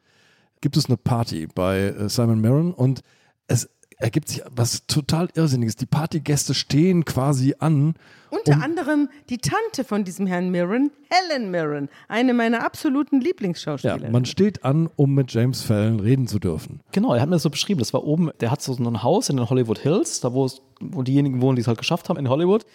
gibt 0.61 0.77
es 0.77 0.87
eine 0.87 0.97
Party 0.97 1.47
bei 1.55 1.79
äh, 1.79 2.09
Simon 2.09 2.41
Mirren 2.41 2.73
und 2.73 3.03
es 3.47 3.71
ergibt 3.99 4.29
sich 4.29 4.43
was 4.51 4.87
total 4.87 5.29
Irrsinniges. 5.35 5.77
Die 5.77 5.87
Partygäste 5.87 6.55
stehen 6.55 7.05
quasi 7.05 7.55
an. 7.59 7.95
Unter 8.31 8.57
um, 8.57 8.63
anderem 8.63 9.09
die 9.29 9.39
Tante 9.39 9.85
von 9.85 10.05
diesem 10.05 10.27
Herrn 10.27 10.51
Mirren, 10.51 10.91
Helen 11.11 11.51
Mirren, 11.51 11.89
eine 12.09 12.35
meiner 12.35 12.65
absoluten 12.65 13.21
Lieblingsschauspieler. 13.21 14.03
Ja, 14.03 14.11
man 14.11 14.25
steht 14.25 14.65
an, 14.65 14.89
um 14.97 15.15
mit 15.15 15.33
James 15.33 15.63
Fallon 15.63 16.01
reden 16.01 16.27
zu 16.27 16.39
dürfen. 16.39 16.81
Genau, 16.93 17.15
er 17.15 17.21
hat 17.21 17.29
mir 17.29 17.37
das 17.37 17.43
so 17.43 17.51
beschrieben. 17.51 17.81
Das 17.81 17.93
war 17.93 18.05
oben, 18.05 18.31
der 18.41 18.51
hat 18.51 18.63
so 18.63 18.75
ein 18.75 19.03
Haus 19.03 19.29
in 19.29 19.37
den 19.37 19.51
Hollywood 19.51 19.79
Hills, 19.79 20.21
da 20.21 20.33
wo, 20.33 20.45
es, 20.45 20.63
wo 20.81 21.03
diejenigen 21.03 21.41
wohnen, 21.41 21.57
die 21.57 21.63
es 21.63 21.69
halt 21.69 21.79
geschafft 21.79 22.09
haben 22.09 22.19
in 22.19 22.29
Hollywood. 22.29 22.67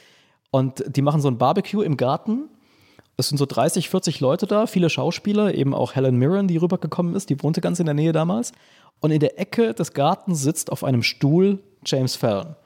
Und 0.51 0.84
die 0.88 1.01
machen 1.01 1.21
so 1.21 1.30
ein 1.30 1.38
Barbecue 1.38 1.82
im 1.82 1.97
Garten. 1.97 2.49
Es 3.24 3.30
sind 3.30 3.38
so 3.38 3.45
30, 3.45 3.88
40 3.89 4.19
Leute 4.19 4.47
da, 4.47 4.67
viele 4.67 4.89
Schauspieler, 4.89 5.55
eben 5.55 5.74
auch 5.74 5.95
Helen 5.95 6.17
Mirren, 6.17 6.49
die 6.49 6.57
rübergekommen 6.57 7.15
ist, 7.15 7.30
die 7.30 7.41
wohnte 7.41 7.61
ganz 7.61 7.80
in 7.80 7.86
der 7.86 7.95
Nähe 7.95 8.11
damals. 8.11 8.51
Und 8.99 9.11
in 9.11 9.21
der 9.21 9.39
Ecke 9.39 9.74
des 9.74 9.93
Gartens 9.93 10.41
sitzt 10.41 10.69
auf 10.69 10.84
einem 10.84 11.03
Stuhl 11.03 11.59
James 11.86 12.17
Fallon. 12.17 12.57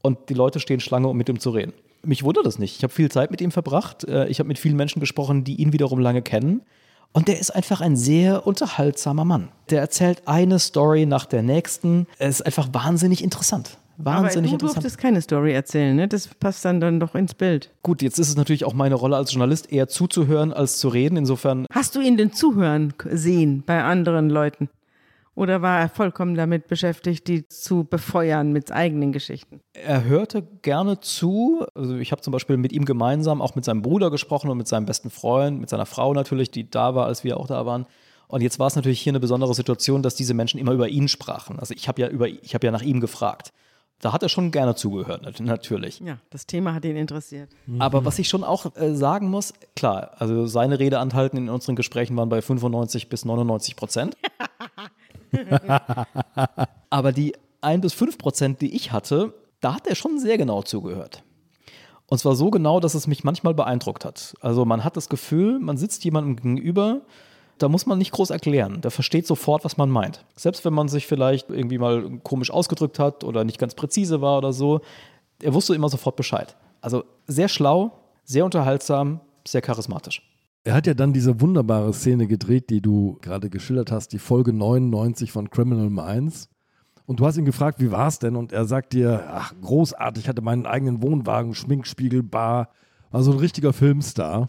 Und 0.00 0.28
die 0.28 0.34
Leute 0.34 0.60
stehen 0.60 0.78
Schlange, 0.78 1.08
um 1.08 1.16
mit 1.16 1.28
ihm 1.28 1.40
zu 1.40 1.50
reden. 1.50 1.72
Mich 2.04 2.22
wundert 2.22 2.46
das 2.46 2.60
nicht. 2.60 2.76
Ich 2.76 2.84
habe 2.84 2.92
viel 2.92 3.10
Zeit 3.10 3.32
mit 3.32 3.40
ihm 3.40 3.50
verbracht. 3.50 4.04
Äh, 4.04 4.28
ich 4.28 4.38
habe 4.38 4.46
mit 4.46 4.60
vielen 4.60 4.76
Menschen 4.76 5.00
gesprochen, 5.00 5.42
die 5.42 5.56
ihn 5.56 5.72
wiederum 5.72 5.98
lange 5.98 6.22
kennen. 6.22 6.62
Und 7.12 7.26
der 7.26 7.40
ist 7.40 7.50
einfach 7.50 7.80
ein 7.80 7.96
sehr 7.96 8.46
unterhaltsamer 8.46 9.24
Mann. 9.24 9.48
Der 9.70 9.80
erzählt 9.80 10.22
eine 10.26 10.60
Story 10.60 11.04
nach 11.04 11.26
der 11.26 11.42
nächsten. 11.42 12.06
Es 12.18 12.36
ist 12.36 12.46
einfach 12.46 12.68
wahnsinnig 12.70 13.24
interessant. 13.24 13.76
Wahnsinnig 14.04 14.52
Aber 14.52 14.58
du 14.58 14.66
durftest 14.66 14.98
keine 14.98 15.20
Story 15.20 15.52
erzählen, 15.52 15.94
ne? 15.94 16.08
Das 16.08 16.28
passt 16.28 16.64
dann, 16.64 16.80
dann 16.80 17.00
doch 17.00 17.14
ins 17.14 17.34
Bild. 17.34 17.70
Gut, 17.82 18.02
jetzt 18.02 18.18
ist 18.18 18.28
es 18.28 18.36
natürlich 18.36 18.64
auch 18.64 18.74
meine 18.74 18.94
Rolle 18.94 19.16
als 19.16 19.32
Journalist, 19.32 19.72
eher 19.72 19.88
zuzuhören 19.88 20.52
als 20.52 20.78
zu 20.78 20.88
reden. 20.88 21.16
Insofern 21.16 21.66
Hast 21.72 21.94
du 21.96 22.00
ihn 22.00 22.16
denn 22.16 22.32
zuhören 22.32 22.94
sehen 23.10 23.62
bei 23.66 23.82
anderen 23.82 24.30
Leuten? 24.30 24.68
Oder 25.34 25.62
war 25.62 25.78
er 25.78 25.88
vollkommen 25.88 26.34
damit 26.34 26.66
beschäftigt, 26.66 27.26
die 27.28 27.46
zu 27.48 27.84
befeuern 27.84 28.52
mit 28.52 28.72
eigenen 28.72 29.12
Geschichten? 29.12 29.60
Er 29.72 30.04
hörte 30.04 30.42
gerne 30.42 31.00
zu. 31.00 31.64
Also 31.74 31.96
ich 31.96 32.12
habe 32.12 32.20
zum 32.20 32.32
Beispiel 32.32 32.56
mit 32.56 32.72
ihm 32.72 32.84
gemeinsam 32.84 33.40
auch 33.40 33.54
mit 33.54 33.64
seinem 33.64 33.80
Bruder 33.80 34.10
gesprochen 34.10 34.50
und 34.50 34.58
mit 34.58 34.68
seinem 34.68 34.86
besten 34.86 35.08
Freund, 35.08 35.60
mit 35.60 35.70
seiner 35.70 35.86
Frau 35.86 36.12
natürlich, 36.12 36.50
die 36.50 36.68
da 36.68 36.94
war, 36.94 37.06
als 37.06 37.24
wir 37.24 37.38
auch 37.38 37.46
da 37.46 37.64
waren. 37.64 37.86
Und 38.28 38.42
jetzt 38.42 38.58
war 38.58 38.66
es 38.66 38.76
natürlich 38.76 39.00
hier 39.00 39.12
eine 39.12 39.20
besondere 39.20 39.54
Situation, 39.54 40.02
dass 40.02 40.14
diese 40.14 40.34
Menschen 40.34 40.60
immer 40.60 40.72
über 40.72 40.88
ihn 40.88 41.08
sprachen. 41.08 41.58
Also 41.58 41.74
ich 41.74 41.88
habe 41.88 42.02
ja 42.02 42.08
über, 42.08 42.28
ich 42.28 42.54
habe 42.54 42.66
ja 42.66 42.70
nach 42.70 42.82
ihm 42.82 43.00
gefragt. 43.00 43.52
Da 44.02 44.12
hat 44.14 44.22
er 44.22 44.28
schon 44.30 44.50
gerne 44.50 44.74
zugehört, 44.74 45.22
nat- 45.22 45.40
natürlich. 45.40 46.00
Ja, 46.00 46.16
das 46.30 46.46
Thema 46.46 46.72
hat 46.74 46.84
ihn 46.86 46.96
interessiert. 46.96 47.50
Aber 47.78 48.04
was 48.06 48.18
ich 48.18 48.28
schon 48.28 48.44
auch 48.44 48.74
äh, 48.76 48.94
sagen 48.94 49.28
muss, 49.28 49.52
klar, 49.76 50.12
also 50.18 50.46
seine 50.46 50.78
Redeanteilten 50.78 51.38
in 51.38 51.48
unseren 51.50 51.76
Gesprächen 51.76 52.16
waren 52.16 52.30
bei 52.30 52.40
95 52.40 53.08
bis 53.10 53.24
99 53.26 53.76
Prozent. 53.76 54.16
Aber 56.90 57.12
die 57.12 57.34
1 57.60 57.82
bis 57.82 57.92
5 57.92 58.18
Prozent, 58.18 58.60
die 58.60 58.74
ich 58.74 58.92
hatte, 58.92 59.34
da 59.60 59.74
hat 59.74 59.86
er 59.86 59.94
schon 59.94 60.18
sehr 60.18 60.38
genau 60.38 60.62
zugehört. 60.62 61.22
Und 62.06 62.18
zwar 62.18 62.34
so 62.34 62.50
genau, 62.50 62.80
dass 62.80 62.94
es 62.94 63.06
mich 63.06 63.22
manchmal 63.22 63.54
beeindruckt 63.54 64.04
hat. 64.04 64.34
Also 64.40 64.64
man 64.64 64.82
hat 64.82 64.96
das 64.96 65.08
Gefühl, 65.08 65.60
man 65.60 65.76
sitzt 65.76 66.02
jemandem 66.04 66.36
gegenüber, 66.36 67.02
da 67.60 67.68
muss 67.68 67.86
man 67.86 67.98
nicht 67.98 68.12
groß 68.12 68.30
erklären. 68.30 68.80
Der 68.80 68.90
versteht 68.90 69.26
sofort, 69.26 69.64
was 69.64 69.76
man 69.76 69.90
meint. 69.90 70.24
Selbst 70.34 70.64
wenn 70.64 70.72
man 70.72 70.88
sich 70.88 71.06
vielleicht 71.06 71.50
irgendwie 71.50 71.78
mal 71.78 72.18
komisch 72.22 72.50
ausgedrückt 72.50 72.98
hat 72.98 73.22
oder 73.22 73.44
nicht 73.44 73.58
ganz 73.58 73.74
präzise 73.74 74.20
war 74.20 74.38
oder 74.38 74.52
so, 74.52 74.80
er 75.42 75.54
wusste 75.54 75.74
immer 75.74 75.88
sofort 75.88 76.16
Bescheid. 76.16 76.56
Also 76.80 77.04
sehr 77.26 77.48
schlau, 77.48 77.92
sehr 78.24 78.44
unterhaltsam, 78.44 79.20
sehr 79.46 79.60
charismatisch. 79.60 80.22
Er 80.64 80.74
hat 80.74 80.86
ja 80.86 80.94
dann 80.94 81.12
diese 81.12 81.40
wunderbare 81.40 81.92
Szene 81.92 82.26
gedreht, 82.26 82.70
die 82.70 82.80
du 82.80 83.18
gerade 83.20 83.50
geschildert 83.50 83.92
hast, 83.92 84.12
die 84.12 84.18
Folge 84.18 84.52
99 84.52 85.30
von 85.30 85.50
Criminal 85.50 85.90
Minds. 85.90 86.48
Und 87.06 87.20
du 87.20 87.26
hast 87.26 87.36
ihn 87.36 87.44
gefragt, 87.44 87.80
wie 87.80 87.90
war 87.90 88.08
es 88.08 88.18
denn? 88.18 88.36
Und 88.36 88.52
er 88.52 88.64
sagt 88.64 88.92
dir, 88.92 89.24
ach, 89.28 89.52
großartig, 89.60 90.24
ich 90.24 90.28
hatte 90.28 90.42
meinen 90.42 90.64
eigenen 90.64 91.02
Wohnwagen, 91.02 91.54
Schminkspiegel, 91.54 92.22
Bar, 92.22 92.70
war 93.10 93.22
so 93.22 93.32
ein 93.32 93.38
richtiger 93.38 93.72
Filmstar. 93.72 94.48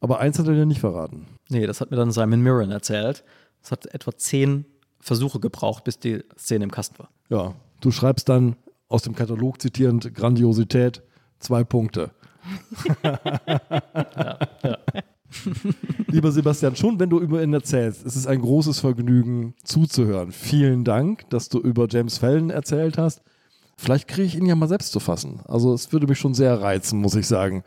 Aber 0.00 0.18
eins 0.20 0.38
hat 0.38 0.46
er 0.46 0.54
dir 0.54 0.66
nicht 0.66 0.80
verraten. 0.80 1.26
Nee, 1.48 1.66
das 1.66 1.80
hat 1.80 1.90
mir 1.90 1.96
dann 1.96 2.12
Simon 2.12 2.42
Mirren 2.42 2.70
erzählt. 2.70 3.24
Es 3.62 3.70
hat 3.70 3.86
etwa 3.94 4.16
zehn 4.16 4.64
Versuche 4.98 5.40
gebraucht, 5.40 5.84
bis 5.84 5.98
die 5.98 6.24
Szene 6.38 6.64
im 6.64 6.70
Kasten 6.70 6.98
war. 6.98 7.10
Ja, 7.28 7.54
du 7.80 7.90
schreibst 7.90 8.28
dann 8.28 8.56
aus 8.88 9.02
dem 9.02 9.14
Katalog 9.14 9.60
zitierend 9.60 10.14
Grandiosität 10.14 11.02
zwei 11.38 11.64
Punkte. 11.64 12.10
Lieber 16.08 16.32
Sebastian, 16.32 16.76
schon 16.76 16.98
wenn 16.98 17.10
du 17.10 17.20
über 17.20 17.42
ihn 17.42 17.52
erzählst, 17.52 18.04
es 18.04 18.16
ist 18.16 18.26
ein 18.26 18.40
großes 18.40 18.80
Vergnügen 18.80 19.54
zuzuhören. 19.64 20.32
Vielen 20.32 20.84
Dank, 20.84 21.28
dass 21.30 21.48
du 21.48 21.58
über 21.58 21.86
James 21.88 22.18
Fallon 22.18 22.50
erzählt 22.50 22.98
hast. 22.98 23.22
Vielleicht 23.76 24.08
kriege 24.08 24.26
ich 24.26 24.36
ihn 24.36 24.46
ja 24.46 24.54
mal 24.54 24.68
selbst 24.68 24.92
zu 24.92 25.00
fassen. 25.00 25.40
Also 25.46 25.72
es 25.72 25.92
würde 25.92 26.06
mich 26.06 26.18
schon 26.18 26.34
sehr 26.34 26.60
reizen, 26.60 27.00
muss 27.00 27.14
ich 27.14 27.26
sagen, 27.26 27.62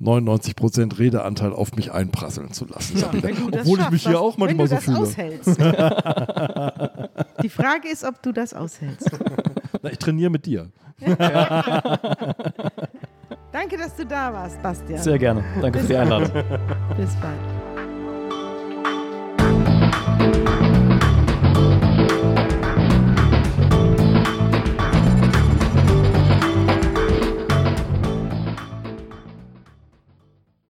99% 0.00 0.98
Redeanteil 0.98 1.52
auf 1.52 1.74
mich 1.74 1.92
einprasseln 1.92 2.52
zu 2.52 2.66
lassen. 2.66 2.98
Ja, 2.98 3.08
Obwohl 3.08 3.76
schaffst, 3.78 3.80
ich 3.80 3.90
mich 3.90 4.06
hier 4.06 4.20
auch 4.20 4.36
manchmal 4.36 4.66
so 4.66 4.76
fühle. 4.76 4.98
das 5.00 5.08
aushältst. 5.10 5.60
Die 7.42 7.48
Frage 7.48 7.88
ist, 7.88 8.04
ob 8.04 8.20
du 8.22 8.32
das 8.32 8.52
aushältst. 8.54 9.10
Na, 9.82 9.90
ich 9.90 9.98
trainiere 9.98 10.30
mit 10.30 10.46
dir. 10.46 10.70
Danke, 13.52 13.76
dass 13.76 13.94
du 13.96 14.06
da 14.06 14.32
warst, 14.32 14.62
Bastian. 14.62 15.02
Sehr 15.02 15.18
gerne. 15.18 15.44
Danke 15.60 15.78
Bis 15.78 15.86
für 15.88 15.92
die 15.92 15.98
Einladung. 15.98 16.30
Bis 16.96 17.14
bald. 17.16 17.38